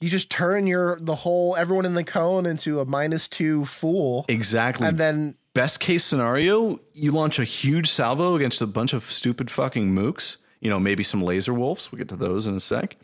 you 0.00 0.08
just 0.08 0.30
turn 0.30 0.66
your 0.66 0.98
the 1.00 1.14
whole 1.14 1.56
everyone 1.56 1.84
in 1.84 1.94
the 1.94 2.04
cone 2.04 2.46
into 2.46 2.80
a 2.80 2.86
minus 2.86 3.28
2 3.28 3.66
fool 3.66 4.24
Exactly. 4.28 4.86
and 4.86 4.96
then 4.98 5.34
Best 5.52 5.80
case 5.80 6.04
scenario, 6.04 6.78
you 6.94 7.10
launch 7.10 7.40
a 7.40 7.44
huge 7.44 7.90
salvo 7.90 8.36
against 8.36 8.62
a 8.62 8.66
bunch 8.68 8.92
of 8.92 9.10
stupid 9.10 9.50
fucking 9.50 9.92
mooks. 9.92 10.36
You 10.60 10.70
know, 10.70 10.78
maybe 10.78 11.02
some 11.02 11.22
laser 11.22 11.52
wolves. 11.52 11.90
We'll 11.90 11.98
get 11.98 12.08
to 12.10 12.16
those 12.16 12.46
in 12.46 12.54
a 12.54 12.60
sec. 12.60 12.96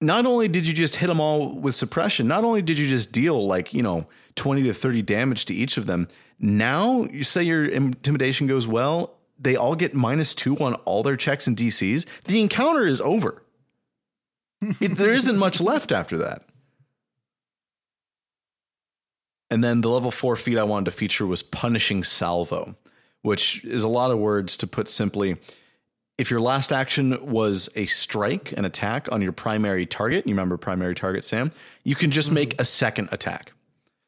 Not 0.00 0.26
only 0.26 0.48
did 0.48 0.66
you 0.66 0.74
just 0.74 0.96
hit 0.96 1.06
them 1.06 1.20
all 1.20 1.54
with 1.54 1.74
suppression, 1.74 2.28
not 2.28 2.44
only 2.44 2.60
did 2.62 2.78
you 2.78 2.88
just 2.88 3.12
deal 3.12 3.46
like, 3.46 3.72
you 3.72 3.82
know, 3.82 4.06
20 4.34 4.62
to 4.64 4.74
30 4.74 5.02
damage 5.02 5.44
to 5.46 5.54
each 5.54 5.76
of 5.78 5.86
them, 5.86 6.08
now 6.38 7.04
you 7.04 7.24
say 7.24 7.42
your 7.42 7.64
intimidation 7.64 8.46
goes 8.46 8.66
well, 8.66 9.14
they 9.38 9.56
all 9.56 9.74
get 9.74 9.94
minus 9.94 10.34
two 10.34 10.56
on 10.58 10.74
all 10.84 11.02
their 11.02 11.16
checks 11.16 11.46
and 11.46 11.56
DCs. 11.56 12.06
The 12.24 12.40
encounter 12.40 12.86
is 12.86 13.00
over. 13.00 13.42
It- 14.80 14.96
there 14.96 15.12
isn't 15.12 15.36
much 15.38 15.60
left 15.60 15.92
after 15.92 16.16
that. 16.18 16.42
And 19.50 19.62
then 19.62 19.80
the 19.80 19.88
level 19.90 20.10
four 20.10 20.34
feat 20.36 20.58
I 20.58 20.64
wanted 20.64 20.86
to 20.86 20.90
feature 20.90 21.26
was 21.26 21.42
punishing 21.42 22.02
salvo, 22.02 22.76
which 23.22 23.64
is 23.64 23.82
a 23.84 23.88
lot 23.88 24.10
of 24.10 24.18
words 24.18 24.56
to 24.58 24.66
put 24.66 24.88
simply. 24.88 25.36
If 26.18 26.30
your 26.30 26.40
last 26.40 26.72
action 26.72 27.18
was 27.30 27.68
a 27.76 27.84
strike, 27.86 28.52
an 28.52 28.64
attack 28.64 29.06
on 29.12 29.20
your 29.20 29.32
primary 29.32 29.84
target, 29.84 30.26
you 30.26 30.32
remember 30.32 30.56
primary 30.56 30.94
target, 30.94 31.24
Sam, 31.26 31.52
you 31.84 31.94
can 31.94 32.10
just 32.10 32.30
make 32.30 32.58
a 32.60 32.64
second 32.64 33.10
attack. 33.12 33.52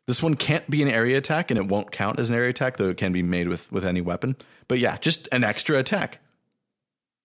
This 0.06 0.22
one 0.22 0.34
can't 0.36 0.68
be 0.70 0.80
an 0.80 0.88
area 0.88 1.18
attack 1.18 1.50
and 1.50 1.58
it 1.58 1.66
won't 1.66 1.92
count 1.92 2.18
as 2.18 2.30
an 2.30 2.36
area 2.36 2.48
attack, 2.48 2.78
though 2.78 2.88
it 2.88 2.96
can 2.96 3.12
be 3.12 3.22
made 3.22 3.48
with, 3.48 3.70
with 3.70 3.84
any 3.84 4.00
weapon. 4.00 4.36
But 4.68 4.78
yeah, 4.78 4.96
just 4.96 5.28
an 5.32 5.44
extra 5.44 5.76
attack. 5.78 6.20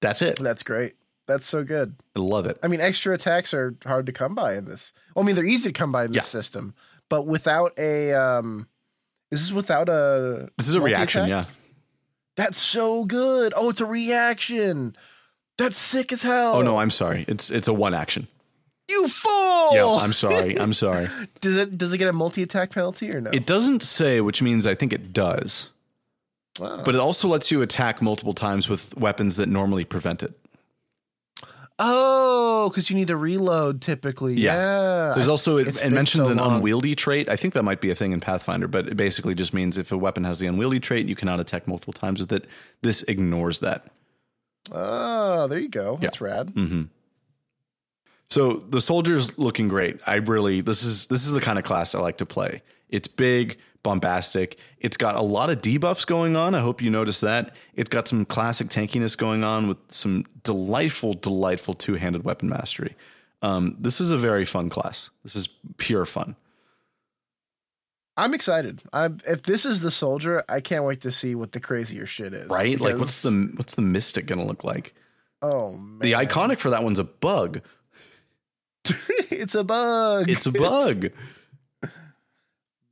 That's 0.02 0.22
it. 0.22 0.38
that's 0.40 0.64
great. 0.64 0.96
That's 1.30 1.46
so 1.46 1.64
good. 1.64 1.96
I 2.18 2.20
love 2.20 2.46
it. 2.46 2.60
I 2.62 2.68
mean, 2.68 2.82
extra 2.82 3.14
attacks 3.14 3.54
are 3.54 3.78
hard 3.86 4.06
to 4.08 4.12
come 4.12 4.36
by 4.36 4.56
in 4.56 4.66
this. 4.66 4.92
Well, 5.16 5.24
I 5.24 5.26
mean, 5.26 5.36
they're 5.36 5.46
easy 5.46 5.70
to 5.70 5.74
come 5.74 5.94
by 5.94 6.04
in 6.04 6.12
this 6.12 6.18
Yeah. 6.18 6.40
system, 6.40 6.74
but 7.10 7.26
without 7.26 7.72
a 7.80 8.12
um 8.12 8.68
this 9.32 9.40
is 9.40 9.48
this 9.48 9.56
without 9.56 9.88
a 9.88 10.50
This 10.58 10.68
is 10.68 10.76
a 10.76 10.82
reaction, 10.82 11.30
yeah. 11.30 11.46
That's 12.36 12.58
so 12.58 13.06
good. 13.06 13.54
Oh, 13.56 13.70
it's 13.70 13.82
a 13.82 13.86
reaction. 13.86 14.96
That's 15.58 15.78
sick 15.78 16.12
as 16.12 16.24
hell. 16.24 16.56
Oh 16.56 16.62
no, 16.62 16.78
I'm 16.78 16.90
sorry. 16.90 17.26
It's 17.28 17.50
it's 17.52 17.68
a 17.68 17.74
one 17.74 17.94
action. 17.94 18.28
you 18.90 19.08
fool! 19.08 19.76
Yeah, 19.76 20.00
I'm 20.02 20.12
sorry. 20.12 20.60
I'm 20.60 20.74
sorry. 20.86 21.06
does 21.42 21.58
it 21.58 21.78
does 21.78 21.94
it 21.94 22.00
get 22.00 22.08
a 22.10 22.14
multi 22.14 22.42
attack 22.44 22.72
penalty 22.72 23.12
or 23.14 23.22
no? 23.22 23.30
It 23.32 23.46
doesn't 23.46 23.84
say, 23.84 24.20
which 24.22 24.42
means 24.42 24.66
I 24.66 24.74
think 24.76 24.94
it 24.94 25.14
does. 25.14 25.70
Wow. 26.60 26.82
But 26.84 26.96
it 26.96 27.02
also 27.02 27.28
lets 27.28 27.52
you 27.52 27.62
attack 27.62 28.02
multiple 28.02 28.34
times 28.34 28.68
with 28.70 28.96
weapons 28.98 29.36
that 29.38 29.48
normally 29.50 29.86
prevent 29.86 30.22
it. 30.24 30.34
Oh, 31.84 32.70
because 32.70 32.90
you 32.90 32.96
need 32.96 33.08
to 33.08 33.18
reload 33.18 33.82
typically. 33.82 34.36
Yeah. 34.36 34.54
Yeah. 34.54 35.14
There's 35.16 35.28
also 35.28 35.58
it, 35.58 35.84
it 35.84 35.92
mentions 35.92 36.28
so 36.28 36.32
an 36.32 36.38
long. 36.38 36.56
unwieldy 36.56 36.96
trait. 36.96 37.30
I 37.30 37.36
think 37.36 37.54
that 37.54 37.64
might 37.64 37.82
be 37.82 37.90
a 37.90 37.96
thing 37.96 38.12
in 38.12 38.20
Pathfinder, 38.20 38.68
but 38.68 38.88
it 38.88 38.98
basically 38.98 39.36
just 39.36 39.54
means 39.54 39.78
if 39.78 39.92
a 39.92 39.98
weapon 39.98 40.24
has 40.24 40.40
the 40.40 40.48
unwieldy 40.48 40.80
trait, 40.80 41.08
you 41.08 41.16
cannot 41.16 41.40
attack 41.40 41.68
multiple 41.68 41.94
times 41.94 42.20
with 42.20 42.32
it. 42.32 42.46
This 42.82 43.04
ignores 43.04 43.60
that. 43.60 43.86
Oh, 44.72 45.48
there 45.48 45.60
you 45.60 45.70
go. 45.70 45.98
That's 45.98 46.22
rad. 46.22 46.48
Mm. 46.54 46.90
So 48.30 48.54
the 48.54 48.82
soldier's 48.82 49.38
looking 49.38 49.68
great. 49.68 50.00
I 50.08 50.16
really 50.16 50.62
this 50.62 50.84
is 50.84 51.08
this 51.08 51.26
is 51.26 51.32
the 51.32 51.42
kind 51.42 51.60
of 51.60 51.66
class 51.66 51.94
I 51.94 52.00
like 52.00 52.18
to 52.18 52.26
play. 52.26 52.64
It's 52.90 53.08
big, 53.08 53.60
bombastic. 53.84 54.58
It's 54.80 54.98
got 54.98 55.16
a 55.16 55.22
lot 55.22 55.50
of 55.50 55.62
debuffs 55.62 56.08
going 56.08 56.36
on. 56.36 56.56
I 56.56 56.62
hope 56.62 56.82
you 56.82 56.90
notice 56.90 57.20
that. 57.20 57.56
It's 57.76 57.90
got 57.90 58.08
some 58.08 58.26
classic 58.26 58.68
tankiness 58.68 59.18
going 59.18 59.44
on 59.44 59.68
with 59.68 59.78
some 59.90 60.26
delightful, 60.44 61.14
delightful 61.14 61.74
two-handed 61.74 62.24
weapon 62.24 62.50
mastery. 62.50 62.96
Um, 63.42 63.76
this 63.78 64.00
is 64.00 64.12
a 64.12 64.18
very 64.18 64.46
fun 64.46 64.70
class. 64.70 65.10
This 65.24 65.36
is 65.36 65.48
pure 65.78 66.06
fun. 66.06 66.38
I'm 68.16 68.34
excited. 68.34 68.82
I'm 68.94 69.18
if 69.28 69.42
this 69.42 69.66
is 69.66 69.82
the 69.82 69.90
soldier, 69.92 70.44
I 70.48 70.62
can't 70.62 70.84
wait 70.84 71.02
to 71.02 71.12
see 71.12 71.34
what 71.36 71.52
the 71.52 71.60
crazier 71.60 72.06
shit 72.06 72.34
is. 72.34 72.50
Right? 72.50 72.80
Like 72.80 72.98
what's 72.98 73.24
the 73.24 73.52
what's 73.56 73.76
the 73.76 73.82
mystic 73.82 74.28
gonna 74.28 74.46
look 74.46 74.64
like? 74.64 74.94
Oh 75.42 75.72
man. 75.72 76.00
The 76.00 76.12
iconic 76.14 76.60
for 76.60 76.70
that 76.70 76.84
one's 76.84 77.00
a 77.00 77.04
bug. 77.04 77.62
it's 79.32 79.56
a 79.56 79.64
bug. 79.64 80.30
It's 80.30 80.46
a 80.46 80.52
bug. 80.54 81.08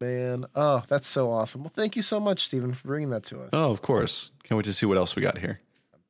Man. 0.02 0.46
Oh, 0.56 0.84
that's 0.90 1.08
so 1.08 1.32
awesome. 1.32 1.62
Well, 1.62 1.72
thank 1.74 1.96
you 1.96 2.02
so 2.02 2.20
much, 2.20 2.40
Stephen, 2.40 2.74
for 2.74 2.88
bringing 2.88 3.12
that 3.12 3.24
to 3.26 3.42
us. 3.42 3.52
oh, 3.54 3.72
of 3.72 3.82
course. 3.82 4.32
Can't 4.44 4.58
wait 4.58 4.66
to 4.66 4.74
see 4.74 4.86
what 4.86 4.98
else 4.98 5.16
we 5.16 5.22
got 5.22 5.38
here. 5.38 5.60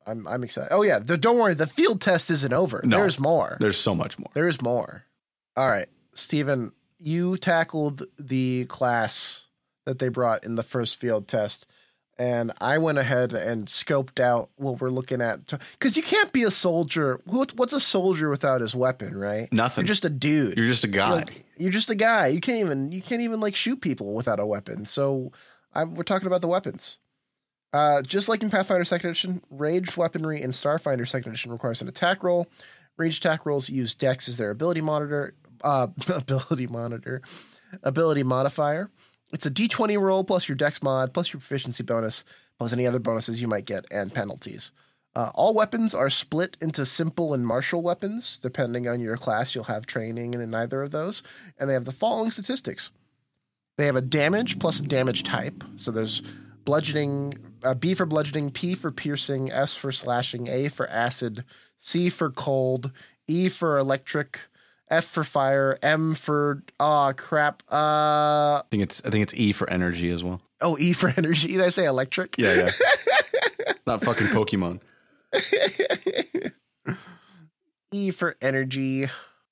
I'm 0.08 0.28
I'm 0.28 0.44
excited. 0.44 0.70
Oh 0.72 0.82
yeah, 0.82 0.98
the, 0.98 1.16
don't 1.16 1.38
worry. 1.38 1.54
The 1.54 1.68
field 1.68 2.02
test 2.02 2.32
isn't 2.32 2.52
over. 2.52 2.82
No. 2.84 2.98
There's 2.98 3.20
more. 3.20 3.58
There's 3.60 3.78
so 3.78 3.94
much 3.94 4.18
more. 4.18 4.32
There 4.34 4.48
is 4.48 4.60
more. 4.60 5.04
All 5.56 5.70
right, 5.70 5.86
Stephen, 6.14 6.72
you 6.98 7.38
tackled 7.38 8.02
the 8.18 8.66
class 8.66 9.48
that 9.86 10.00
they 10.00 10.10
brought 10.10 10.44
in 10.44 10.56
the 10.56 10.64
first 10.64 11.00
field 11.00 11.28
test, 11.28 11.68
and 12.22 12.52
I 12.62 12.78
went 12.78 13.00
ahead 13.00 13.34
and 13.34 13.66
scoped 13.66 14.20
out 14.20 14.52
what 14.58 14.80
we're 14.80 14.92
looking 14.92 15.22
at. 15.22 15.40
Because 15.72 15.98
you 15.98 16.04
can't 16.04 16.32
be 16.32 16.44
a 16.44 16.52
soldier. 16.52 17.20
What's, 17.26 17.56
what's 17.56 17.74
a 17.74 17.80
soldier 17.80 18.30
without 18.30 18.62
his 18.62 18.76
weapon, 18.76 19.18
right? 19.18 19.52
Nothing. 19.52 19.86
You're 19.86 19.88
just 19.88 20.06
a 20.06 20.10
dude. 20.10 20.56
You're 20.56 20.68
just 20.68 20.84
a 20.84 20.88
guy. 20.88 21.10
Like, 21.10 21.44
you're 21.58 21.72
just 21.72 21.90
a 21.90 21.96
guy. 21.96 22.28
You 22.28 22.40
can't 22.40 22.60
even 22.60 22.92
you 22.92 23.02
can't 23.02 23.22
even 23.22 23.40
like 23.40 23.56
shoot 23.56 23.82
people 23.82 24.14
without 24.14 24.40
a 24.40 24.46
weapon. 24.46 24.86
So 24.86 25.32
I'm, 25.74 25.96
we're 25.96 26.04
talking 26.04 26.28
about 26.28 26.42
the 26.42 26.48
weapons. 26.48 27.00
Uh, 27.74 28.04
just 28.04 28.30
like 28.30 28.44
in 28.44 28.52
Pathfinder 28.52 28.86
Second 28.86 29.10
Edition, 29.10 29.42
ranged 29.50 29.98
weaponry 29.98 30.44
in 30.44 30.52
Starfinder 30.52 31.08
Second 31.08 31.32
Edition 31.32 31.52
requires 31.52 31.82
an 31.82 31.88
attack 31.88 32.24
roll. 32.24 32.46
Ranged 32.98 33.26
attack 33.26 33.48
rolls 33.48 33.68
use 33.68 33.96
Dex 33.96 34.30
as 34.30 34.38
their 34.38 34.52
ability 34.52 34.82
monitor, 34.82 35.34
uh, 35.64 35.88
ability 36.08 36.68
monitor, 36.68 37.24
ability 37.82 38.22
modifier. 38.22 38.92
It's 39.34 39.46
a 39.46 39.52
D20 39.52 40.00
roll 40.00 40.24
plus 40.24 40.48
your 40.48 40.56
Dex 40.56 40.84
mod 40.84 41.14
plus 41.14 41.34
your 41.34 41.40
proficiency 41.40 41.84
bonus 41.84 42.24
plus 42.58 42.74
any 42.74 42.86
other 42.86 43.00
bonuses 43.00 43.42
you 43.42 43.48
might 43.48 43.66
get 43.66 43.86
and 43.92 44.14
penalties. 44.14 44.72
Uh, 45.14 45.30
all 45.36 45.54
weapons 45.54 45.94
are 45.94 46.10
split 46.10 46.56
into 46.62 46.86
simple 46.86 47.34
and 47.34 47.46
martial 47.46 47.82
weapons. 47.82 48.40
Depending 48.40 48.88
on 48.88 49.02
your 49.02 49.18
class, 49.18 49.54
you'll 49.54 49.66
have 49.66 49.86
training 49.86 50.34
in 50.34 50.56
either 50.56 50.82
of 50.82 50.92
those, 50.92 51.22
and 51.60 51.70
they 51.70 51.74
have 51.74 51.86
the 51.86 51.92
following 51.92 52.32
statistics. 52.32 52.92
They 53.78 53.86
have 53.86 53.96
a 53.96 54.02
damage 54.02 54.60
plus 54.60 54.80
a 54.80 54.88
damage 54.88 55.24
type. 55.24 55.64
So 55.76 55.92
there's 55.92 56.22
bludgeoning, 56.66 57.34
uh, 57.64 57.74
B 57.74 57.94
for 57.94 58.06
bludgeoning, 58.06 58.52
P 58.52 58.74
for 58.74 58.92
piercing, 58.92 59.52
S 59.52 59.76
for 59.76 59.92
slashing, 59.92 60.48
A 60.48 60.70
for 60.70 60.88
acid, 60.90 61.44
C 61.78 62.10
for 62.10 62.30
cold, 62.30 62.92
E 63.28 63.50
for 63.50 63.78
electric, 63.78 64.40
F 64.92 65.06
for 65.06 65.24
fire, 65.24 65.80
M 65.82 66.14
for 66.14 66.62
ah 66.80 67.14
crap. 67.14 67.64
Uh 67.72 68.60
I 68.60 68.62
think 68.70 68.84
it's 68.84 69.04
I 69.06 69.10
think 69.10 69.24
it's 69.24 69.34
E 69.34 69.54
for 69.54 69.68
energy 69.70 70.12
as 70.12 70.24
well. 70.24 70.42
oh, 70.62 70.78
E 70.80 70.94
for 70.94 71.12
energy. 71.18 71.48
Did 71.54 71.62
I 71.62 71.70
say 71.70 71.86
electric? 71.86 72.36
Yeah, 72.38 72.54
yeah. 72.56 72.70
Not 73.88 74.04
fucking 74.04 74.28
Pokemon. 74.28 74.82
E 77.94 78.10
for 78.12 78.36
energy, 78.42 79.06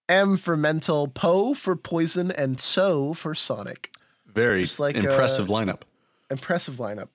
M 0.07 0.37
for 0.37 0.55
mental, 0.55 1.09
Po 1.09 1.53
for 1.53 1.75
poison, 1.75 2.31
and 2.31 2.57
So 2.59 3.13
for 3.13 3.35
sonic. 3.35 3.91
Very 4.25 4.61
Just 4.61 4.79
like, 4.79 4.95
impressive 4.95 5.49
uh, 5.49 5.53
lineup. 5.53 5.81
Impressive 6.31 6.75
lineup. 6.75 7.09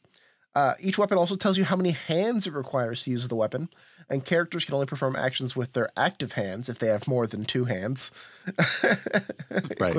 Uh, 0.54 0.74
each 0.80 0.98
weapon 0.98 1.16
also 1.16 1.34
tells 1.34 1.56
you 1.56 1.64
how 1.64 1.76
many 1.76 1.92
hands 1.92 2.46
it 2.46 2.52
requires 2.52 3.04
to 3.04 3.10
use 3.10 3.28
the 3.28 3.34
weapon, 3.36 3.70
and 4.08 4.24
characters 4.24 4.64
can 4.64 4.74
only 4.74 4.86
perform 4.86 5.16
actions 5.16 5.56
with 5.56 5.72
their 5.72 5.88
active 5.96 6.32
hands 6.32 6.68
if 6.68 6.78
they 6.78 6.88
have 6.88 7.08
more 7.08 7.26
than 7.26 7.44
two 7.44 7.64
hands. 7.64 8.30
Right. 9.80 9.94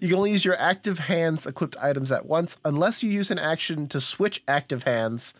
You 0.00 0.08
can 0.08 0.14
only 0.14 0.30
use 0.30 0.44
your 0.44 0.56
active 0.58 0.98
hands 1.00 1.46
equipped 1.46 1.76
items 1.82 2.12
at 2.12 2.26
once, 2.26 2.60
unless 2.64 3.02
you 3.02 3.10
use 3.10 3.30
an 3.30 3.38
action 3.38 3.88
to 3.88 4.00
switch 4.00 4.42
active 4.46 4.84
hands. 4.84 5.34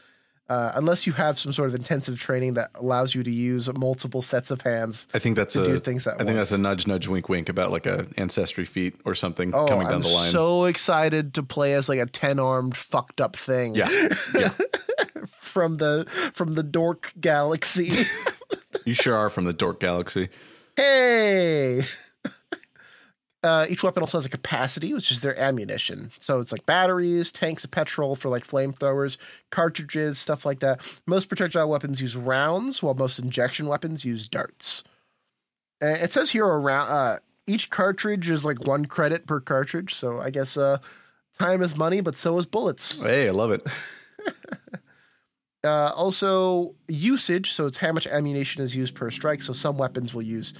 Uh, 0.52 0.72
unless 0.74 1.06
you 1.06 1.12
have 1.14 1.38
some 1.38 1.52
sort 1.52 1.68
of 1.70 1.74
intensive 1.74 2.18
training 2.18 2.54
that 2.54 2.68
allows 2.74 3.14
you 3.14 3.22
to 3.22 3.30
use 3.30 3.72
multiple 3.72 4.20
sets 4.20 4.50
of 4.50 4.60
hands. 4.60 5.06
I 5.14 5.18
think 5.18 5.36
that's 5.36 5.54
to 5.54 5.62
a 5.62 5.64
do 5.64 5.78
things 5.78 6.06
at 6.06 6.20
I 6.20 6.24
think 6.24 6.36
that's 6.36 6.52
a 6.52 6.60
nudge 6.60 6.86
nudge 6.86 7.08
wink 7.08 7.28
wink 7.28 7.48
about 7.48 7.70
like 7.70 7.86
a 7.86 8.06
ancestry 8.18 8.64
feat 8.66 8.96
or 9.06 9.14
something 9.14 9.54
Oh, 9.54 9.66
coming 9.66 9.86
down 9.86 9.94
I'm 9.94 10.00
the 10.02 10.08
line. 10.08 10.30
so 10.30 10.64
excited 10.64 11.32
to 11.34 11.42
play 11.42 11.72
as 11.74 11.88
like 11.88 12.00
a 12.00 12.06
ten 12.06 12.38
armed 12.38 12.76
fucked 12.76 13.20
up 13.20 13.34
thing. 13.34 13.74
yeah. 13.74 13.88
Yeah. 14.38 14.50
from 15.26 15.76
the 15.76 16.04
from 16.34 16.52
the 16.54 16.62
dork 16.62 17.12
galaxy. 17.20 17.90
You 18.84 18.94
sure 18.94 19.14
are 19.14 19.30
from 19.30 19.44
the 19.44 19.52
Dork 19.52 19.78
Galaxy. 19.78 20.28
hey, 20.76 21.82
Uh, 23.44 23.66
each 23.68 23.82
weapon 23.82 24.02
also 24.02 24.18
has 24.18 24.26
a 24.26 24.30
capacity, 24.30 24.94
which 24.94 25.10
is 25.10 25.20
their 25.20 25.38
ammunition. 25.38 26.12
So 26.18 26.38
it's 26.38 26.52
like 26.52 26.64
batteries, 26.64 27.32
tanks 27.32 27.64
of 27.64 27.72
petrol 27.72 28.14
for 28.14 28.28
like 28.28 28.44
flamethrowers, 28.44 29.18
cartridges, 29.50 30.18
stuff 30.18 30.46
like 30.46 30.60
that. 30.60 31.00
Most 31.06 31.28
projectile 31.28 31.68
weapons 31.68 32.00
use 32.00 32.16
rounds, 32.16 32.82
while 32.82 32.94
most 32.94 33.18
injection 33.18 33.66
weapons 33.66 34.04
use 34.04 34.28
darts. 34.28 34.84
And 35.80 36.00
it 36.00 36.12
says 36.12 36.30
here 36.30 36.46
around 36.46 36.88
uh, 36.88 37.16
each 37.48 37.68
cartridge 37.70 38.30
is 38.30 38.44
like 38.44 38.64
one 38.64 38.86
credit 38.86 39.26
per 39.26 39.40
cartridge. 39.40 39.92
So 39.92 40.20
I 40.20 40.30
guess 40.30 40.56
uh, 40.56 40.78
time 41.36 41.62
is 41.62 41.76
money, 41.76 42.00
but 42.00 42.16
so 42.16 42.38
is 42.38 42.46
bullets. 42.46 43.00
Hey, 43.00 43.26
I 43.26 43.32
love 43.32 43.50
it. 43.50 43.66
Uh, 45.64 45.92
also, 45.96 46.74
usage. 46.88 47.52
So 47.52 47.66
it's 47.66 47.76
how 47.76 47.92
much 47.92 48.06
ammunition 48.08 48.64
is 48.64 48.76
used 48.76 48.94
per 48.94 49.10
strike. 49.10 49.42
So 49.42 49.52
some 49.52 49.78
weapons 49.78 50.12
will 50.12 50.22
use 50.22 50.54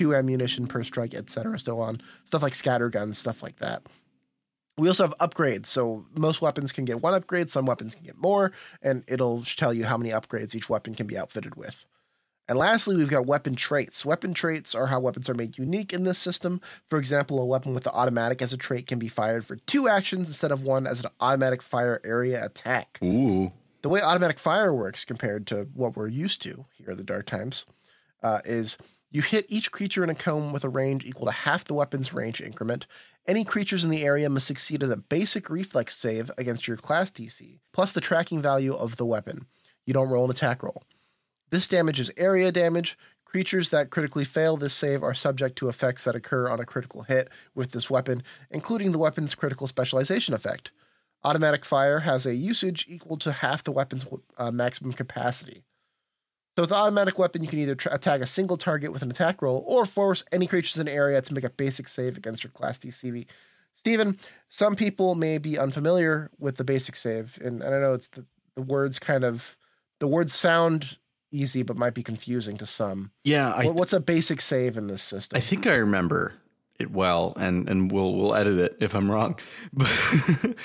two 0.00 0.14
ammunition 0.14 0.66
per 0.66 0.82
strike, 0.82 1.12
etc. 1.12 1.58
So 1.58 1.78
on 1.80 1.98
stuff 2.24 2.42
like 2.42 2.54
scatter 2.54 2.88
guns, 2.88 3.18
stuff 3.18 3.42
like 3.42 3.56
that. 3.56 3.82
We 4.78 4.88
also 4.88 5.06
have 5.06 5.16
upgrades. 5.18 5.66
So 5.66 6.06
most 6.16 6.40
weapons 6.40 6.72
can 6.72 6.86
get 6.86 7.02
one 7.02 7.12
upgrade, 7.12 7.50
some 7.50 7.66
weapons 7.66 7.94
can 7.94 8.06
get 8.06 8.16
more, 8.16 8.50
and 8.80 9.04
it'll 9.06 9.42
tell 9.42 9.74
you 9.74 9.84
how 9.84 9.98
many 9.98 10.08
upgrades 10.08 10.54
each 10.54 10.70
weapon 10.70 10.94
can 10.94 11.06
be 11.06 11.18
outfitted 11.18 11.54
with. 11.54 11.84
And 12.48 12.58
lastly, 12.58 12.96
we've 12.96 13.10
got 13.10 13.26
weapon 13.26 13.56
traits. 13.56 14.06
Weapon 14.06 14.32
traits 14.32 14.74
are 14.74 14.86
how 14.86 15.00
weapons 15.00 15.28
are 15.28 15.34
made 15.34 15.58
unique 15.58 15.92
in 15.92 16.04
this 16.04 16.18
system. 16.18 16.62
For 16.86 16.98
example, 16.98 17.38
a 17.38 17.44
weapon 17.44 17.74
with 17.74 17.84
the 17.84 17.92
automatic 17.92 18.40
as 18.40 18.54
a 18.54 18.56
trait 18.56 18.86
can 18.86 18.98
be 18.98 19.06
fired 19.06 19.44
for 19.44 19.56
two 19.56 19.86
actions 19.86 20.28
instead 20.28 20.50
of 20.50 20.66
one 20.66 20.86
as 20.86 21.04
an 21.04 21.10
automatic 21.20 21.60
fire 21.60 22.00
area 22.06 22.42
attack. 22.42 22.98
Ooh. 23.04 23.52
The 23.82 23.90
way 23.90 24.00
automatic 24.00 24.38
fire 24.38 24.72
works 24.72 25.04
compared 25.04 25.46
to 25.48 25.68
what 25.74 25.94
we're 25.94 26.08
used 26.08 26.40
to 26.42 26.64
here 26.72 26.90
at 26.90 26.96
the 26.96 27.04
Dark 27.04 27.26
Times 27.26 27.66
uh, 28.22 28.40
is 28.46 28.78
you 29.12 29.22
hit 29.22 29.46
each 29.48 29.72
creature 29.72 30.04
in 30.04 30.10
a 30.10 30.14
cone 30.14 30.52
with 30.52 30.64
a 30.64 30.68
range 30.68 31.04
equal 31.04 31.26
to 31.26 31.32
half 31.32 31.64
the 31.64 31.74
weapon's 31.74 32.14
range 32.14 32.40
increment. 32.40 32.86
Any 33.26 33.44
creatures 33.44 33.84
in 33.84 33.90
the 33.90 34.04
area 34.04 34.30
must 34.30 34.46
succeed 34.46 34.82
as 34.82 34.90
a 34.90 34.96
basic 34.96 35.50
reflex 35.50 35.96
save 35.96 36.30
against 36.38 36.68
your 36.68 36.76
class 36.76 37.10
DC, 37.10 37.58
plus 37.72 37.92
the 37.92 38.00
tracking 38.00 38.40
value 38.40 38.72
of 38.72 38.96
the 38.96 39.06
weapon. 39.06 39.46
You 39.84 39.94
don't 39.94 40.10
roll 40.10 40.26
an 40.26 40.30
attack 40.30 40.62
roll. 40.62 40.84
This 41.50 41.66
damage 41.66 41.98
is 41.98 42.12
area 42.16 42.52
damage. 42.52 42.96
Creatures 43.24 43.70
that 43.70 43.90
critically 43.90 44.24
fail 44.24 44.56
this 44.56 44.74
save 44.74 45.02
are 45.02 45.14
subject 45.14 45.56
to 45.58 45.68
effects 45.68 46.04
that 46.04 46.14
occur 46.14 46.48
on 46.48 46.60
a 46.60 46.64
critical 46.64 47.02
hit 47.02 47.28
with 47.54 47.72
this 47.72 47.90
weapon, 47.90 48.22
including 48.50 48.92
the 48.92 48.98
weapon's 48.98 49.34
critical 49.34 49.66
specialization 49.66 50.34
effect. 50.34 50.70
Automatic 51.24 51.64
fire 51.64 52.00
has 52.00 52.26
a 52.26 52.34
usage 52.34 52.86
equal 52.88 53.16
to 53.18 53.32
half 53.32 53.62
the 53.62 53.72
weapon's 53.72 54.06
uh, 54.38 54.50
maximum 54.50 54.92
capacity. 54.92 55.64
So, 56.60 56.64
with 56.64 56.72
automatic 56.72 57.18
weapon, 57.18 57.40
you 57.40 57.48
can 57.48 57.58
either 57.60 57.74
tra- 57.74 57.94
attack 57.94 58.20
a 58.20 58.26
single 58.26 58.58
target 58.58 58.92
with 58.92 59.00
an 59.00 59.10
attack 59.10 59.40
roll 59.40 59.64
or 59.66 59.86
force 59.86 60.26
any 60.30 60.46
creatures 60.46 60.76
in 60.76 60.84
the 60.84 60.92
area 60.92 61.22
to 61.22 61.32
make 61.32 61.42
a 61.42 61.48
basic 61.48 61.88
save 61.88 62.18
against 62.18 62.44
your 62.44 62.50
class 62.50 62.78
DCV. 62.78 63.26
Stephen, 63.72 64.18
some 64.50 64.76
people 64.76 65.14
may 65.14 65.38
be 65.38 65.58
unfamiliar 65.58 66.30
with 66.38 66.56
the 66.58 66.64
basic 66.64 66.96
save, 66.96 67.38
and 67.42 67.62
I 67.64 67.70
don't 67.70 67.80
know, 67.80 67.94
it's 67.94 68.10
the, 68.10 68.26
the 68.56 68.62
words 68.62 68.98
kind 68.98 69.24
of, 69.24 69.56
the 70.00 70.06
words 70.06 70.34
sound 70.34 70.98
easy, 71.32 71.62
but 71.62 71.78
might 71.78 71.94
be 71.94 72.02
confusing 72.02 72.58
to 72.58 72.66
some. 72.66 73.10
Yeah, 73.24 73.52
I 73.52 73.64
What- 73.64 73.76
What's 73.76 73.94
a 73.94 74.00
basic 74.00 74.42
save 74.42 74.76
in 74.76 74.86
this 74.86 75.00
system? 75.00 75.38
I 75.38 75.40
think 75.40 75.66
I 75.66 75.76
remember 75.76 76.34
it 76.78 76.90
well, 76.90 77.32
and 77.40 77.70
and 77.70 77.90
we'll 77.90 78.14
we'll 78.14 78.34
edit 78.34 78.58
it 78.58 78.76
if 78.80 78.94
I'm 78.94 79.10
wrong. 79.10 79.38
But 79.72 80.56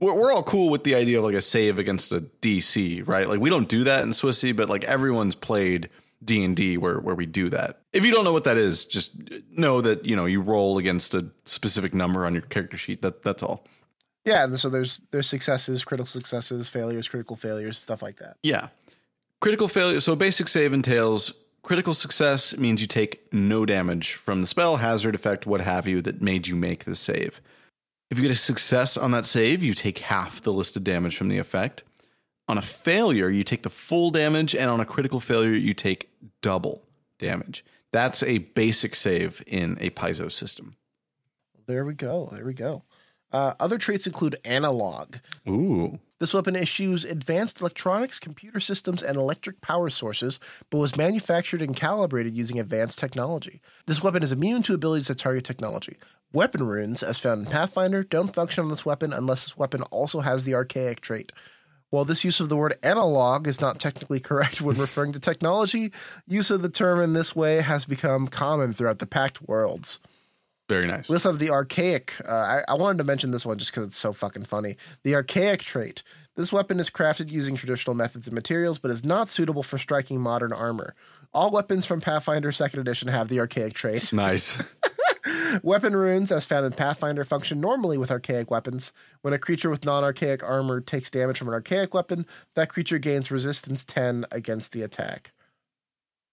we're 0.00 0.14
we're 0.14 0.32
all 0.32 0.42
cool 0.42 0.70
with 0.70 0.84
the 0.84 0.94
idea 0.94 1.18
of 1.18 1.24
like 1.24 1.34
a 1.34 1.40
save 1.40 1.78
against 1.78 2.12
a 2.12 2.20
DC, 2.42 3.06
right? 3.06 3.28
Like 3.28 3.40
we 3.40 3.50
don't 3.50 3.68
do 3.68 3.84
that 3.84 4.02
in 4.02 4.10
Swissy, 4.10 4.54
but 4.54 4.68
like 4.68 4.84
everyone's 4.84 5.34
played 5.34 5.88
D 6.24 6.44
and 6.44 6.56
D 6.56 6.76
where 6.76 6.98
where 6.98 7.14
we 7.14 7.26
do 7.26 7.48
that. 7.50 7.80
If 7.92 8.04
you 8.04 8.12
don't 8.12 8.24
know 8.24 8.32
what 8.32 8.44
that 8.44 8.56
is, 8.56 8.84
just 8.84 9.16
know 9.50 9.80
that 9.80 10.04
you 10.04 10.16
know 10.16 10.26
you 10.26 10.40
roll 10.40 10.78
against 10.78 11.14
a 11.14 11.26
specific 11.44 11.94
number 11.94 12.24
on 12.24 12.34
your 12.34 12.42
character 12.42 12.76
sheet. 12.76 13.02
That 13.02 13.22
that's 13.22 13.42
all. 13.42 13.64
yeah, 14.24 14.44
and 14.44 14.58
so 14.58 14.68
there's 14.68 14.98
there's 15.10 15.28
successes, 15.28 15.84
critical 15.84 16.06
successes, 16.06 16.68
failures, 16.68 17.08
critical 17.08 17.36
failures, 17.36 17.78
stuff 17.78 18.02
like 18.02 18.16
that. 18.16 18.36
Yeah. 18.42 18.68
Critical 19.40 19.68
failure. 19.68 20.00
So 20.00 20.16
basic 20.16 20.48
save 20.48 20.72
entails 20.72 21.44
critical 21.62 21.92
success 21.92 22.56
means 22.56 22.80
you 22.80 22.86
take 22.86 23.32
no 23.32 23.66
damage 23.66 24.14
from 24.14 24.40
the 24.40 24.46
spell, 24.46 24.78
hazard 24.78 25.14
effect, 25.14 25.46
what 25.46 25.60
have 25.60 25.86
you, 25.86 26.00
that 26.00 26.22
made 26.22 26.48
you 26.48 26.56
make 26.56 26.84
the 26.84 26.94
save. 26.94 27.40
If 28.10 28.18
you 28.18 28.22
get 28.22 28.30
a 28.30 28.36
success 28.36 28.96
on 28.96 29.10
that 29.10 29.26
save, 29.26 29.62
you 29.62 29.74
take 29.74 29.98
half 29.98 30.40
the 30.40 30.52
listed 30.52 30.84
damage 30.84 31.16
from 31.16 31.28
the 31.28 31.38
effect. 31.38 31.82
On 32.48 32.56
a 32.56 32.62
failure, 32.62 33.28
you 33.28 33.44
take 33.44 33.62
the 33.62 33.70
full 33.70 34.10
damage, 34.10 34.54
and 34.54 34.70
on 34.70 34.80
a 34.80 34.86
critical 34.86 35.20
failure, 35.20 35.52
you 35.52 35.74
take 35.74 36.08
double 36.40 36.82
damage. 37.18 37.64
That's 37.92 38.22
a 38.22 38.38
basic 38.38 38.94
save 38.94 39.42
in 39.46 39.76
a 39.80 39.90
Paizo 39.90 40.32
system. 40.32 40.74
There 41.66 41.84
we 41.84 41.92
go. 41.94 42.30
There 42.32 42.46
we 42.46 42.54
go. 42.54 42.84
Uh, 43.30 43.52
other 43.60 43.76
traits 43.76 44.06
include 44.06 44.36
analog. 44.44 45.16
Ooh. 45.46 45.98
This 46.20 46.34
weapon 46.34 46.56
issues 46.56 47.04
advanced 47.04 47.60
electronics, 47.60 48.18
computer 48.18 48.58
systems, 48.58 49.02
and 49.02 49.16
electric 49.16 49.60
power 49.60 49.88
sources, 49.88 50.40
but 50.68 50.78
was 50.78 50.96
manufactured 50.96 51.62
and 51.62 51.76
calibrated 51.76 52.34
using 52.36 52.58
advanced 52.58 52.98
technology. 52.98 53.60
This 53.86 54.02
weapon 54.02 54.24
is 54.24 54.32
immune 54.32 54.64
to 54.64 54.74
abilities 54.74 55.06
that 55.08 55.18
target 55.18 55.44
technology. 55.44 55.96
Weapon 56.32 56.66
runes, 56.66 57.04
as 57.04 57.20
found 57.20 57.44
in 57.46 57.52
Pathfinder, 57.52 58.02
don't 58.02 58.34
function 58.34 58.64
on 58.64 58.70
this 58.70 58.84
weapon 58.84 59.12
unless 59.12 59.44
this 59.44 59.56
weapon 59.56 59.82
also 59.82 60.18
has 60.18 60.44
the 60.44 60.56
archaic 60.56 61.00
trait. 61.00 61.30
While 61.90 62.04
this 62.04 62.24
use 62.24 62.40
of 62.40 62.48
the 62.48 62.56
word 62.56 62.74
analog 62.82 63.46
is 63.46 63.60
not 63.60 63.78
technically 63.78 64.18
correct 64.18 64.60
when 64.60 64.76
referring 64.80 65.12
to 65.12 65.20
technology, 65.20 65.92
use 66.26 66.50
of 66.50 66.62
the 66.62 66.68
term 66.68 67.00
in 67.00 67.12
this 67.12 67.36
way 67.36 67.60
has 67.60 67.84
become 67.84 68.26
common 68.26 68.72
throughout 68.72 68.98
the 68.98 69.06
Pact 69.06 69.42
worlds. 69.42 70.00
Very 70.68 70.86
nice. 70.86 71.08
We 71.08 71.14
also 71.14 71.30
have 71.30 71.38
the 71.38 71.50
archaic. 71.50 72.14
Uh, 72.28 72.32
I, 72.68 72.72
I 72.72 72.74
wanted 72.74 72.98
to 72.98 73.04
mention 73.04 73.30
this 73.30 73.46
one 73.46 73.56
just 73.56 73.72
because 73.72 73.86
it's 73.86 73.96
so 73.96 74.12
fucking 74.12 74.44
funny. 74.44 74.76
The 75.02 75.14
archaic 75.14 75.60
trait. 75.60 76.02
This 76.36 76.52
weapon 76.52 76.78
is 76.78 76.90
crafted 76.90 77.30
using 77.30 77.56
traditional 77.56 77.96
methods 77.96 78.26
and 78.26 78.34
materials, 78.34 78.78
but 78.78 78.90
is 78.90 79.04
not 79.04 79.28
suitable 79.28 79.62
for 79.62 79.78
striking 79.78 80.20
modern 80.20 80.52
armor. 80.52 80.94
All 81.32 81.50
weapons 81.50 81.86
from 81.86 82.02
Pathfinder 82.02 82.50
2nd 82.50 82.78
Edition 82.78 83.08
have 83.08 83.28
the 83.28 83.40
archaic 83.40 83.72
trait. 83.72 84.12
Nice. 84.18 84.62
Weapon 85.62 85.94
runes, 85.94 86.30
as 86.32 86.44
found 86.44 86.66
in 86.66 86.72
Pathfinder, 86.72 87.24
function 87.24 87.60
normally 87.60 87.96
with 87.96 88.10
archaic 88.10 88.50
weapons. 88.50 88.92
When 89.22 89.32
a 89.32 89.38
creature 89.38 89.70
with 89.70 89.84
non 89.84 90.02
archaic 90.04 90.42
armor 90.42 90.80
takes 90.80 91.10
damage 91.10 91.38
from 91.38 91.48
an 91.48 91.54
archaic 91.54 91.94
weapon, 91.94 92.26
that 92.54 92.68
creature 92.68 92.98
gains 92.98 93.30
resistance 93.30 93.84
10 93.84 94.26
against 94.30 94.72
the 94.72 94.82
attack. 94.82 95.32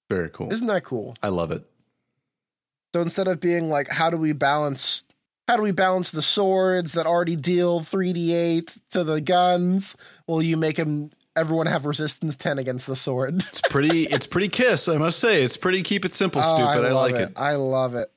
Very 0.10 0.30
cool. 0.30 0.52
Isn't 0.52 0.68
that 0.68 0.84
cool? 0.84 1.16
I 1.24 1.30
love 1.30 1.52
it. 1.52 1.66
So 2.96 3.02
instead 3.02 3.28
of 3.28 3.42
being 3.42 3.68
like, 3.68 3.90
how 3.90 4.10
do 4.10 4.16
we 4.16 4.32
balance 4.32 5.06
how 5.50 5.58
do 5.58 5.64
we 5.64 5.74
balance 5.74 6.14
the 6.14 6.22
swords 6.22 6.94
that 6.94 7.06
already 7.06 7.36
deal 7.36 7.82
3d8 7.82 8.88
to 8.92 9.04
the 9.04 9.20
guns? 9.20 9.98
Well, 10.28 10.42
you 10.42 10.56
make 10.56 10.78
them 10.78 11.12
everyone 11.36 11.66
have 11.66 11.86
resistance 11.86 12.38
10 12.38 12.58
against 12.58 12.88
the 12.88 12.96
sword. 12.96 13.44
It's 13.50 13.60
pretty. 13.70 14.06
it's 14.06 14.28
pretty 14.28 14.48
kiss. 14.48 14.88
I 14.88 14.96
must 14.96 15.20
say. 15.20 15.44
It's 15.44 15.58
pretty. 15.58 15.84
Keep 15.84 16.06
it 16.06 16.16
simple, 16.16 16.40
Oh, 16.42 16.56
stupid. 16.56 16.86
I, 16.86 16.92
love 16.94 17.12
like 17.12 17.16
it. 17.16 17.34
I 17.36 17.56
love 17.56 17.96
it. 17.96 18.10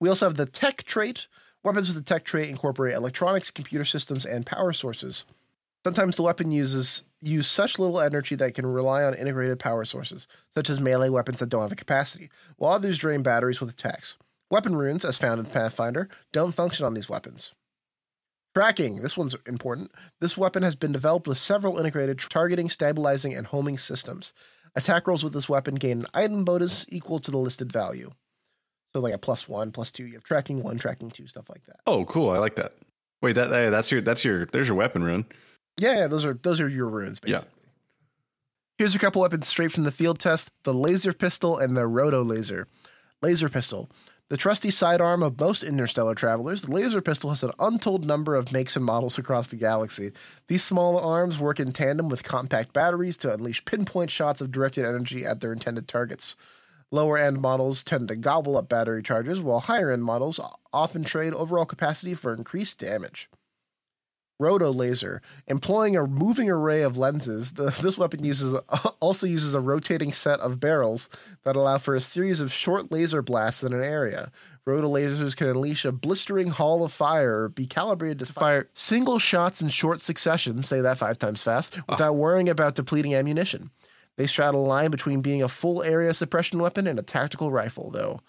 We 0.00 0.08
also 0.08 0.24
have 0.24 0.38
the 0.38 0.46
tech 0.46 0.84
trait. 0.84 1.28
Weapons 1.62 1.94
with 1.94 2.02
the 2.02 2.14
tech 2.14 2.24
trait 2.24 2.48
incorporate 2.48 2.94
electronics, 2.94 3.50
computer 3.50 3.84
systems, 3.84 4.24
and 4.24 4.46
power 4.46 4.72
sources. 4.72 5.26
Sometimes 5.84 6.16
the 6.16 6.22
weapon 6.22 6.50
uses 6.50 7.02
use 7.22 7.46
such 7.46 7.78
little 7.78 8.00
energy 8.00 8.34
that 8.34 8.54
can 8.54 8.66
rely 8.66 9.04
on 9.04 9.14
integrated 9.14 9.58
power 9.58 9.84
sources, 9.84 10.26
such 10.50 10.68
as 10.68 10.80
melee 10.80 11.08
weapons 11.08 11.38
that 11.38 11.48
don't 11.48 11.62
have 11.62 11.72
a 11.72 11.76
capacity, 11.76 12.28
while 12.56 12.72
others 12.72 12.98
drain 12.98 13.22
batteries 13.22 13.60
with 13.60 13.70
attacks. 13.70 14.16
Weapon 14.50 14.76
runes, 14.76 15.04
as 15.04 15.16
found 15.16 15.40
in 15.40 15.46
Pathfinder, 15.46 16.08
don't 16.32 16.52
function 16.54 16.84
on 16.84 16.94
these 16.94 17.08
weapons. 17.08 17.54
Tracking. 18.54 18.96
This 19.00 19.16
one's 19.16 19.34
important. 19.46 19.92
This 20.20 20.36
weapon 20.36 20.62
has 20.62 20.74
been 20.74 20.92
developed 20.92 21.26
with 21.26 21.38
several 21.38 21.78
integrated 21.78 22.18
targeting, 22.18 22.68
stabilizing, 22.68 23.32
and 23.32 23.46
homing 23.46 23.78
systems. 23.78 24.34
Attack 24.76 25.06
rolls 25.06 25.24
with 25.24 25.32
this 25.32 25.48
weapon 25.48 25.76
gain 25.76 26.00
an 26.00 26.06
item 26.12 26.44
bonus 26.44 26.86
equal 26.92 27.18
to 27.20 27.30
the 27.30 27.38
listed 27.38 27.72
value. 27.72 28.10
So 28.94 29.00
like 29.00 29.14
a 29.14 29.18
plus 29.18 29.48
one, 29.48 29.72
plus 29.72 29.90
two. 29.90 30.06
You 30.06 30.14
have 30.14 30.24
tracking 30.24 30.62
one, 30.62 30.76
tracking 30.76 31.10
two, 31.10 31.26
stuff 31.26 31.48
like 31.48 31.64
that. 31.64 31.76
Oh, 31.86 32.04
cool. 32.04 32.28
I 32.30 32.38
like 32.38 32.56
that. 32.56 32.74
Wait, 33.22 33.32
that 33.34 33.50
hey, 33.50 33.70
that's 33.70 33.90
your 33.90 34.02
that's 34.02 34.24
your 34.24 34.46
there's 34.46 34.68
your 34.68 34.76
weapon 34.76 35.02
rune. 35.02 35.24
Yeah, 35.78 36.00
yeah, 36.00 36.06
those 36.06 36.24
are 36.24 36.34
those 36.34 36.60
are 36.60 36.68
your 36.68 36.88
runes 36.88 37.20
basically. 37.20 37.32
Yeah. 37.32 37.38
basically. 37.38 37.58
Here's 38.78 38.94
a 38.94 38.98
couple 38.98 39.22
weapons 39.22 39.48
straight 39.48 39.72
from 39.72 39.84
the 39.84 39.92
field 39.92 40.18
test: 40.18 40.52
the 40.64 40.74
laser 40.74 41.12
pistol 41.12 41.58
and 41.58 41.76
the 41.76 41.86
roto 41.86 42.22
laser. 42.22 42.68
Laser 43.22 43.48
pistol. 43.48 43.88
The 44.28 44.38
trusty 44.38 44.70
sidearm 44.70 45.22
of 45.22 45.38
most 45.38 45.62
interstellar 45.62 46.14
travelers, 46.14 46.62
the 46.62 46.70
laser 46.72 47.02
pistol 47.02 47.28
has 47.30 47.42
an 47.42 47.50
untold 47.58 48.06
number 48.06 48.34
of 48.34 48.50
makes 48.50 48.76
and 48.76 48.84
models 48.84 49.18
across 49.18 49.48
the 49.48 49.56
galaxy. 49.56 50.10
These 50.48 50.64
small 50.64 50.98
arms 50.98 51.38
work 51.38 51.60
in 51.60 51.72
tandem 51.72 52.08
with 52.08 52.24
compact 52.24 52.72
batteries 52.72 53.18
to 53.18 53.32
unleash 53.32 53.62
pinpoint 53.66 54.10
shots 54.10 54.40
of 54.40 54.50
directed 54.50 54.86
energy 54.86 55.26
at 55.26 55.42
their 55.42 55.52
intended 55.52 55.86
targets. 55.86 56.34
Lower 56.90 57.18
end 57.18 57.42
models 57.42 57.84
tend 57.84 58.08
to 58.08 58.16
gobble 58.16 58.56
up 58.56 58.70
battery 58.70 59.02
charges, 59.02 59.42
while 59.42 59.60
higher 59.60 59.90
end 59.90 60.04
models 60.04 60.40
often 60.72 61.04
trade 61.04 61.34
overall 61.34 61.66
capacity 61.66 62.14
for 62.14 62.32
increased 62.32 62.80
damage. 62.80 63.28
Roto 64.38 64.72
Laser. 64.72 65.22
Employing 65.46 65.96
a 65.96 66.06
moving 66.06 66.50
array 66.50 66.82
of 66.82 66.96
lenses, 66.96 67.54
the, 67.54 67.64
this 67.82 67.96
weapon 67.98 68.24
uses 68.24 68.58
also 69.00 69.26
uses 69.26 69.54
a 69.54 69.60
rotating 69.60 70.12
set 70.12 70.40
of 70.40 70.60
barrels 70.60 71.08
that 71.44 71.56
allow 71.56 71.78
for 71.78 71.94
a 71.94 72.00
series 72.00 72.40
of 72.40 72.52
short 72.52 72.90
laser 72.90 73.22
blasts 73.22 73.62
in 73.62 73.72
an 73.72 73.82
area. 73.82 74.30
Roto 74.66 74.88
lasers 74.88 75.36
can 75.36 75.48
unleash 75.48 75.84
a 75.84 75.92
blistering 75.92 76.48
hall 76.48 76.84
of 76.84 76.92
fire 76.92 77.44
or 77.44 77.48
be 77.48 77.66
calibrated 77.66 78.20
to 78.20 78.32
fire 78.32 78.68
single 78.74 79.18
shots 79.18 79.60
in 79.60 79.68
short 79.68 80.00
succession, 80.00 80.62
say 80.62 80.80
that 80.80 80.98
five 80.98 81.18
times 81.18 81.42
fast, 81.42 81.80
without 81.88 82.16
worrying 82.16 82.48
about 82.48 82.74
depleting 82.74 83.14
ammunition. 83.14 83.70
They 84.16 84.26
straddle 84.26 84.64
a 84.64 84.68
line 84.68 84.90
between 84.90 85.22
being 85.22 85.42
a 85.42 85.48
full 85.48 85.82
area 85.82 86.12
suppression 86.14 86.58
weapon 86.58 86.86
and 86.86 86.98
a 86.98 87.02
tactical 87.02 87.50
rifle, 87.50 87.90
though, 87.90 88.20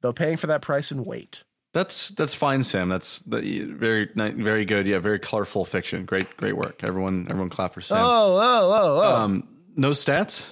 though 0.00 0.12
paying 0.12 0.36
for 0.36 0.46
that 0.46 0.62
price 0.62 0.92
in 0.92 1.04
weight. 1.04 1.44
That's 1.72 2.10
that's 2.10 2.34
fine, 2.34 2.62
Sam. 2.62 2.88
That's 2.88 3.20
the, 3.20 3.62
very 3.64 4.08
very 4.14 4.64
good. 4.64 4.86
Yeah, 4.86 4.98
very 4.98 5.18
colorful 5.18 5.64
fiction. 5.64 6.04
Great 6.04 6.36
great 6.36 6.56
work. 6.56 6.84
Everyone 6.84 7.26
everyone 7.30 7.48
clap 7.48 7.72
for 7.72 7.80
Sam. 7.80 7.98
Oh, 8.00 8.38
oh, 8.40 8.70
oh, 8.72 9.00
oh. 9.02 9.22
Um, 9.22 9.48
no 9.76 9.90
stats. 9.90 10.48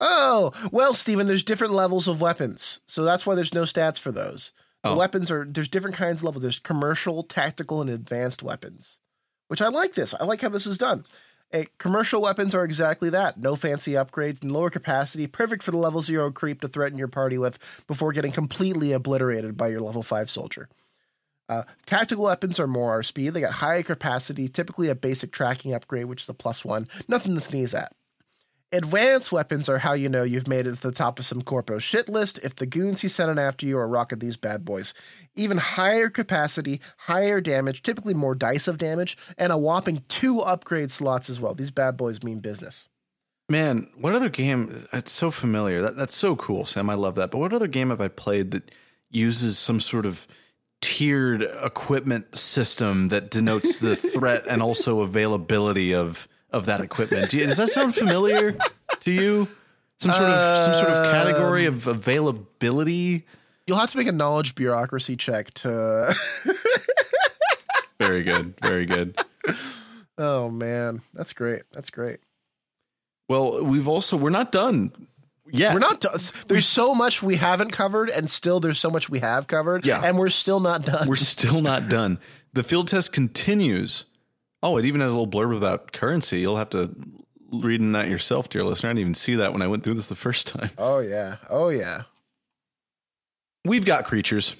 Oh, 0.00 0.52
well, 0.72 0.94
Stephen, 0.94 1.26
there's 1.26 1.44
different 1.44 1.74
levels 1.74 2.08
of 2.08 2.22
weapons. 2.22 2.80
So 2.86 3.04
that's 3.04 3.26
why 3.26 3.34
there's 3.34 3.52
no 3.54 3.62
stats 3.62 3.98
for 4.00 4.10
those. 4.10 4.52
The 4.82 4.90
Oh. 4.90 4.96
weapons 4.96 5.30
are, 5.30 5.44
there's 5.46 5.68
different 5.68 5.96
kinds 5.96 6.20
of 6.20 6.24
levels. 6.24 6.40
There's 6.40 6.58
commercial, 6.58 7.22
tactical, 7.22 7.82
and 7.82 7.90
advanced 7.90 8.42
weapons, 8.42 9.00
which 9.48 9.60
I 9.60 9.68
like 9.68 9.92
this. 9.92 10.14
I 10.18 10.24
like 10.24 10.40
how 10.40 10.48
this 10.48 10.66
is 10.66 10.78
done. 10.78 11.04
Eh, 11.52 11.64
commercial 11.78 12.22
weapons 12.22 12.54
are 12.54 12.64
exactly 12.64 13.10
that. 13.10 13.36
No 13.36 13.56
fancy 13.56 13.92
upgrades 13.92 14.42
and 14.42 14.52
lower 14.52 14.70
capacity, 14.70 15.26
perfect 15.26 15.62
for 15.62 15.72
the 15.72 15.76
level 15.76 16.00
zero 16.00 16.30
creep 16.30 16.60
to 16.60 16.68
threaten 16.68 16.96
your 16.98 17.08
party 17.08 17.38
with 17.38 17.84
before 17.88 18.12
getting 18.12 18.30
completely 18.30 18.92
obliterated 18.92 19.56
by 19.56 19.68
your 19.68 19.80
level 19.80 20.02
five 20.02 20.30
soldier. 20.30 20.68
Uh, 21.48 21.64
tactical 21.84 22.24
weapons 22.24 22.60
are 22.60 22.68
more 22.68 22.90
our 22.90 23.02
speed. 23.02 23.34
They 23.34 23.40
got 23.40 23.54
higher 23.54 23.82
capacity, 23.82 24.46
typically 24.48 24.88
a 24.88 24.94
basic 24.94 25.32
tracking 25.32 25.74
upgrade, 25.74 26.04
which 26.04 26.22
is 26.22 26.28
a 26.28 26.34
plus 26.34 26.64
one. 26.64 26.86
Nothing 27.08 27.34
to 27.34 27.40
sneeze 27.40 27.74
at. 27.74 27.92
Advanced 28.72 29.32
weapons 29.32 29.68
are 29.68 29.78
how 29.78 29.94
you 29.94 30.08
know 30.08 30.22
you've 30.22 30.46
made 30.46 30.64
it 30.64 30.74
to 30.74 30.80
the 30.80 30.92
top 30.92 31.18
of 31.18 31.24
some 31.24 31.42
corpo 31.42 31.80
shit 31.80 32.08
list 32.08 32.38
if 32.44 32.54
the 32.54 32.66
goons 32.66 33.00
he's 33.00 33.12
sending 33.12 33.36
after 33.36 33.66
you 33.66 33.76
are 33.76 33.88
rocking 33.88 34.20
these 34.20 34.36
bad 34.36 34.64
boys. 34.64 34.94
Even 35.34 35.56
higher 35.56 36.08
capacity, 36.08 36.80
higher 36.98 37.40
damage, 37.40 37.82
typically 37.82 38.14
more 38.14 38.36
dice 38.36 38.68
of 38.68 38.78
damage, 38.78 39.16
and 39.36 39.50
a 39.50 39.58
whopping 39.58 40.04
two 40.06 40.38
upgrade 40.38 40.92
slots 40.92 41.28
as 41.28 41.40
well. 41.40 41.52
These 41.52 41.72
bad 41.72 41.96
boys 41.96 42.22
mean 42.22 42.38
business. 42.38 42.88
Man, 43.48 43.90
what 43.96 44.14
other 44.14 44.28
game? 44.28 44.86
It's 44.92 45.10
so 45.10 45.32
familiar. 45.32 45.82
That, 45.82 45.96
that's 45.96 46.14
so 46.14 46.36
cool, 46.36 46.64
Sam. 46.64 46.88
I 46.88 46.94
love 46.94 47.16
that. 47.16 47.32
But 47.32 47.38
what 47.38 47.52
other 47.52 47.66
game 47.66 47.90
have 47.90 48.00
I 48.00 48.06
played 48.06 48.52
that 48.52 48.70
uses 49.10 49.58
some 49.58 49.80
sort 49.80 50.06
of 50.06 50.28
tiered 50.80 51.42
equipment 51.42 52.36
system 52.36 53.08
that 53.08 53.32
denotes 53.32 53.80
the 53.80 53.96
threat 54.14 54.46
and 54.46 54.62
also 54.62 55.00
availability 55.00 55.92
of 55.92 56.28
of 56.52 56.66
that 56.66 56.80
equipment? 56.80 57.30
Do 57.30 57.38
you- 57.38 57.46
Does 57.46 57.56
that 57.58 57.68
sound 57.68 57.94
familiar 57.94 58.52
to 59.00 59.10
you? 59.10 59.46
Some 59.98 60.12
sort 60.12 60.22
of 60.22 60.64
some 60.64 60.74
sort 60.84 60.88
of 60.88 61.04
um, 61.06 61.12
category 61.12 61.66
of 61.66 61.86
availability. 61.86 63.26
You'll 63.66 63.76
have 63.78 63.90
to 63.90 63.98
make 63.98 64.06
a 64.06 64.12
knowledge 64.12 64.54
bureaucracy 64.54 65.14
check 65.16 65.52
to. 65.54 66.14
Very 67.98 68.22
good. 68.22 68.54
Very 68.62 68.86
good. 68.86 69.18
oh 70.16 70.48
man, 70.50 71.02
that's 71.12 71.34
great. 71.34 71.62
That's 71.72 71.90
great. 71.90 72.18
Well, 73.28 73.62
we've 73.62 73.86
also 73.86 74.16
we're 74.16 74.30
not 74.30 74.52
done 74.52 74.92
yeah, 75.52 75.72
We're 75.74 75.80
not 75.80 76.00
done. 76.00 76.12
There's 76.48 76.66
so 76.66 76.94
much 76.94 77.22
we 77.22 77.36
haven't 77.36 77.72
covered, 77.72 78.08
and 78.10 78.30
still 78.30 78.60
there's 78.60 78.78
so 78.78 78.90
much 78.90 79.08
we 79.10 79.18
have 79.18 79.46
covered. 79.46 79.84
Yeah. 79.84 80.00
and 80.04 80.16
we're 80.18 80.28
still 80.28 80.60
not 80.60 80.84
done. 80.84 81.08
We're 81.08 81.16
still 81.16 81.60
not 81.60 81.88
done. 81.88 82.18
The 82.52 82.62
field 82.62 82.88
test 82.88 83.12
continues. 83.12 84.04
Oh, 84.62 84.76
it 84.76 84.84
even 84.84 85.00
has 85.00 85.12
a 85.12 85.18
little 85.18 85.30
blurb 85.30 85.56
about 85.56 85.92
currency. 85.92 86.40
You'll 86.40 86.56
have 86.58 86.70
to 86.70 86.94
read 87.52 87.80
in 87.80 87.92
that 87.92 88.08
yourself, 88.08 88.48
dear 88.48 88.62
listener. 88.62 88.90
I 88.90 88.92
didn't 88.92 89.00
even 89.00 89.14
see 89.14 89.34
that 89.36 89.52
when 89.52 89.62
I 89.62 89.66
went 89.66 89.82
through 89.84 89.94
this 89.94 90.06
the 90.08 90.14
first 90.16 90.46
time. 90.46 90.70
oh 90.78 90.98
yeah. 91.00 91.36
Oh 91.48 91.68
yeah. 91.70 92.02
We've 93.64 93.84
got 93.84 94.04
creatures. 94.04 94.56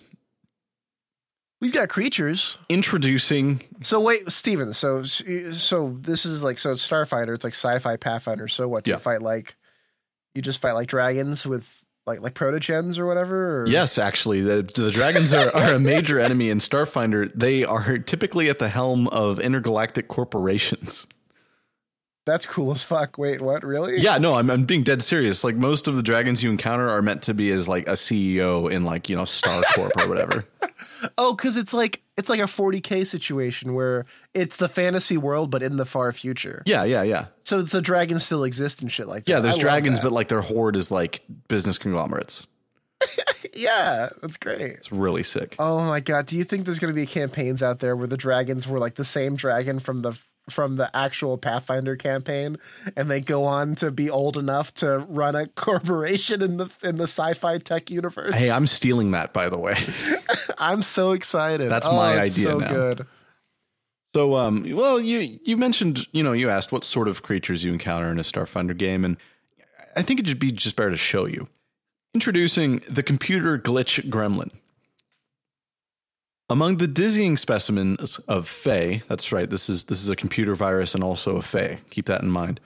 We've 1.60 1.72
got 1.72 1.88
creatures. 1.90 2.56
Introducing 2.70 3.60
So 3.82 4.00
wait, 4.00 4.30
Stephen, 4.32 4.72
so 4.72 5.02
so 5.04 5.90
this 5.90 6.24
is 6.24 6.42
like 6.42 6.58
so 6.58 6.72
it's 6.72 6.88
Starfinder, 6.88 7.34
it's 7.34 7.44
like 7.44 7.52
sci-fi 7.54 7.96
Pathfinder. 7.96 8.48
So 8.48 8.66
what 8.68 8.84
do 8.84 8.90
Yeah. 8.90 8.96
you 8.96 9.00
fight 9.00 9.22
like 9.22 9.54
you 10.34 10.40
just 10.42 10.60
fight 10.62 10.72
like 10.72 10.88
dragons 10.88 11.46
with 11.46 11.84
like 12.10 12.22
like 12.22 12.34
protogens 12.34 12.98
or 12.98 13.06
whatever? 13.06 13.62
Or? 13.62 13.66
Yes, 13.68 13.98
actually, 13.98 14.40
the, 14.40 14.62
the 14.62 14.90
dragons 14.90 15.32
are, 15.32 15.54
are 15.54 15.74
a 15.74 15.80
major 15.80 16.18
enemy 16.18 16.50
in 16.50 16.58
Starfinder. 16.58 17.30
They 17.34 17.64
are 17.64 17.98
typically 17.98 18.48
at 18.48 18.58
the 18.58 18.68
helm 18.68 19.08
of 19.08 19.38
intergalactic 19.40 20.08
corporations. 20.08 21.06
That's 22.26 22.46
cool 22.46 22.70
as 22.70 22.84
fuck. 22.84 23.16
Wait, 23.16 23.40
what? 23.40 23.62
Really? 23.64 23.98
Yeah, 23.98 24.18
no, 24.18 24.34
I'm, 24.34 24.50
I'm 24.50 24.64
being 24.64 24.82
dead 24.82 25.02
serious. 25.02 25.42
Like 25.42 25.56
most 25.56 25.88
of 25.88 25.96
the 25.96 26.02
dragons 26.02 26.42
you 26.42 26.50
encounter 26.50 26.88
are 26.88 27.02
meant 27.02 27.22
to 27.22 27.34
be 27.34 27.50
as 27.50 27.66
like 27.66 27.88
a 27.88 27.92
CEO 27.92 28.70
in 28.70 28.84
like 28.84 29.08
you 29.08 29.16
know 29.16 29.24
Star 29.24 29.62
Corp 29.74 29.92
or 29.96 30.08
whatever. 30.08 30.44
Oh, 31.16 31.34
because 31.34 31.56
it's 31.56 31.72
like 31.72 32.02
it's 32.20 32.28
like 32.28 32.38
a 32.38 32.44
40k 32.44 33.06
situation 33.06 33.74
where 33.74 34.04
it's 34.34 34.56
the 34.56 34.68
fantasy 34.68 35.16
world 35.16 35.50
but 35.50 35.62
in 35.62 35.76
the 35.76 35.84
far 35.84 36.12
future. 36.12 36.62
Yeah, 36.66 36.84
yeah, 36.84 37.02
yeah, 37.02 37.26
So 37.42 37.62
the 37.62 37.82
dragons 37.82 38.24
still 38.24 38.44
exist 38.44 38.82
and 38.82 38.92
shit 38.92 39.08
like 39.08 39.24
that. 39.24 39.32
yeah. 39.32 39.40
There's 39.40 39.58
I 39.58 39.60
dragons, 39.60 39.98
but 39.98 40.12
like 40.12 40.28
their 40.28 40.42
horde 40.42 40.76
is 40.76 40.90
like 40.90 41.22
business 41.48 41.78
conglomerates. 41.78 42.46
yeah, 43.54 44.10
that's 44.20 44.36
great. 44.36 44.60
It's 44.60 44.92
really 44.92 45.22
sick. 45.22 45.56
Oh 45.58 45.86
my 45.88 46.00
god, 46.00 46.26
do 46.26 46.36
you 46.36 46.44
think 46.44 46.66
there's 46.66 46.78
going 46.78 46.92
to 46.94 47.00
be 47.00 47.06
campaigns 47.06 47.62
out 47.62 47.78
there 47.80 47.96
where 47.96 48.06
the 48.06 48.16
dragons 48.16 48.68
were 48.68 48.78
like 48.78 48.94
the 48.94 49.04
same 49.04 49.36
dragon 49.36 49.78
from 49.78 49.98
the 49.98 50.20
from 50.52 50.74
the 50.74 50.90
actual 50.96 51.38
Pathfinder 51.38 51.96
campaign 51.96 52.56
and 52.96 53.10
they 53.10 53.20
go 53.20 53.44
on 53.44 53.74
to 53.76 53.90
be 53.90 54.10
old 54.10 54.36
enough 54.36 54.74
to 54.74 54.98
run 55.08 55.34
a 55.34 55.46
corporation 55.56 56.42
in 56.42 56.56
the 56.58 56.74
in 56.82 56.96
the 56.96 57.04
sci-fi 57.04 57.58
tech 57.58 57.90
universe? 57.90 58.38
Hey, 58.38 58.50
I'm 58.50 58.66
stealing 58.66 59.12
that, 59.12 59.32
by 59.32 59.48
the 59.48 59.58
way. 59.58 59.76
I'm 60.58 60.82
so 60.82 61.12
excited. 61.12 61.70
That's 61.70 61.86
Oh, 61.88 61.96
my 61.96 62.14
idea 62.18 62.30
So 62.30 62.58
now. 62.58 62.68
good. 62.68 63.06
So, 64.14 64.34
um, 64.34 64.68
well, 64.74 65.00
you 65.00 65.38
you 65.44 65.56
mentioned, 65.56 66.06
you 66.12 66.22
know, 66.22 66.32
you 66.32 66.50
asked 66.50 66.72
what 66.72 66.82
sort 66.82 67.06
of 67.06 67.22
creatures 67.22 67.62
you 67.62 67.72
encounter 67.72 68.10
in 68.10 68.18
a 68.18 68.22
Starfinder 68.22 68.76
game, 68.76 69.04
and 69.04 69.16
I 69.96 70.02
think 70.02 70.18
it'd 70.20 70.38
be 70.40 70.50
just 70.50 70.74
better 70.76 70.90
to 70.90 70.96
show 70.96 71.26
you. 71.26 71.46
Introducing 72.12 72.82
the 72.88 73.04
computer 73.04 73.56
glitch 73.56 74.02
gremlin. 74.10 74.50
Among 76.50 76.78
the 76.78 76.88
dizzying 76.88 77.36
specimens 77.36 78.18
of 78.26 78.48
Fey, 78.48 79.04
that's 79.06 79.30
right, 79.30 79.48
this 79.48 79.68
is 79.68 79.84
this 79.84 80.02
is 80.02 80.08
a 80.08 80.16
computer 80.16 80.56
virus 80.56 80.96
and 80.96 81.04
also 81.04 81.36
a 81.36 81.42
Fey. 81.42 81.78
Keep 81.90 82.06
that 82.06 82.22
in 82.22 82.28
mind. 82.28 82.58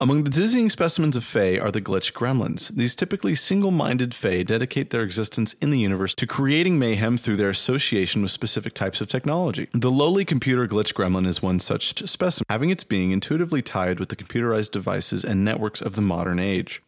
Among 0.00 0.24
the 0.24 0.30
dizzying 0.30 0.70
specimens 0.70 1.14
of 1.14 1.22
Fae 1.22 1.58
are 1.58 1.70
the 1.70 1.82
glitch 1.82 2.14
gremlins. 2.14 2.68
These 2.68 2.94
typically 2.94 3.34
single 3.34 3.72
minded 3.72 4.14
Fae 4.14 4.42
dedicate 4.42 4.88
their 4.88 5.02
existence 5.02 5.52
in 5.54 5.68
the 5.68 5.80
universe 5.80 6.14
to 6.14 6.26
creating 6.26 6.78
mayhem 6.78 7.18
through 7.18 7.36
their 7.36 7.50
association 7.50 8.22
with 8.22 8.30
specific 8.30 8.72
types 8.72 9.02
of 9.02 9.10
technology. 9.10 9.68
The 9.74 9.90
lowly 9.90 10.24
computer 10.24 10.66
glitch 10.66 10.94
gremlin 10.94 11.26
is 11.26 11.42
one 11.42 11.58
such 11.58 12.08
specimen, 12.08 12.46
having 12.48 12.70
its 12.70 12.84
being 12.84 13.10
intuitively 13.10 13.60
tied 13.60 14.00
with 14.00 14.08
the 14.08 14.16
computerized 14.16 14.70
devices 14.70 15.24
and 15.24 15.44
networks 15.44 15.82
of 15.82 15.94
the 15.94 16.00
modern 16.00 16.38
age. 16.38 16.80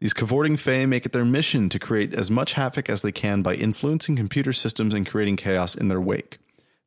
These 0.00 0.14
cavorting 0.14 0.56
Fae 0.56 0.86
make 0.86 1.06
it 1.06 1.12
their 1.12 1.24
mission 1.24 1.68
to 1.70 1.78
create 1.78 2.14
as 2.14 2.30
much 2.30 2.52
havoc 2.52 2.88
as 2.88 3.02
they 3.02 3.10
can 3.10 3.42
by 3.42 3.54
influencing 3.54 4.14
computer 4.14 4.52
systems 4.52 4.94
and 4.94 5.06
creating 5.06 5.36
chaos 5.36 5.74
in 5.74 5.88
their 5.88 6.00
wake. 6.00 6.38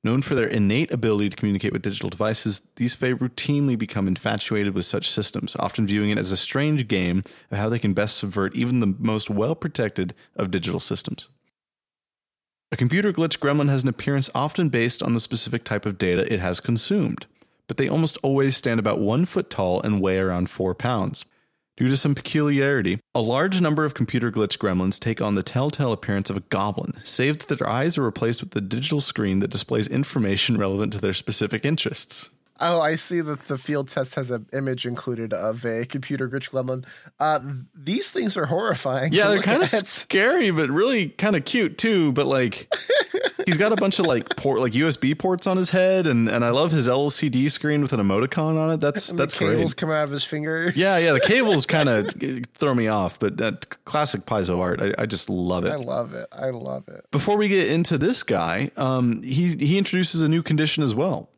Known 0.03 0.21
for 0.23 0.33
their 0.33 0.47
innate 0.47 0.91
ability 0.91 1.29
to 1.29 1.35
communicate 1.35 1.73
with 1.73 1.83
digital 1.83 2.09
devices, 2.09 2.61
these 2.77 2.95
Fae 2.95 3.13
routinely 3.13 3.77
become 3.77 4.07
infatuated 4.07 4.73
with 4.73 4.85
such 4.85 5.09
systems, 5.09 5.55
often 5.57 5.85
viewing 5.85 6.09
it 6.09 6.17
as 6.17 6.31
a 6.31 6.37
strange 6.37 6.87
game 6.87 7.21
of 7.51 7.57
how 7.57 7.69
they 7.69 7.77
can 7.77 7.93
best 7.93 8.17
subvert 8.17 8.55
even 8.55 8.79
the 8.79 8.95
most 8.97 9.29
well 9.29 9.55
protected 9.55 10.15
of 10.35 10.49
digital 10.49 10.79
systems. 10.79 11.29
A 12.71 12.77
computer 12.77 13.11
glitch 13.11 13.37
gremlin 13.37 13.69
has 13.69 13.83
an 13.83 13.89
appearance 13.89 14.29
often 14.33 14.69
based 14.69 15.03
on 15.03 15.13
the 15.13 15.19
specific 15.19 15.65
type 15.65 15.85
of 15.85 15.97
data 15.97 16.31
it 16.33 16.39
has 16.39 16.61
consumed, 16.61 17.25
but 17.67 17.75
they 17.75 17.89
almost 17.89 18.17
always 18.23 18.55
stand 18.55 18.79
about 18.79 18.99
one 18.99 19.25
foot 19.25 19.49
tall 19.49 19.81
and 19.81 20.01
weigh 20.01 20.17
around 20.17 20.49
four 20.49 20.73
pounds. 20.73 21.25
Due 21.77 21.87
to 21.87 21.95
some 21.95 22.13
peculiarity, 22.13 22.99
a 23.15 23.21
large 23.21 23.61
number 23.61 23.85
of 23.85 23.93
computer 23.93 24.29
glitch 24.29 24.57
gremlins 24.57 24.99
take 24.99 25.21
on 25.21 25.35
the 25.35 25.43
telltale 25.43 25.93
appearance 25.93 26.29
of 26.29 26.35
a 26.35 26.41
goblin, 26.41 26.93
save 27.03 27.39
that 27.39 27.57
their 27.57 27.67
eyes 27.67 27.97
are 27.97 28.03
replaced 28.03 28.43
with 28.43 28.55
a 28.55 28.61
digital 28.61 28.99
screen 28.99 29.39
that 29.39 29.49
displays 29.49 29.87
information 29.87 30.57
relevant 30.57 30.91
to 30.93 30.99
their 30.99 31.13
specific 31.13 31.63
interests. 31.65 32.29
Oh, 32.63 32.79
I 32.79 32.93
see 32.93 33.21
that 33.21 33.39
the 33.39 33.57
field 33.57 33.87
test 33.87 34.13
has 34.15 34.29
an 34.29 34.45
image 34.53 34.85
included 34.85 35.33
of 35.33 35.65
a 35.65 35.85
computer 35.85 36.29
glitch 36.29 36.51
gremlin. 36.51 36.85
Uh, 37.19 37.39
these 37.73 38.11
things 38.11 38.37
are 38.37 38.45
horrifying. 38.45 39.13
Yeah, 39.13 39.29
they're 39.29 39.41
kind 39.41 39.63
of 39.63 39.69
scary, 39.69 40.51
but 40.51 40.69
really 40.69 41.09
kind 41.09 41.35
of 41.35 41.43
cute 41.43 41.79
too. 41.79 42.11
But 42.11 42.27
like, 42.27 42.71
he's 43.45 43.57
got 43.57 43.71
a 43.71 43.75
bunch 43.75 43.99
of 43.99 44.05
like 44.05 44.35
port, 44.35 44.59
like 44.59 44.73
USB 44.73 45.17
ports 45.17 45.47
on 45.47 45.57
his 45.57 45.69
head, 45.71 46.07
and 46.07 46.29
and 46.29 46.43
I 46.45 46.49
love 46.49 46.71
his 46.71 46.87
LCD 46.87 47.49
screen 47.51 47.81
with 47.81 47.93
an 47.93 47.99
emoticon 47.99 48.57
on 48.59 48.71
it. 48.71 48.79
That's 48.79 49.09
And 49.09 49.19
that's 49.19 49.37
the 49.37 49.45
cables 49.45 49.73
great. 49.73 49.77
coming 49.81 49.95
out 49.95 50.03
of 50.03 50.11
his 50.11 50.23
fingers. 50.23 50.75
Yeah, 50.75 50.99
yeah. 50.99 51.13
The 51.13 51.19
cables 51.19 51.65
kind 51.77 51.89
of 51.89 52.13
throw 52.55 52.73
me 52.73 52.87
off, 52.87 53.19
but 53.19 53.37
that 53.37 53.83
classic 53.85 54.21
Paizo 54.21 54.59
art, 54.59 54.81
I, 54.81 54.93
I 54.97 55.05
just 55.05 55.29
love 55.29 55.65
it. 55.65 55.71
I 55.71 55.75
love 55.77 56.13
it. 56.13 56.27
I 56.31 56.49
love 56.49 56.87
it. 56.87 57.05
Before 57.11 57.37
we 57.37 57.47
get 57.47 57.69
into 57.69 57.97
this 57.97 58.23
guy, 58.23 58.71
um, 58.77 59.21
he 59.23 59.55
he 59.55 59.77
introduces 59.77 60.21
a 60.21 60.27
new 60.29 60.43
condition 60.43 60.83
as 60.83 60.93
well. 60.95 61.29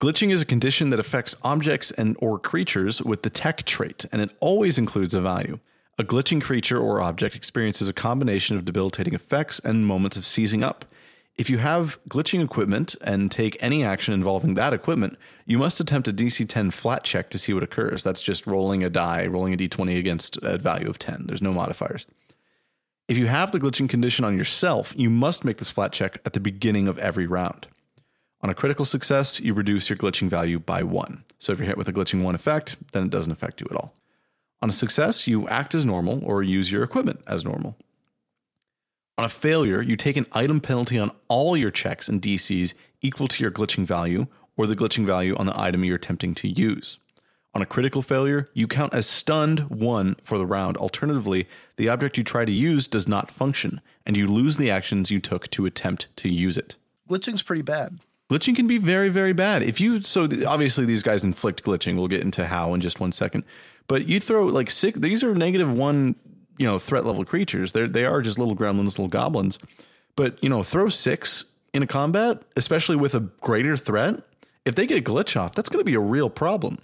Glitching 0.00 0.32
is 0.32 0.42
a 0.42 0.44
condition 0.44 0.90
that 0.90 0.98
affects 0.98 1.36
objects 1.44 1.92
and 1.92 2.16
or 2.18 2.36
creatures 2.38 3.00
with 3.02 3.22
the 3.22 3.30
tech 3.30 3.62
trait, 3.64 4.04
and 4.10 4.20
it 4.20 4.30
always 4.40 4.76
includes 4.76 5.14
a 5.14 5.20
value. 5.20 5.60
A 5.98 6.04
glitching 6.04 6.40
creature 6.40 6.78
or 6.78 7.02
object 7.02 7.36
experiences 7.36 7.86
a 7.86 7.92
combination 7.92 8.56
of 8.56 8.64
debilitating 8.64 9.12
effects 9.12 9.58
and 9.58 9.86
moments 9.86 10.16
of 10.16 10.24
seizing 10.24 10.64
up. 10.64 10.86
If 11.36 11.50
you 11.50 11.58
have 11.58 11.98
glitching 12.08 12.42
equipment 12.42 12.96
and 13.02 13.30
take 13.30 13.58
any 13.60 13.84
action 13.84 14.14
involving 14.14 14.54
that 14.54 14.72
equipment, 14.72 15.18
you 15.44 15.58
must 15.58 15.80
attempt 15.80 16.08
a 16.08 16.12
DC 16.12 16.48
10 16.48 16.70
flat 16.70 17.04
check 17.04 17.28
to 17.30 17.38
see 17.38 17.52
what 17.52 17.62
occurs. 17.62 18.02
That's 18.02 18.22
just 18.22 18.46
rolling 18.46 18.82
a 18.82 18.88
die, 18.88 19.26
rolling 19.26 19.52
a 19.52 19.56
d20 19.58 19.98
against 19.98 20.38
a 20.38 20.56
value 20.56 20.88
of 20.88 20.98
10. 20.98 21.26
There's 21.26 21.42
no 21.42 21.52
modifiers. 21.52 22.06
If 23.06 23.18
you 23.18 23.26
have 23.26 23.52
the 23.52 23.60
glitching 23.60 23.88
condition 23.88 24.24
on 24.24 24.38
yourself, 24.38 24.94
you 24.96 25.10
must 25.10 25.44
make 25.44 25.58
this 25.58 25.68
flat 25.68 25.92
check 25.92 26.18
at 26.24 26.32
the 26.32 26.40
beginning 26.40 26.88
of 26.88 26.98
every 26.98 27.26
round. 27.26 27.66
On 28.40 28.48
a 28.48 28.54
critical 28.54 28.86
success, 28.86 29.40
you 29.40 29.52
reduce 29.52 29.90
your 29.90 29.98
glitching 29.98 30.30
value 30.30 30.58
by 30.58 30.82
one. 30.82 31.24
So 31.38 31.52
if 31.52 31.58
you're 31.58 31.68
hit 31.68 31.76
with 31.76 31.88
a 31.88 31.92
glitching 31.92 32.22
one 32.22 32.34
effect, 32.34 32.76
then 32.92 33.04
it 33.04 33.10
doesn't 33.10 33.32
affect 33.32 33.60
you 33.60 33.66
at 33.70 33.76
all. 33.76 33.92
On 34.62 34.68
a 34.68 34.72
success, 34.72 35.26
you 35.26 35.48
act 35.48 35.74
as 35.74 35.84
normal 35.84 36.24
or 36.24 36.42
use 36.42 36.70
your 36.70 36.84
equipment 36.84 37.20
as 37.26 37.44
normal. 37.44 37.76
On 39.18 39.24
a 39.24 39.28
failure, 39.28 39.82
you 39.82 39.96
take 39.96 40.16
an 40.16 40.26
item 40.32 40.60
penalty 40.60 40.98
on 40.98 41.10
all 41.26 41.56
your 41.56 41.70
checks 41.70 42.08
and 42.08 42.22
DCs 42.22 42.74
equal 43.02 43.26
to 43.28 43.42
your 43.42 43.50
glitching 43.50 43.84
value 43.84 44.26
or 44.56 44.68
the 44.68 44.76
glitching 44.76 45.04
value 45.04 45.34
on 45.36 45.46
the 45.46 45.60
item 45.60 45.84
you're 45.84 45.96
attempting 45.96 46.34
to 46.36 46.48
use. 46.48 46.98
On 47.54 47.60
a 47.60 47.66
critical 47.66 48.00
failure, 48.00 48.46
you 48.54 48.66
count 48.66 48.94
as 48.94 49.06
stunned 49.06 49.68
one 49.68 50.14
for 50.22 50.38
the 50.38 50.46
round. 50.46 50.76
Alternatively, 50.76 51.46
the 51.76 51.88
object 51.88 52.16
you 52.16 52.24
try 52.24 52.44
to 52.44 52.52
use 52.52 52.88
does 52.88 53.06
not 53.06 53.30
function, 53.30 53.80
and 54.06 54.16
you 54.16 54.26
lose 54.26 54.56
the 54.56 54.70
actions 54.70 55.10
you 55.10 55.20
took 55.20 55.50
to 55.50 55.66
attempt 55.66 56.08
to 56.16 56.30
use 56.30 56.56
it. 56.56 56.76
Glitching's 57.10 57.42
pretty 57.42 57.62
bad. 57.62 57.98
Glitching 58.30 58.56
can 58.56 58.66
be 58.66 58.78
very, 58.78 59.10
very 59.10 59.34
bad. 59.34 59.62
If 59.62 59.78
you 59.78 60.00
so 60.00 60.26
obviously 60.46 60.86
these 60.86 61.02
guys 61.02 61.22
inflict 61.22 61.62
glitching. 61.62 61.96
We'll 61.96 62.08
get 62.08 62.22
into 62.22 62.46
how 62.46 62.72
in 62.72 62.80
just 62.80 62.98
one 62.98 63.12
second. 63.12 63.44
But 63.88 64.08
you 64.08 64.20
throw 64.20 64.46
like 64.46 64.70
six. 64.70 64.98
These 64.98 65.22
are 65.24 65.34
negative 65.34 65.72
one, 65.72 66.16
you 66.58 66.66
know, 66.66 66.78
threat 66.78 67.04
level 67.04 67.24
creatures. 67.24 67.72
They 67.72 67.86
they 67.86 68.04
are 68.04 68.22
just 68.22 68.38
little 68.38 68.56
gremlins, 68.56 68.98
little 68.98 69.08
goblins. 69.08 69.58
But 70.16 70.42
you 70.42 70.48
know, 70.48 70.62
throw 70.62 70.88
six 70.88 71.52
in 71.72 71.82
a 71.82 71.86
combat, 71.86 72.42
especially 72.56 72.96
with 72.96 73.14
a 73.14 73.20
greater 73.40 73.76
threat. 73.76 74.22
If 74.64 74.74
they 74.74 74.86
get 74.86 74.98
a 74.98 75.02
glitch 75.02 75.38
off, 75.40 75.54
that's 75.54 75.68
going 75.68 75.80
to 75.80 75.84
be 75.84 75.94
a 75.94 76.00
real 76.00 76.30
problem. 76.30 76.78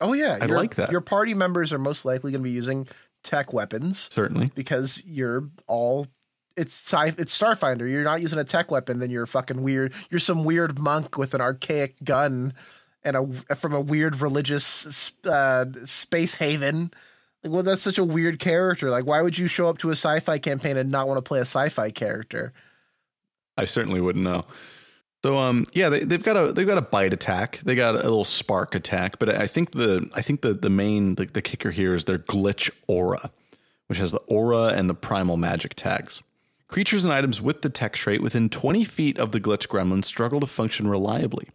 Oh 0.00 0.12
yeah, 0.12 0.38
I 0.40 0.46
your- 0.46 0.56
like 0.56 0.74
that. 0.76 0.90
Your 0.90 1.00
party 1.00 1.34
members 1.34 1.72
are 1.72 1.78
most 1.78 2.04
likely 2.04 2.32
going 2.32 2.42
to 2.42 2.48
be 2.48 2.50
using 2.50 2.86
tech 3.22 3.52
weapons 3.52 4.08
Certainly. 4.12 4.50
because 4.54 5.02
you're 5.06 5.48
all 5.68 6.06
it's 6.56 6.74
sci 6.74 7.06
it's 7.18 7.38
Starfinder. 7.38 7.88
You're 7.90 8.02
not 8.04 8.20
using 8.20 8.38
a 8.38 8.44
tech 8.44 8.70
weapon, 8.70 8.98
then 8.98 9.10
you're 9.10 9.26
fucking 9.26 9.62
weird. 9.62 9.94
You're 10.10 10.20
some 10.20 10.44
weird 10.44 10.78
monk 10.78 11.16
with 11.16 11.34
an 11.34 11.40
archaic 11.40 11.94
gun 12.04 12.52
and 13.04 13.16
a 13.16 13.54
from 13.54 13.72
a 13.72 13.80
weird 13.80 14.20
religious 14.20 15.12
uh, 15.26 15.66
space 15.84 16.36
haven. 16.36 16.92
Like, 17.42 17.52
well, 17.52 17.62
that's 17.62 17.82
such 17.82 17.98
a 17.98 18.04
weird 18.04 18.38
character. 18.38 18.90
Like, 18.90 19.06
why 19.06 19.20
would 19.20 19.36
you 19.36 19.48
show 19.48 19.68
up 19.68 19.78
to 19.78 19.88
a 19.88 19.96
sci-fi 19.96 20.38
campaign 20.38 20.76
and 20.76 20.90
not 20.90 21.08
want 21.08 21.18
to 21.18 21.22
play 21.22 21.40
a 21.40 21.42
sci-fi 21.42 21.90
character? 21.90 22.52
I 23.56 23.64
certainly 23.64 24.00
wouldn't 24.00 24.24
know. 24.24 24.44
So 25.24 25.38
um 25.38 25.66
yeah 25.72 25.88
they, 25.88 26.00
they've 26.00 26.22
got 26.22 26.36
a 26.36 26.52
they've 26.52 26.66
got 26.66 26.78
a 26.78 26.82
bite 26.82 27.12
attack 27.12 27.60
they 27.64 27.76
got 27.76 27.94
a 27.94 27.98
little 27.98 28.24
spark 28.24 28.74
attack 28.74 29.20
but 29.20 29.28
I 29.28 29.46
think 29.46 29.70
the 29.70 30.10
I 30.16 30.20
think 30.20 30.40
the 30.40 30.52
the 30.52 30.68
main 30.68 31.14
the, 31.14 31.26
the 31.26 31.40
kicker 31.40 31.70
here 31.70 31.94
is 31.94 32.06
their 32.06 32.18
glitch 32.18 32.70
aura 32.88 33.30
which 33.92 33.98
has 33.98 34.10
the 34.10 34.20
aura 34.20 34.68
and 34.68 34.88
the 34.88 34.94
primal 34.94 35.36
magic 35.36 35.74
tags. 35.74 36.22
Creatures 36.66 37.04
and 37.04 37.12
items 37.12 37.42
with 37.42 37.60
the 37.60 37.68
tech 37.68 37.92
trait 37.92 38.22
within 38.22 38.48
20 38.48 38.84
feet 38.84 39.18
of 39.18 39.32
the 39.32 39.38
glitch 39.38 39.68
gremlin 39.68 40.02
struggle 40.02 40.40
to 40.40 40.46
function 40.46 40.88
reliably. 40.88 41.48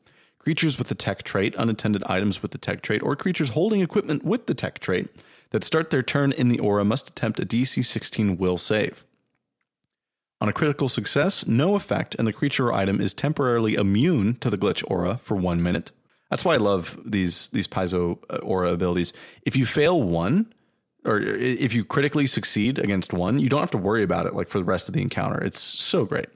Creatures 0.47 0.77
with 0.77 0.87
the 0.87 0.95
tech 0.95 1.23
trait, 1.23 1.53
unattended 1.57 2.05
items 2.05 2.41
with 2.41 2.51
the 2.51 2.57
tech 2.57 2.79
trait, 2.79 3.03
or 3.03 3.17
creatures 3.17 3.49
holding 3.49 3.81
equipment 3.81 4.23
with 4.23 4.45
the 4.45 4.53
tech 4.53 4.79
trait 4.79 5.09
that 5.49 5.61
start 5.61 5.89
their 5.89 6.01
turn 6.01 6.31
in 6.31 6.47
the 6.47 6.57
aura 6.57 6.85
must 6.85 7.09
attempt 7.09 7.41
a 7.41 7.45
DC 7.45 7.83
16 7.83 8.37
will 8.37 8.57
save. 8.57 9.03
On 10.39 10.47
a 10.47 10.53
critical 10.53 10.87
success, 10.87 11.45
no 11.45 11.75
effect, 11.75 12.15
and 12.15 12.25
the 12.25 12.31
creature 12.31 12.67
or 12.67 12.73
item 12.73 13.01
is 13.01 13.13
temporarily 13.13 13.73
immune 13.73 14.35
to 14.35 14.49
the 14.49 14.57
glitch 14.57 14.89
aura 14.89 15.17
for 15.17 15.35
one 15.35 15.61
minute. 15.61 15.91
That's 16.29 16.45
why 16.45 16.53
I 16.53 16.59
love 16.59 16.97
these 17.05 17.49
these 17.49 17.67
Paizo 17.67 18.19
uh, 18.29 18.37
aura 18.37 18.71
abilities. 18.71 19.11
If 19.41 19.57
you 19.57 19.65
fail 19.65 20.01
one, 20.01 20.53
or 21.03 21.19
if 21.19 21.73
you 21.73 21.83
critically 21.83 22.25
succeed 22.25 22.79
against 22.79 23.11
one, 23.11 23.39
you 23.39 23.49
don't 23.49 23.59
have 23.59 23.71
to 23.71 23.77
worry 23.77 24.01
about 24.01 24.25
it 24.25 24.33
like 24.33 24.47
for 24.47 24.59
the 24.59 24.63
rest 24.63 24.87
of 24.87 24.95
the 24.95 25.01
encounter. 25.01 25.43
It's 25.43 25.59
so 25.59 26.05
great. 26.05 26.29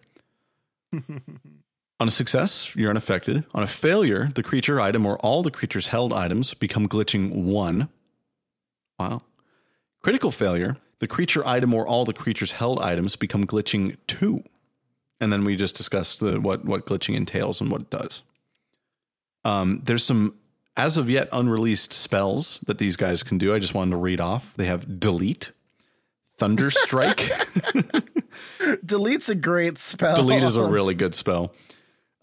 On 2.01 2.07
a 2.07 2.11
success, 2.11 2.75
you're 2.75 2.89
unaffected. 2.89 3.43
On 3.53 3.61
a 3.61 3.67
failure, 3.67 4.27
the 4.33 4.41
creature 4.41 4.81
item 4.81 5.05
or 5.05 5.19
all 5.19 5.43
the 5.43 5.51
creature's 5.51 5.85
held 5.85 6.11
items 6.11 6.55
become 6.55 6.89
glitching 6.89 7.29
one. 7.43 7.89
Wow. 8.97 9.21
Critical 10.01 10.31
failure, 10.31 10.77
the 10.97 11.07
creature 11.07 11.45
item 11.45 11.75
or 11.75 11.87
all 11.87 12.03
the 12.03 12.11
creature's 12.11 12.53
held 12.53 12.79
items 12.79 13.15
become 13.15 13.45
glitching 13.45 13.97
two. 14.07 14.43
And 15.19 15.31
then 15.31 15.45
we 15.45 15.55
just 15.55 15.75
discussed 15.75 16.21
the, 16.21 16.41
what, 16.41 16.65
what 16.65 16.87
glitching 16.87 17.13
entails 17.13 17.61
and 17.61 17.69
what 17.71 17.81
it 17.81 17.91
does. 17.91 18.23
Um, 19.45 19.83
there's 19.83 20.03
some 20.03 20.39
as 20.75 20.97
of 20.97 21.07
yet 21.07 21.29
unreleased 21.31 21.93
spells 21.93 22.61
that 22.61 22.79
these 22.79 22.95
guys 22.95 23.21
can 23.21 23.37
do. 23.37 23.53
I 23.53 23.59
just 23.59 23.75
wanted 23.75 23.91
to 23.91 23.97
read 23.97 24.19
off. 24.19 24.55
They 24.55 24.65
have 24.65 24.99
delete, 24.99 25.51
thunder 26.35 26.71
strike. 26.71 27.31
Delete's 28.83 29.29
a 29.29 29.35
great 29.35 29.77
spell. 29.77 30.15
delete 30.15 30.41
is 30.41 30.55
a 30.55 30.67
really 30.67 30.95
good 30.95 31.13
spell, 31.13 31.53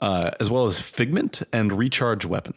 uh, 0.01 0.31
as 0.41 0.51
well 0.51 0.67
as 0.67 0.81
figment 0.81 1.43
and 1.53 1.73
recharge 1.73 2.25
weapon. 2.25 2.55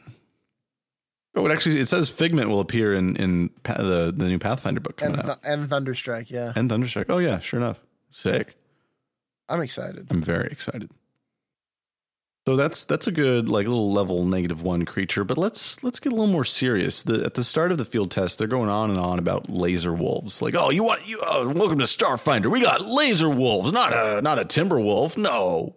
Oh, 1.33 1.45
it 1.45 1.51
actually 1.51 1.79
it 1.79 1.87
says 1.87 2.09
figment 2.09 2.49
will 2.49 2.59
appear 2.59 2.93
in 2.93 3.15
in 3.15 3.49
pa- 3.63 3.81
the 3.81 4.13
the 4.15 4.27
new 4.27 4.39
Pathfinder 4.39 4.81
book 4.81 4.97
coming 4.97 5.19
and, 5.19 5.29
out 5.29 5.39
and 5.43 5.69
Thunderstrike. 5.69 6.29
Yeah, 6.29 6.51
and 6.55 6.69
Thunderstrike. 6.69 7.05
Oh 7.09 7.19
yeah, 7.19 7.39
sure 7.39 7.59
enough, 7.59 7.79
sick. 8.09 8.55
I'm 9.47 9.61
excited. 9.61 10.07
I'm 10.09 10.21
very 10.21 10.47
excited. 10.47 10.89
So 12.47 12.55
that's 12.55 12.85
that's 12.85 13.05
a 13.05 13.11
good 13.11 13.47
like 13.49 13.67
little 13.67 13.93
level 13.93 14.25
negative 14.25 14.63
one 14.63 14.83
creature, 14.83 15.23
but 15.23 15.37
let's 15.37 15.83
let's 15.83 15.99
get 15.99 16.11
a 16.11 16.15
little 16.15 16.31
more 16.31 16.43
serious. 16.43 17.03
The, 17.03 17.23
at 17.23 17.35
the 17.35 17.43
start 17.43 17.71
of 17.71 17.77
the 17.77 17.85
field 17.85 18.09
test, 18.09 18.39
they're 18.39 18.47
going 18.47 18.69
on 18.69 18.89
and 18.89 18.99
on 18.99 19.19
about 19.19 19.49
laser 19.49 19.93
wolves. 19.93 20.41
Like, 20.41 20.55
oh, 20.55 20.71
you 20.71 20.83
want 20.83 21.07
you? 21.07 21.21
Oh, 21.23 21.47
welcome 21.49 21.77
to 21.77 21.85
Starfinder. 21.85 22.47
We 22.47 22.61
got 22.61 22.81
laser 22.81 23.29
wolves, 23.29 23.71
not 23.71 23.93
a 23.93 24.21
not 24.23 24.39
a 24.39 24.45
timber 24.45 24.79
wolf. 24.79 25.17
No, 25.17 25.75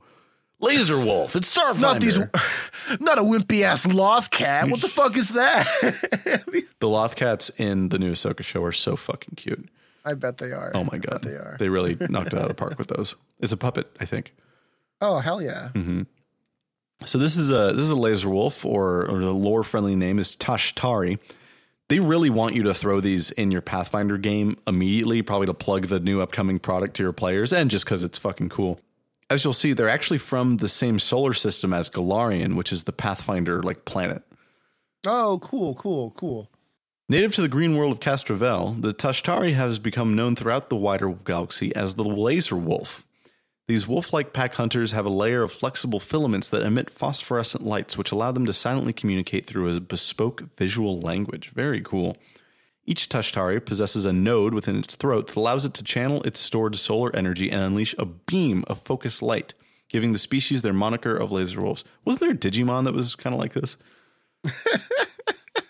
laser 0.64 0.98
wolf. 0.98 1.36
It's 1.36 1.54
Starfinder. 1.54 1.80
Not 1.80 2.00
these, 2.00 2.18
not 3.00 3.18
a 3.18 3.22
wimpy 3.22 3.62
ass 3.62 3.86
loth 3.86 4.30
cat. 4.30 4.68
What 4.68 4.80
the 4.80 4.88
fuck 5.00 5.16
is 5.16 5.30
that? 5.34 5.64
the 6.80 6.86
Lothcats 6.86 7.50
in 7.58 7.90
the 7.90 7.98
new 7.98 8.12
Ahsoka 8.12 8.42
show 8.42 8.62
are 8.64 8.72
so 8.72 8.96
fucking 8.96 9.34
cute. 9.36 9.68
I 10.04 10.14
bet 10.14 10.38
they 10.38 10.52
are. 10.52 10.72
Oh 10.74 10.84
my 10.84 10.94
I 10.94 10.98
god, 10.98 11.10
bet 11.10 11.22
they 11.22 11.36
are. 11.36 11.56
They 11.58 11.68
really 11.68 11.96
knocked 12.10 12.28
it 12.28 12.34
out 12.34 12.42
of 12.42 12.48
the 12.48 12.54
park 12.54 12.78
with 12.78 12.88
those. 12.88 13.14
It's 13.40 13.52
a 13.52 13.56
puppet, 13.56 13.94
I 14.00 14.04
think. 14.04 14.34
oh 15.00 15.18
hell 15.20 15.40
yeah! 15.40 15.70
Mm-hmm. 15.74 16.02
So 17.06 17.18
this 17.18 17.36
is 17.36 17.50
a 17.50 17.72
this 17.72 17.84
is 17.84 17.90
a 17.90 17.96
laser 17.96 18.28
wolf, 18.28 18.64
or, 18.64 19.06
or 19.10 19.18
the 19.20 19.32
lore 19.32 19.62
friendly 19.64 19.96
name 19.96 20.18
is 20.18 20.36
Tashtari. 20.36 21.18
They 21.88 22.00
really 22.00 22.30
want 22.30 22.54
you 22.54 22.62
to 22.64 22.72
throw 22.74 23.00
these 23.00 23.30
in 23.30 23.50
your 23.50 23.60
Pathfinder 23.60 24.16
game 24.16 24.56
immediately, 24.66 25.20
probably 25.22 25.46
to 25.46 25.54
plug 25.54 25.86
the 25.88 26.00
new 26.00 26.20
upcoming 26.22 26.58
product 26.58 26.96
to 26.96 27.02
your 27.02 27.12
players, 27.12 27.52
and 27.52 27.70
just 27.70 27.84
because 27.84 28.04
it's 28.04 28.16
fucking 28.18 28.48
cool. 28.48 28.80
As 29.34 29.42
you'll 29.42 29.52
see, 29.52 29.72
they're 29.72 29.88
actually 29.88 30.18
from 30.18 30.58
the 30.58 30.68
same 30.68 31.00
solar 31.00 31.34
system 31.34 31.74
as 31.74 31.90
Golarion, 31.90 32.54
which 32.54 32.70
is 32.70 32.84
the 32.84 32.92
Pathfinder 32.92 33.64
like 33.64 33.84
planet. 33.84 34.22
Oh 35.04 35.40
cool, 35.42 35.74
cool, 35.74 36.12
cool. 36.12 36.52
Native 37.08 37.34
to 37.34 37.42
the 37.42 37.48
green 37.48 37.76
world 37.76 37.90
of 37.90 37.98
Castrovel, 37.98 38.80
the 38.80 38.94
Tashtari 38.94 39.54
has 39.54 39.80
become 39.80 40.14
known 40.14 40.36
throughout 40.36 40.68
the 40.68 40.76
wider 40.76 41.10
galaxy 41.10 41.74
as 41.74 41.96
the 41.96 42.04
laser 42.04 42.54
wolf. 42.54 43.04
These 43.66 43.88
wolf 43.88 44.12
like 44.12 44.32
pack 44.32 44.54
hunters 44.54 44.92
have 44.92 45.04
a 45.04 45.10
layer 45.10 45.42
of 45.42 45.50
flexible 45.50 45.98
filaments 45.98 46.48
that 46.50 46.62
emit 46.62 46.88
phosphorescent 46.88 47.64
lights, 47.64 47.98
which 47.98 48.12
allow 48.12 48.30
them 48.30 48.46
to 48.46 48.52
silently 48.52 48.92
communicate 48.92 49.48
through 49.48 49.68
a 49.68 49.80
bespoke 49.80 50.42
visual 50.56 51.00
language. 51.00 51.50
Very 51.50 51.80
cool. 51.80 52.16
Each 52.86 53.08
Tashtari 53.08 53.64
possesses 53.64 54.04
a 54.04 54.12
node 54.12 54.54
within 54.54 54.76
its 54.76 54.94
throat 54.94 55.28
that 55.28 55.36
allows 55.36 55.64
it 55.64 55.74
to 55.74 55.84
channel 55.84 56.22
its 56.22 56.40
stored 56.40 56.76
solar 56.76 57.14
energy 57.16 57.50
and 57.50 57.62
unleash 57.62 57.94
a 57.98 58.04
beam 58.04 58.64
of 58.66 58.82
focused 58.82 59.22
light, 59.22 59.54
giving 59.88 60.12
the 60.12 60.18
species 60.18 60.62
their 60.62 60.72
moniker 60.72 61.16
of 61.16 61.32
laser 61.32 61.62
wolves. 61.62 61.84
Wasn't 62.04 62.20
there 62.20 62.30
a 62.30 62.34
Digimon 62.34 62.84
that 62.84 62.94
was 62.94 63.14
kind 63.14 63.32
of 63.34 63.40
like 63.40 63.54
this? 63.54 63.76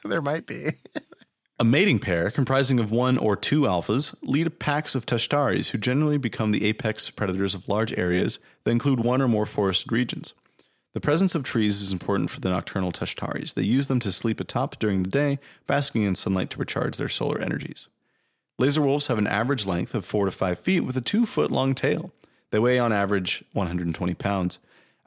There 0.05 0.23
might 0.23 0.47
be. 0.47 0.69
A 1.61 1.65
mating 1.65 2.01
pair, 2.01 2.31
comprising 2.31 2.81
of 2.81 2.91
one 2.91 3.17
or 3.17 3.37
two 3.37 3.62
alphas, 3.62 4.17
lead 4.23 4.59
packs 4.59 4.95
of 4.95 5.07
Tashtaris 5.07 5.69
who 5.69 5.79
generally 5.79 6.19
become 6.19 6.51
the 6.51 6.65
apex 6.65 7.11
predators 7.11 7.55
of 7.55 7.69
large 7.69 7.93
areas 7.95 8.41
that 8.65 8.73
include 8.73 9.05
one 9.05 9.23
or 9.23 9.29
more 9.29 9.47
forested 9.47 9.93
regions. 9.93 10.35
The 10.95 11.01
presence 11.01 11.34
of 11.34 11.42
trees 11.42 11.82
is 11.82 11.90
important 11.90 12.30
for 12.30 12.38
the 12.38 12.51
nocturnal 12.51 12.92
Tashtaris. 12.92 13.53
They 13.55 13.62
use 13.62 13.88
them 13.88 13.99
to 13.99 14.12
sleep 14.12 14.38
atop 14.38 14.78
during 14.78 15.03
the 15.03 15.11
day, 15.11 15.40
basking 15.66 16.03
in 16.03 16.14
sunlight 16.14 16.51
to 16.51 16.59
recharge 16.59 16.97
their 16.97 17.09
solar 17.09 17.40
energies. 17.40 17.88
Laser 18.61 18.80
wolves 18.80 19.09
have 19.09 19.18
an 19.18 19.26
average 19.26 19.66
length 19.66 19.92
of 19.97 20.05
4 20.05 20.26
to 20.26 20.30
5 20.30 20.57
feet 20.57 20.80
with 20.82 20.97
a 20.97 21.01
2 21.01 21.26
foot 21.26 21.51
long 21.51 21.74
tail. 21.74 22.12
They 22.53 22.61
weigh 22.61 22.78
on 22.78 22.92
average 22.92 23.42
120 23.55 24.14
pounds. 24.14 24.61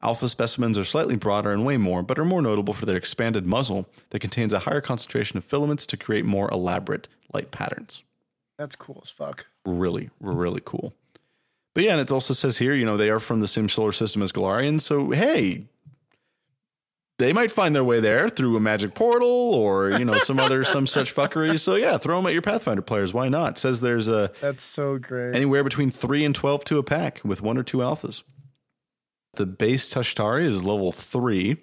Alpha 0.04 0.28
specimens 0.28 0.78
are 0.78 0.84
slightly 0.84 1.16
broader 1.16 1.54
and 1.54 1.66
weigh 1.66 1.78
more, 1.78 2.04
but 2.04 2.20
are 2.20 2.26
more 2.26 2.42
notable 2.42 2.74
for 2.74 2.86
their 2.86 2.98
expanded 2.98 3.46
muzzle 3.46 3.88
that 4.10 4.20
contains 4.20 4.52
a 4.52 4.60
higher 4.60 4.82
concentration 4.82 5.38
of 5.38 5.46
filaments 5.46 5.86
to 5.86 5.96
create 5.96 6.26
more 6.26 6.52
elaborate 6.52 7.08
light 7.34 7.50
patterns. 7.50 8.04
That's 8.58 8.76
cool 8.76 9.00
as 9.02 9.10
fuck. 9.10 9.48
Really, 9.64 10.10
really 10.20 10.62
cool. 10.64 10.94
But 11.74 11.86
yeah, 11.86 11.94
and 11.94 12.02
it 12.02 12.12
also 12.12 12.34
says 12.34 12.58
here, 12.58 12.74
you 12.74 12.86
know, 12.86 12.98
they 12.98 13.10
are 13.10 13.20
from 13.20 13.40
the 13.40 13.48
same 13.48 13.70
solar 13.70 13.94
system 13.94 14.22
as 14.22 14.34
Golarion, 14.34 14.82
so 14.82 15.12
hey, 15.12 15.64
they 17.20 17.34
might 17.34 17.52
find 17.52 17.74
their 17.74 17.84
way 17.84 18.00
there 18.00 18.30
through 18.30 18.56
a 18.58 18.60
magic 18.60 18.94
portal 18.94 19.28
or 19.56 19.92
you 19.92 20.06
know 20.06 20.18
some 20.18 20.40
other 20.40 20.64
some 20.64 20.86
such 20.98 21.14
fuckery. 21.14 21.60
So 21.60 21.76
yeah, 21.76 21.98
throw 21.98 22.18
them 22.18 22.28
at 22.28 22.34
your 22.34 22.42
Pathfinder 22.42 22.82
players. 22.82 23.14
Why 23.14 23.28
not? 23.30 23.54
It 23.54 23.58
says 23.58 23.82
there's 23.82 24.08
a 24.08 24.32
That's 24.42 24.64
so 24.64 24.98
great. 24.98 25.36
anywhere 25.36 25.64
between 25.64 25.90
three 25.92 26.24
and 26.24 26.36
twelve 26.36 26.64
to 26.66 26.78
a 26.78 26.84
pack 26.84 27.22
with 27.24 27.42
one 27.42 27.58
or 27.58 27.64
two 27.64 27.78
alphas. 27.80 28.24
The 29.34 29.46
base 29.46 29.94
Tashtari 29.94 30.44
is 30.46 30.64
level 30.64 30.92
three. 30.92 31.58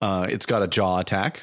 Uh, 0.00 0.26
it's 0.30 0.46
got 0.46 0.62
a 0.62 0.68
jaw 0.68 0.98
attack 1.00 1.42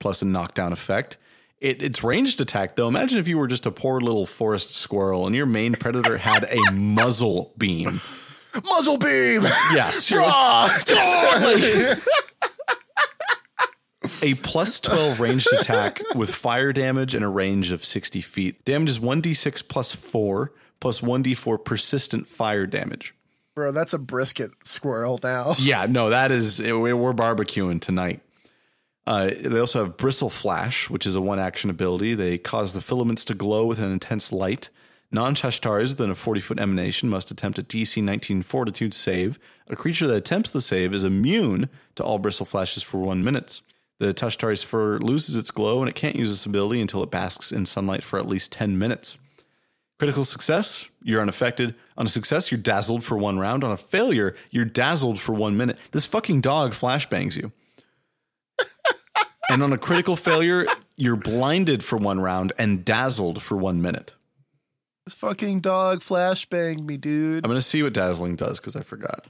plus 0.00 0.20
a 0.20 0.24
knockdown 0.26 0.72
effect. 0.72 1.16
It, 1.60 1.80
it's 1.82 2.02
ranged 2.02 2.40
attack 2.40 2.76
though. 2.76 2.88
Imagine 2.88 3.18
if 3.18 3.28
you 3.28 3.38
were 3.38 3.46
just 3.48 3.66
a 3.66 3.70
poor 3.70 4.00
little 4.00 4.26
forest 4.26 4.74
squirrel 4.74 5.26
and 5.26 5.34
your 5.36 5.46
main 5.46 5.72
predator 5.74 6.18
had 6.18 6.44
a 6.50 6.72
muzzle 6.72 7.54
beam. 7.56 7.86
Muzzle 8.64 8.98
beam. 8.98 9.42
Yes, 9.72 10.10
you're- 10.10 10.22
a 14.22 14.34
plus 14.34 14.80
12 14.80 15.20
ranged 15.20 15.52
attack 15.52 16.00
with 16.14 16.34
fire 16.34 16.72
damage 16.72 17.14
and 17.14 17.24
a 17.24 17.28
range 17.28 17.72
of 17.72 17.84
60 17.84 18.20
feet. 18.20 18.64
Damage 18.64 18.90
is 18.90 18.98
1d6 18.98 19.68
plus 19.68 19.92
4 19.94 20.52
plus 20.80 21.00
1d4 21.00 21.64
persistent 21.64 22.28
fire 22.28 22.66
damage. 22.66 23.14
Bro, 23.54 23.72
that's 23.72 23.92
a 23.92 23.98
brisket 23.98 24.50
squirrel 24.64 25.20
now. 25.22 25.54
Yeah, 25.58 25.86
no, 25.88 26.10
that 26.10 26.32
is, 26.32 26.60
we're 26.60 27.12
barbecuing 27.12 27.80
tonight. 27.80 28.20
Uh, 29.06 29.30
they 29.38 29.58
also 29.58 29.84
have 29.84 29.96
Bristle 29.96 30.30
Flash, 30.30 30.88
which 30.88 31.06
is 31.06 31.16
a 31.16 31.20
one 31.20 31.38
action 31.38 31.68
ability. 31.70 32.14
They 32.14 32.38
cause 32.38 32.72
the 32.72 32.80
filaments 32.80 33.24
to 33.26 33.34
glow 33.34 33.66
with 33.66 33.80
an 33.80 33.90
intense 33.90 34.32
light. 34.32 34.70
Non 35.10 35.34
Tashtaris 35.34 35.90
within 35.90 36.10
a 36.10 36.14
40 36.14 36.40
foot 36.40 36.60
emanation 36.60 37.08
must 37.08 37.30
attempt 37.30 37.58
a 37.58 37.62
DC 37.62 38.02
19 38.02 38.42
Fortitude 38.42 38.94
save. 38.94 39.38
A 39.68 39.76
creature 39.76 40.06
that 40.06 40.16
attempts 40.16 40.50
the 40.50 40.60
save 40.60 40.94
is 40.94 41.04
immune 41.04 41.68
to 41.96 42.04
all 42.04 42.18
Bristle 42.18 42.46
Flashes 42.46 42.82
for 42.82 42.98
one 42.98 43.22
minute. 43.22 43.60
The 43.98 44.12
Tashtari's 44.12 44.62
fur 44.62 44.98
loses 44.98 45.36
its 45.36 45.50
glow 45.50 45.80
and 45.80 45.88
it 45.88 45.94
can't 45.94 46.16
use 46.16 46.30
this 46.30 46.46
ability 46.46 46.80
until 46.80 47.02
it 47.02 47.10
basks 47.10 47.52
in 47.52 47.66
sunlight 47.66 48.02
for 48.02 48.18
at 48.18 48.26
least 48.26 48.52
10 48.52 48.78
minutes. 48.78 49.18
Critical 49.98 50.24
success, 50.24 50.88
you're 51.02 51.20
unaffected. 51.20 51.76
On 51.96 52.06
a 52.06 52.08
success, 52.08 52.50
you're 52.50 52.60
dazzled 52.60 53.04
for 53.04 53.16
one 53.16 53.38
round. 53.38 53.62
On 53.62 53.70
a 53.70 53.76
failure, 53.76 54.34
you're 54.50 54.64
dazzled 54.64 55.20
for 55.20 55.32
one 55.32 55.56
minute. 55.56 55.78
This 55.92 56.06
fucking 56.06 56.40
dog 56.40 56.72
flashbangs 56.72 57.36
you. 57.36 57.52
and 59.50 59.62
on 59.62 59.72
a 59.72 59.78
critical 59.78 60.16
failure, 60.16 60.66
you're 60.96 61.14
blinded 61.14 61.84
for 61.84 61.96
one 61.96 62.18
round 62.18 62.52
and 62.58 62.84
dazzled 62.84 63.42
for 63.42 63.56
one 63.56 63.80
minute. 63.80 64.14
This 65.06 65.14
fucking 65.14 65.60
dog 65.60 66.00
flashbanged 66.00 66.80
me, 66.80 66.96
dude. 66.96 67.44
I'm 67.44 67.48
going 67.48 67.56
to 67.56 67.62
see 67.62 67.82
what 67.82 67.92
dazzling 67.92 68.36
does 68.36 68.58
because 68.58 68.74
I 68.74 68.82
forgot. 68.82 69.26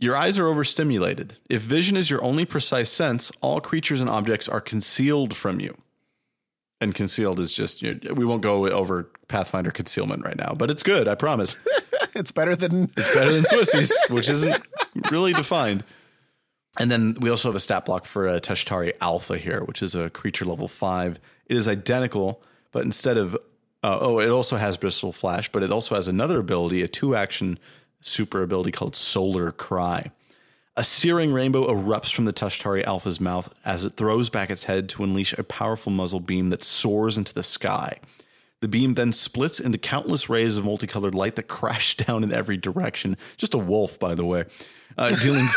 Your 0.00 0.16
eyes 0.16 0.38
are 0.38 0.48
overstimulated. 0.48 1.36
If 1.50 1.60
vision 1.60 1.94
is 1.94 2.08
your 2.08 2.24
only 2.24 2.46
precise 2.46 2.90
sense, 2.90 3.30
all 3.42 3.60
creatures 3.60 4.00
and 4.00 4.08
objects 4.08 4.48
are 4.48 4.60
concealed 4.60 5.36
from 5.36 5.60
you. 5.60 5.76
And 6.80 6.94
concealed 6.94 7.38
is 7.38 7.52
just, 7.52 7.82
you 7.82 8.00
we 8.14 8.24
won't 8.24 8.40
go 8.40 8.66
over 8.66 9.10
Pathfinder 9.28 9.70
concealment 9.70 10.24
right 10.24 10.38
now, 10.38 10.54
but 10.56 10.70
it's 10.70 10.82
good, 10.82 11.06
I 11.06 11.14
promise. 11.14 11.56
It's 12.12 12.32
better 12.32 12.56
than 12.56 12.84
It's 12.96 13.14
better 13.14 13.30
than 13.30 13.44
Swissies, 13.44 13.92
which 14.10 14.28
isn't 14.28 14.66
really 15.12 15.32
defined. 15.32 15.84
And 16.76 16.90
then 16.90 17.16
we 17.20 17.30
also 17.30 17.48
have 17.48 17.54
a 17.54 17.60
stat 17.60 17.86
block 17.86 18.04
for 18.04 18.26
a 18.26 18.40
Tashtari 18.40 18.94
Alpha 19.00 19.38
here, 19.38 19.62
which 19.62 19.80
is 19.80 19.94
a 19.94 20.10
creature 20.10 20.44
level 20.44 20.66
five. 20.66 21.20
It 21.46 21.56
is 21.56 21.68
identical, 21.68 22.42
but 22.72 22.84
instead 22.84 23.16
of 23.16 23.34
uh, 23.82 23.98
oh, 24.00 24.18
it 24.18 24.28
also 24.28 24.56
has 24.56 24.76
Bristle 24.76 25.12
Flash, 25.12 25.50
but 25.52 25.62
it 25.62 25.70
also 25.70 25.94
has 25.94 26.08
another 26.08 26.40
ability, 26.40 26.82
a 26.82 26.88
two 26.88 27.14
action 27.14 27.58
super 28.00 28.42
ability 28.42 28.72
called 28.72 28.96
Solar 28.96 29.52
Cry. 29.52 30.10
A 30.76 30.84
searing 30.84 31.32
rainbow 31.32 31.66
erupts 31.66 32.14
from 32.14 32.24
the 32.24 32.32
Tashtari 32.32 32.84
Alpha's 32.84 33.20
mouth 33.20 33.52
as 33.64 33.84
it 33.84 33.94
throws 33.94 34.30
back 34.30 34.50
its 34.50 34.64
head 34.64 34.88
to 34.90 35.04
unleash 35.04 35.32
a 35.34 35.42
powerful 35.42 35.92
muzzle 35.92 36.20
beam 36.20 36.50
that 36.50 36.62
soars 36.62 37.18
into 37.18 37.34
the 37.34 37.42
sky. 37.42 37.98
The 38.60 38.68
beam 38.68 38.94
then 38.94 39.12
splits 39.12 39.58
into 39.58 39.78
countless 39.78 40.28
rays 40.28 40.56
of 40.56 40.64
multicolored 40.64 41.14
light 41.14 41.36
that 41.36 41.48
crash 41.48 41.96
down 41.96 42.22
in 42.22 42.32
every 42.32 42.56
direction. 42.56 43.16
Just 43.36 43.54
a 43.54 43.58
wolf, 43.58 43.98
by 43.98 44.14
the 44.14 44.24
way, 44.24 44.44
uh, 44.96 45.14
dealing 45.16 45.46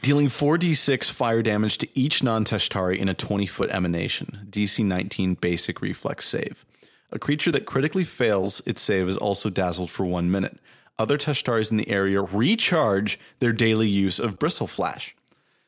dealing 0.00 0.28
4d6 0.28 1.10
fire 1.10 1.42
damage 1.42 1.78
to 1.78 1.98
each 1.98 2.22
non 2.22 2.44
Tashtari 2.44 2.98
in 2.98 3.08
a 3.08 3.14
20-foot 3.14 3.70
emanation. 3.70 4.46
DC 4.50 4.84
19 4.84 5.34
basic 5.34 5.80
reflex 5.80 6.26
save. 6.26 6.64
A 7.12 7.18
creature 7.18 7.52
that 7.52 7.66
critically 7.66 8.04
fails 8.04 8.60
its 8.66 8.82
save 8.82 9.08
is 9.08 9.16
also 9.16 9.50
dazzled 9.50 9.90
for 9.90 10.04
one 10.04 10.30
minute. 10.30 10.58
Other 10.98 11.18
Tashtaris 11.18 11.70
in 11.70 11.76
the 11.76 11.88
area 11.88 12.20
recharge 12.22 13.18
their 13.38 13.52
daily 13.52 13.88
use 13.88 14.18
of 14.18 14.38
Bristle 14.38 14.66
Flash. 14.66 15.14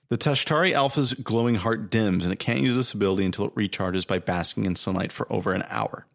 The 0.08 0.16
Tashtari 0.16 0.72
Alpha's 0.72 1.12
glowing 1.12 1.56
heart 1.56 1.90
dims, 1.90 2.24
and 2.24 2.32
it 2.32 2.38
can't 2.38 2.60
use 2.60 2.76
this 2.76 2.94
ability 2.94 3.26
until 3.26 3.44
it 3.44 3.54
recharges 3.54 4.06
by 4.06 4.18
basking 4.18 4.64
in 4.64 4.74
sunlight 4.74 5.12
for 5.12 5.30
over 5.30 5.52
an 5.52 5.64
hour. 5.68 6.06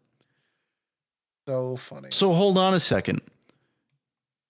so 1.48 1.76
funny. 1.76 2.08
So 2.10 2.32
hold 2.32 2.58
on 2.58 2.74
a 2.74 2.80
second. 2.80 3.20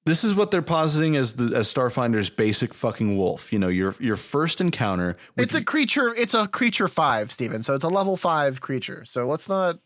This 0.07 0.23
is 0.23 0.35
what 0.35 0.51
they're 0.51 0.63
positing 0.63 1.17
as 1.17 1.37
the 1.37 1.55
as 1.57 1.73
Starfinder's 1.73 2.29
basic 2.29 2.75
fucking 2.75 3.17
wolf. 3.17 3.53
You 3.53 3.59
know, 3.59 3.69
your 3.69 3.95
your 4.01 4.17
first 4.17 4.61
encounter. 4.61 5.17
It's 5.37 5.55
a 5.55 5.65
creature. 5.65 6.15
It's 6.15 6.35
a 6.35 6.47
creature 6.47 6.89
five, 6.89 7.33
Stephen. 7.33 7.63
So 7.63 7.75
it's 7.75 7.85
a 7.85 7.89
level 7.89 8.17
five 8.17 8.61
creature. 8.61 9.05
So 9.07 9.27
let's 9.27 9.49
not. 9.49 9.79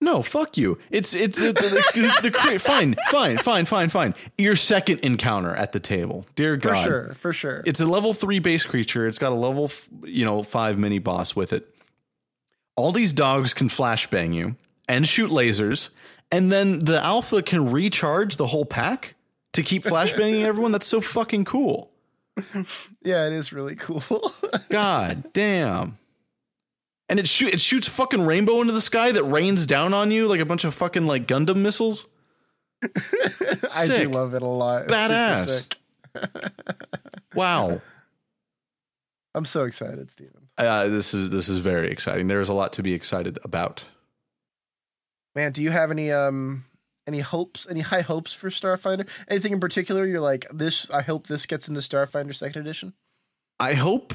No, 0.00 0.22
fuck 0.22 0.56
you. 0.56 0.78
It's 0.90 1.14
it's 1.14 1.38
the, 1.38 1.52
the, 1.52 2.20
the, 2.22 2.30
the 2.30 2.58
fine, 2.58 2.96
fine, 3.10 3.36
fine, 3.36 3.66
fine, 3.66 3.88
fine. 3.90 4.14
Your 4.38 4.56
second 4.56 5.00
encounter 5.00 5.54
at 5.54 5.72
the 5.72 5.80
table, 5.80 6.24
dear 6.34 6.56
God, 6.56 6.76
For 6.76 6.82
sure. 6.82 7.12
For 7.12 7.32
sure. 7.34 7.62
It's 7.66 7.80
a 7.80 7.86
level 7.86 8.14
three 8.14 8.38
base 8.38 8.64
creature. 8.64 9.06
It's 9.06 9.18
got 9.18 9.32
a 9.32 9.34
level, 9.34 9.70
you 10.04 10.24
know, 10.24 10.42
five 10.42 10.78
mini 10.78 10.98
boss 10.98 11.36
with 11.36 11.52
it. 11.52 11.68
All 12.76 12.92
these 12.92 13.12
dogs 13.12 13.52
can 13.52 13.68
flashbang 13.68 14.32
you 14.32 14.56
and 14.88 15.06
shoot 15.06 15.30
lasers, 15.30 15.90
and 16.32 16.50
then 16.50 16.86
the 16.86 17.04
alpha 17.04 17.42
can 17.42 17.70
recharge 17.70 18.38
the 18.38 18.46
whole 18.46 18.64
pack 18.64 19.16
to 19.52 19.62
keep 19.62 19.84
flashbanging 19.84 20.44
everyone. 20.44 20.72
That's 20.72 20.86
so 20.86 21.02
fucking 21.02 21.44
cool. 21.44 21.90
yeah, 23.02 23.26
it 23.26 23.34
is 23.34 23.52
really 23.52 23.74
cool. 23.74 24.02
God 24.70 25.24
damn. 25.34 25.98
And 27.10 27.18
it 27.18 27.28
shoot 27.28 27.52
it 27.52 27.60
shoots 27.60 27.88
fucking 27.88 28.24
rainbow 28.24 28.60
into 28.60 28.72
the 28.72 28.80
sky 28.80 29.10
that 29.10 29.24
rains 29.24 29.66
down 29.66 29.92
on 29.92 30.12
you 30.12 30.28
like 30.28 30.40
a 30.40 30.46
bunch 30.46 30.64
of 30.64 30.72
fucking 30.74 31.06
like 31.06 31.26
Gundam 31.26 31.56
missiles. 31.56 32.06
I 33.76 33.88
do 33.88 34.08
love 34.08 34.32
it 34.34 34.42
a 34.42 34.46
lot. 34.46 34.84
It's 34.84 34.94
super 34.96 35.12
Badass. 35.12 35.46
sick. 35.46 35.76
Wow. 37.34 37.80
I'm 39.34 39.44
so 39.44 39.64
excited, 39.64 40.10
Stephen. 40.10 40.48
Uh, 40.58 40.88
this 40.88 41.14
is 41.14 41.30
this 41.30 41.48
is 41.48 41.58
very 41.58 41.90
exciting. 41.90 42.26
There 42.28 42.40
is 42.40 42.48
a 42.48 42.54
lot 42.54 42.72
to 42.74 42.82
be 42.82 42.94
excited 42.94 43.38
about. 43.44 43.84
Man, 45.34 45.52
do 45.52 45.62
you 45.62 45.70
have 45.70 45.90
any 45.90 46.10
um 46.10 46.64
any 47.06 47.20
hopes, 47.20 47.68
any 47.68 47.80
high 47.80 48.02
hopes 48.02 48.32
for 48.32 48.50
Starfinder? 48.50 49.08
Anything 49.28 49.52
in 49.52 49.60
particular 49.60 50.06
you're 50.06 50.20
like 50.20 50.46
this 50.52 50.90
I 50.90 51.02
hope 51.02 51.26
this 51.26 51.46
gets 51.46 51.68
in 51.68 51.74
the 51.74 51.80
Starfinder 51.80 52.34
second 52.34 52.62
edition? 52.62 52.94
I 53.58 53.74
hope, 53.74 54.14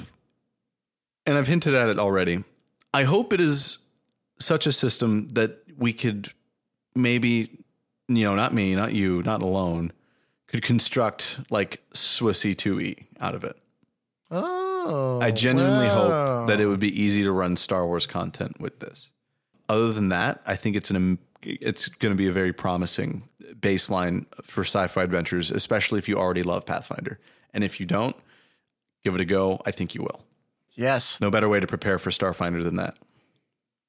and 1.25 1.37
I've 1.37 1.47
hinted 1.47 1.73
at 1.73 1.89
it 1.89 1.99
already. 1.99 2.43
I 2.95 3.03
hope 3.03 3.33
it 3.33 3.41
is 3.41 3.79
such 4.39 4.65
a 4.65 4.71
system 4.71 5.27
that 5.33 5.57
we 5.77 5.91
could 5.91 6.31
maybe, 6.95 7.59
you 8.07 8.23
know, 8.23 8.35
not 8.35 8.53
me, 8.53 8.73
not 8.73 8.93
you, 8.93 9.21
not 9.23 9.41
alone, 9.41 9.91
could 10.47 10.63
construct 10.63 11.41
like 11.49 11.83
Swissy 11.93 12.55
2E 12.55 13.07
out 13.19 13.35
of 13.35 13.43
it. 13.43 13.57
Oh. 14.31 15.19
I 15.21 15.31
genuinely 15.31 15.87
wow. 15.87 16.37
hope 16.37 16.47
that 16.47 16.61
it 16.61 16.67
would 16.67 16.79
be 16.79 17.01
easy 17.01 17.21
to 17.23 17.33
run 17.33 17.57
Star 17.57 17.85
Wars 17.85 18.07
content 18.07 18.61
with 18.61 18.79
this. 18.79 19.09
Other 19.67 19.91
than 19.91 20.07
that, 20.07 20.41
I 20.45 20.55
think 20.55 20.77
it's 20.77 20.89
an 20.89 21.17
it's 21.41 21.89
going 21.89 22.13
to 22.13 22.17
be 22.17 22.29
a 22.29 22.31
very 22.31 22.53
promising 22.53 23.27
baseline 23.59 24.25
for 24.41 24.61
sci-fi 24.61 25.03
adventures, 25.03 25.51
especially 25.51 25.99
if 25.99 26.07
you 26.07 26.17
already 26.17 26.43
love 26.43 26.65
Pathfinder. 26.65 27.19
And 27.53 27.61
if 27.63 27.77
you 27.79 27.85
don't, 27.85 28.15
give 29.03 29.15
it 29.15 29.21
a 29.21 29.25
go. 29.25 29.61
I 29.65 29.71
think 29.71 29.93
you 29.95 30.01
will. 30.01 30.23
Yes. 30.76 31.21
No 31.21 31.30
better 31.30 31.47
way 31.49 31.59
to 31.59 31.67
prepare 31.67 31.97
for 31.99 32.09
Starfinder 32.09 32.63
than 32.63 32.76
that. 32.78 32.97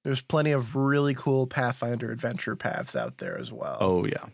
There's 0.04 0.22
plenty 0.22 0.52
of 0.52 0.76
really 0.76 1.14
cool 1.14 1.46
Pathfinder 1.46 2.12
adventure 2.12 2.54
paths 2.54 2.94
out 2.94 3.18
there 3.18 3.36
as 3.36 3.52
well. 3.52 3.76
Oh 3.80 4.04
yeah, 4.06 4.26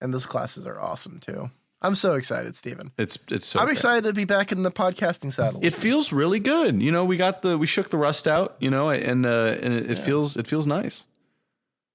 And 0.00 0.12
those 0.14 0.24
classes 0.26 0.66
are 0.66 0.80
awesome 0.80 1.20
too. 1.20 1.50
I'm 1.82 1.94
so 1.94 2.14
excited, 2.14 2.56
Stephen. 2.56 2.92
it's 2.96 3.18
it's 3.30 3.44
so. 3.44 3.58
I'm 3.58 3.66
great. 3.66 3.74
excited 3.74 4.04
to 4.08 4.14
be 4.14 4.24
back 4.24 4.52
in 4.52 4.62
the 4.62 4.70
podcasting 4.70 5.30
saddle. 5.34 5.60
It 5.62 5.74
feels 5.74 6.12
really 6.12 6.38
good. 6.40 6.80
You 6.82 6.90
know, 6.90 7.04
we 7.04 7.18
got 7.18 7.42
the 7.42 7.58
we 7.58 7.66
shook 7.66 7.90
the 7.90 7.98
rust 7.98 8.26
out. 8.26 8.56
You 8.58 8.70
know, 8.70 8.88
and 8.88 9.26
uh, 9.26 9.56
and 9.60 9.74
it, 9.74 9.90
it 9.90 9.98
feels 9.98 10.34
it 10.38 10.46
feels 10.46 10.66
nice. 10.66 11.04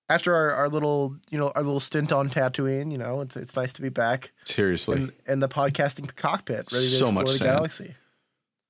after 0.08 0.36
our, 0.36 0.52
our 0.52 0.70
little 0.70 1.16
you 1.32 1.40
know 1.40 1.52
our 1.56 1.64
little 1.64 1.80
stint 1.80 2.12
on 2.12 2.30
Tatooine, 2.30 2.92
you 2.92 3.00
know, 3.00 3.22
it's 3.22 3.36
it's 3.36 3.56
nice 3.56 3.74
to 3.74 3.82
be 3.82 3.90
back 3.90 4.32
Seriously. 4.46 5.02
in, 5.02 5.12
in 5.28 5.40
the 5.40 5.50
podcasting 5.50 6.16
cockpit, 6.16 6.72
ready 6.72 6.86
to 6.86 6.92
So 6.92 7.06
explore 7.06 7.14
much 7.24 7.32
the 7.32 7.38
sand. 7.40 7.52
galaxy. 7.56 7.96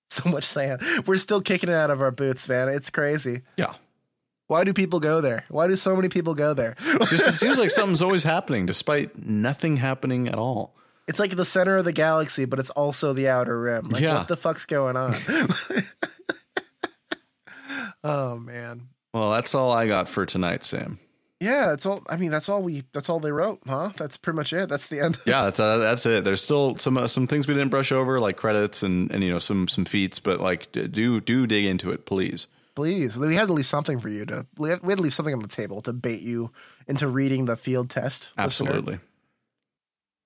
So 0.11 0.27
much 0.29 0.43
sand. 0.43 0.81
We're 1.05 1.17
still 1.17 1.39
kicking 1.39 1.69
it 1.69 1.75
out 1.75 1.91
of 1.91 2.01
our 2.01 2.09
boots, 2.11 2.49
man. 2.49 2.67
It's 2.69 2.89
crazy. 2.89 3.41
yeah. 3.57 3.73
Why 4.47 4.63
do 4.63 4.73
people 4.73 4.99
go 4.99 5.21
there? 5.21 5.45
Why 5.49 5.67
do 5.67 5.75
so 5.75 5.95
many 5.95 6.09
people 6.09 6.33
go 6.33 6.55
there? 6.55 6.73
Just 6.79 7.27
it 7.27 7.35
seems 7.35 7.59
like 7.59 7.69
something's 7.79 8.01
always 8.01 8.23
happening 8.23 8.65
despite 8.65 9.15
nothing 9.23 9.77
happening 9.77 10.27
at 10.27 10.33
all. 10.39 10.73
It's 11.07 11.19
like 11.19 11.35
the 11.35 11.45
center 11.45 11.77
of 11.77 11.85
the 11.85 11.93
galaxy, 11.93 12.45
but 12.45 12.57
it's 12.57 12.71
also 12.71 13.13
the 13.13 13.29
outer 13.29 13.59
rim. 13.61 13.89
Like, 13.89 14.01
Yeah. 14.01 14.17
what 14.17 14.27
the 14.27 14.35
fuck's 14.37 14.65
going 14.65 14.97
on? 14.97 15.13
oh 18.03 18.37
man. 18.37 18.87
Well, 19.13 19.31
that's 19.31 19.55
all 19.55 19.71
I 19.71 19.87
got 19.87 20.07
for 20.09 20.25
tonight, 20.25 20.63
Sam. 20.63 20.99
Yeah, 21.39 21.67
that's 21.67 21.85
all. 21.85 22.03
I 22.09 22.17
mean, 22.17 22.31
that's 22.31 22.49
all 22.49 22.61
we. 22.61 22.83
That's 22.93 23.09
all 23.09 23.19
they 23.19 23.31
wrote, 23.31 23.61
huh? 23.65 23.91
That's 23.95 24.17
pretty 24.17 24.35
much 24.35 24.51
it. 24.51 24.67
That's 24.67 24.87
the 24.87 24.99
end. 24.99 25.17
Yeah, 25.25 25.43
that's 25.43 25.59
uh, 25.59 25.77
that's 25.77 26.05
it. 26.05 26.23
There's 26.23 26.41
still 26.41 26.75
some 26.75 26.97
uh, 26.97 27.07
some 27.07 27.27
things 27.27 27.47
we 27.47 27.53
didn't 27.53 27.69
brush 27.69 27.91
over, 27.91 28.19
like 28.19 28.35
credits 28.35 28.83
and 28.83 29.09
and 29.11 29.23
you 29.23 29.31
know 29.31 29.39
some 29.39 29.67
some 29.67 29.85
feats, 29.85 30.19
but 30.19 30.41
like 30.41 30.71
do 30.71 31.21
do 31.21 31.47
dig 31.47 31.65
into 31.65 31.91
it, 31.91 32.05
please. 32.05 32.47
Please, 32.75 33.17
we 33.17 33.35
had 33.35 33.47
to 33.47 33.53
leave 33.53 33.65
something 33.65 33.99
for 33.99 34.09
you 34.09 34.25
to. 34.25 34.45
We 34.57 34.69
had 34.69 34.81
we 34.81 34.91
had 34.91 34.97
to 34.97 35.03
leave 35.03 35.13
something 35.13 35.33
on 35.33 35.41
the 35.41 35.47
table 35.47 35.81
to 35.81 35.93
bait 35.93 36.21
you 36.21 36.51
into 36.87 37.07
reading 37.07 37.45
the 37.45 37.55
field 37.55 37.89
test. 37.89 38.33
listener. 38.37 38.99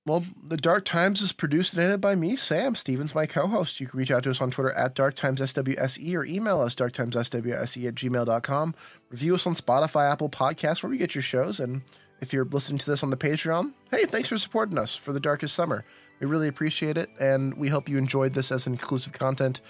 Well, 0.06 0.26
The 0.44 0.58
Dark 0.58 0.84
Times 0.84 1.22
is 1.22 1.32
produced 1.32 1.74
and 1.74 1.82
edited 1.82 2.02
by 2.02 2.16
me, 2.16 2.36
Sam. 2.36 2.76
Stephens, 2.76 3.16
my 3.16 3.26
co 3.26 3.48
host. 3.48 3.80
You 3.80 3.88
can 3.88 3.98
reach 3.98 4.12
out 4.12 4.24
to 4.24 4.32
us 4.32 4.42
on 4.42 4.52
Twitter 4.52 4.74
at 4.74 4.96
DarkTimesSWSE 4.96 6.14
or 6.16 6.26
email 6.26 6.60
us 6.60 6.76
darktimesswse 6.76 7.88
at 7.88 7.96
gmail.com. 7.96 8.76
Review 9.10 9.36
us 9.36 9.48
on 9.48 9.54
Spotify, 9.54 10.12
Apple 10.12 10.28
Podcasts, 10.28 10.84
where 10.84 10.90
we 10.90 10.98
get 10.98 11.16
your 11.16 11.22
shows. 11.22 11.62
And 11.62 11.84
if 12.20 12.34
you're 12.34 12.44
listening 12.44 12.80
to 12.80 12.92
this 12.92 13.02
on 13.02 13.12
the 13.12 13.18
Patreon, 13.18 13.72
hey, 13.92 14.04
thanks 14.04 14.28
for 14.28 14.38
supporting 14.38 14.78
us 14.78 14.94
for 14.98 15.14
the 15.14 15.22
darkest 15.22 15.56
summer. 15.56 15.86
We 16.20 16.28
really 16.28 16.50
appreciate 16.50 16.98
it. 16.98 17.10
And 17.22 17.54
we 17.54 17.70
hope 17.70 17.88
you 17.88 17.98
enjoyed 17.98 18.34
this 18.34 18.52
as 18.52 18.68
inclusive 18.68 19.14
content. 19.14 19.62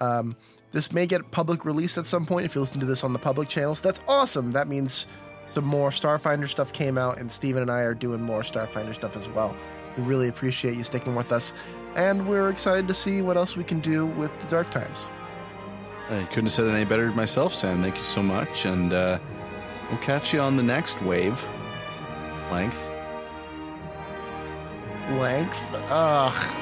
Um, 0.00 0.36
this 0.70 0.92
may 0.92 1.08
get 1.08 1.32
public 1.32 1.64
release 1.64 1.98
at 1.98 2.04
some 2.04 2.26
point 2.26 2.46
if 2.46 2.54
you 2.54 2.60
listen 2.60 2.78
to 2.78 2.86
this 2.86 3.02
on 3.02 3.12
the 3.12 3.18
public 3.18 3.48
channels. 3.48 3.80
That's 3.80 4.04
awesome. 4.06 4.52
That 4.52 4.68
means 4.68 5.08
some 5.50 5.64
more 5.64 5.90
Starfinder 5.90 6.48
stuff 6.48 6.72
came 6.72 6.96
out, 6.96 7.18
and 7.18 7.30
Stephen 7.30 7.62
and 7.62 7.72
I 7.72 7.80
are 7.80 7.94
doing 7.94 8.22
more 8.22 8.42
Starfinder 8.42 8.94
stuff 8.94 9.16
as 9.16 9.28
well. 9.28 9.56
We 9.96 10.04
really 10.04 10.28
appreciate 10.28 10.76
you 10.76 10.84
sticking 10.84 11.14
with 11.14 11.32
us, 11.32 11.76
and 11.96 12.26
we're 12.28 12.50
excited 12.50 12.86
to 12.88 12.94
see 12.94 13.22
what 13.22 13.36
else 13.36 13.56
we 13.56 13.64
can 13.64 13.80
do 13.80 14.06
with 14.06 14.36
the 14.40 14.46
Dark 14.46 14.70
Times. 14.70 15.08
I 16.08 16.24
couldn't 16.24 16.46
have 16.46 16.52
said 16.52 16.66
it 16.66 16.70
any 16.70 16.84
better 16.84 17.10
myself, 17.12 17.54
Sam. 17.54 17.82
Thank 17.82 17.96
you 17.96 18.02
so 18.02 18.22
much, 18.22 18.64
and 18.64 18.92
uh, 18.92 19.18
we'll 19.88 20.00
catch 20.00 20.32
you 20.32 20.40
on 20.40 20.56
the 20.56 20.62
next 20.62 21.00
wave 21.02 21.44
length. 22.50 22.90
Length? 25.10 25.60
Ugh. 25.88 26.56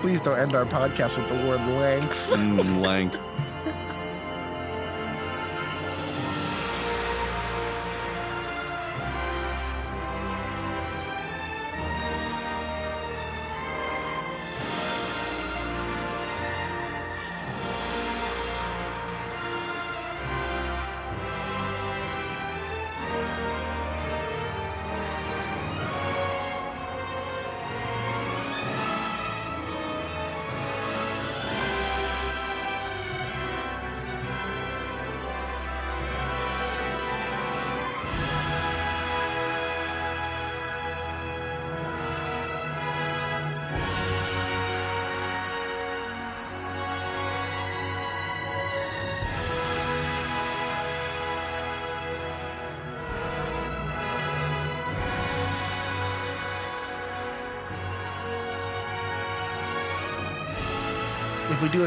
Please 0.00 0.20
don't 0.20 0.38
end 0.38 0.54
our 0.54 0.64
podcast 0.64 1.18
with 1.18 1.28
the 1.28 1.46
word 1.46 1.60
length. 1.78 2.30
Mm, 2.34 2.84
length. 2.84 3.18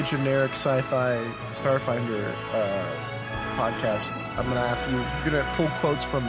generic 0.04 0.51
sci-fi 0.51 1.16
Starfinder 1.54 2.34
uh, 2.54 2.91
podcast, 3.58 4.16
I'm 4.38 4.45
gonna 4.45 4.68
have 4.68 4.91
you. 4.91 4.97
You're 5.32 5.41
gonna 5.41 5.56
pull 5.56 5.68
quotes 5.80 6.04
from 6.04 6.24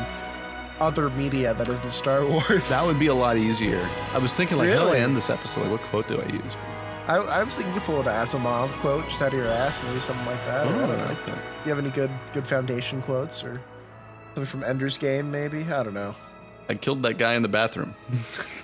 other 0.81 1.11
media 1.11 1.55
that 1.55 1.69
isn't 1.69 1.93
Star 1.93 2.25
Wars. 2.29 2.69
That 2.71 2.85
would 2.87 2.99
be 2.99 3.07
a 3.09 3.15
lot 3.15 3.37
easier. 3.37 3.87
I 4.13 4.19
was 4.19 4.35
thinking, 4.35 4.59
like, 4.59 4.71
how 4.71 4.85
do 4.85 4.91
I 4.93 4.99
end 4.99 5.17
this 5.17 5.31
episode? 5.31 5.63
Like, 5.63 5.71
what 5.73 5.81
quote 5.83 6.09
do 6.09 6.21
I 6.21 6.27
use? 6.33 6.57
I, 7.07 7.17
I 7.17 7.43
was 7.45 7.57
thinking 7.57 7.75
you 7.75 7.81
pull 7.81 8.01
an 8.01 8.07
Asimov 8.07 8.69
quote 8.81 9.05
just 9.09 9.21
out 9.21 9.29
of 9.29 9.35
your 9.35 9.47
ass 9.49 9.83
and 9.83 9.93
use 9.93 10.05
something 10.05 10.25
like 10.27 10.43
that. 10.47 10.67
or 10.67 10.71
I 10.71 10.73
Oh, 10.75 10.81
don't 10.87 10.91
I 10.91 10.97
know. 11.03 11.05
like 11.09 11.27
that. 11.27 11.39
You 11.65 11.69
have 11.75 11.79
any 11.79 11.91
good 11.91 12.11
good 12.33 12.47
foundation 12.47 13.03
quotes 13.03 13.45
or 13.45 13.61
something 14.35 14.47
from 14.47 14.65
Ender's 14.65 14.97
Game? 14.99 15.31
Maybe 15.31 15.65
I 15.65 15.83
don't 15.83 15.93
know. 15.95 16.15
I 16.69 16.75
killed 16.75 17.03
that 17.03 17.19
guy 17.19 17.35
in 17.35 17.43
the 17.43 17.49
bathroom. 17.49 17.95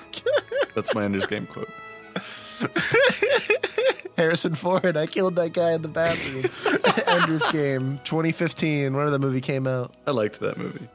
That's 0.74 0.94
my 0.94 1.04
Ender's 1.04 1.26
Game 1.26 1.46
quote. 1.46 1.68
Harrison 4.20 4.54
Ford. 4.54 4.98
I 4.98 5.06
killed 5.06 5.36
that 5.36 5.54
guy 5.54 5.72
in 5.72 5.80
the 5.80 5.88
bathroom. 5.88 6.44
Ender's 7.22 7.48
Game, 7.48 7.98
2015. 8.04 8.92
Whenever 8.92 9.10
the 9.10 9.18
movie 9.18 9.40
came 9.40 9.66
out. 9.66 9.94
I 10.06 10.10
liked 10.10 10.40
that 10.40 10.58
movie. 10.58 10.88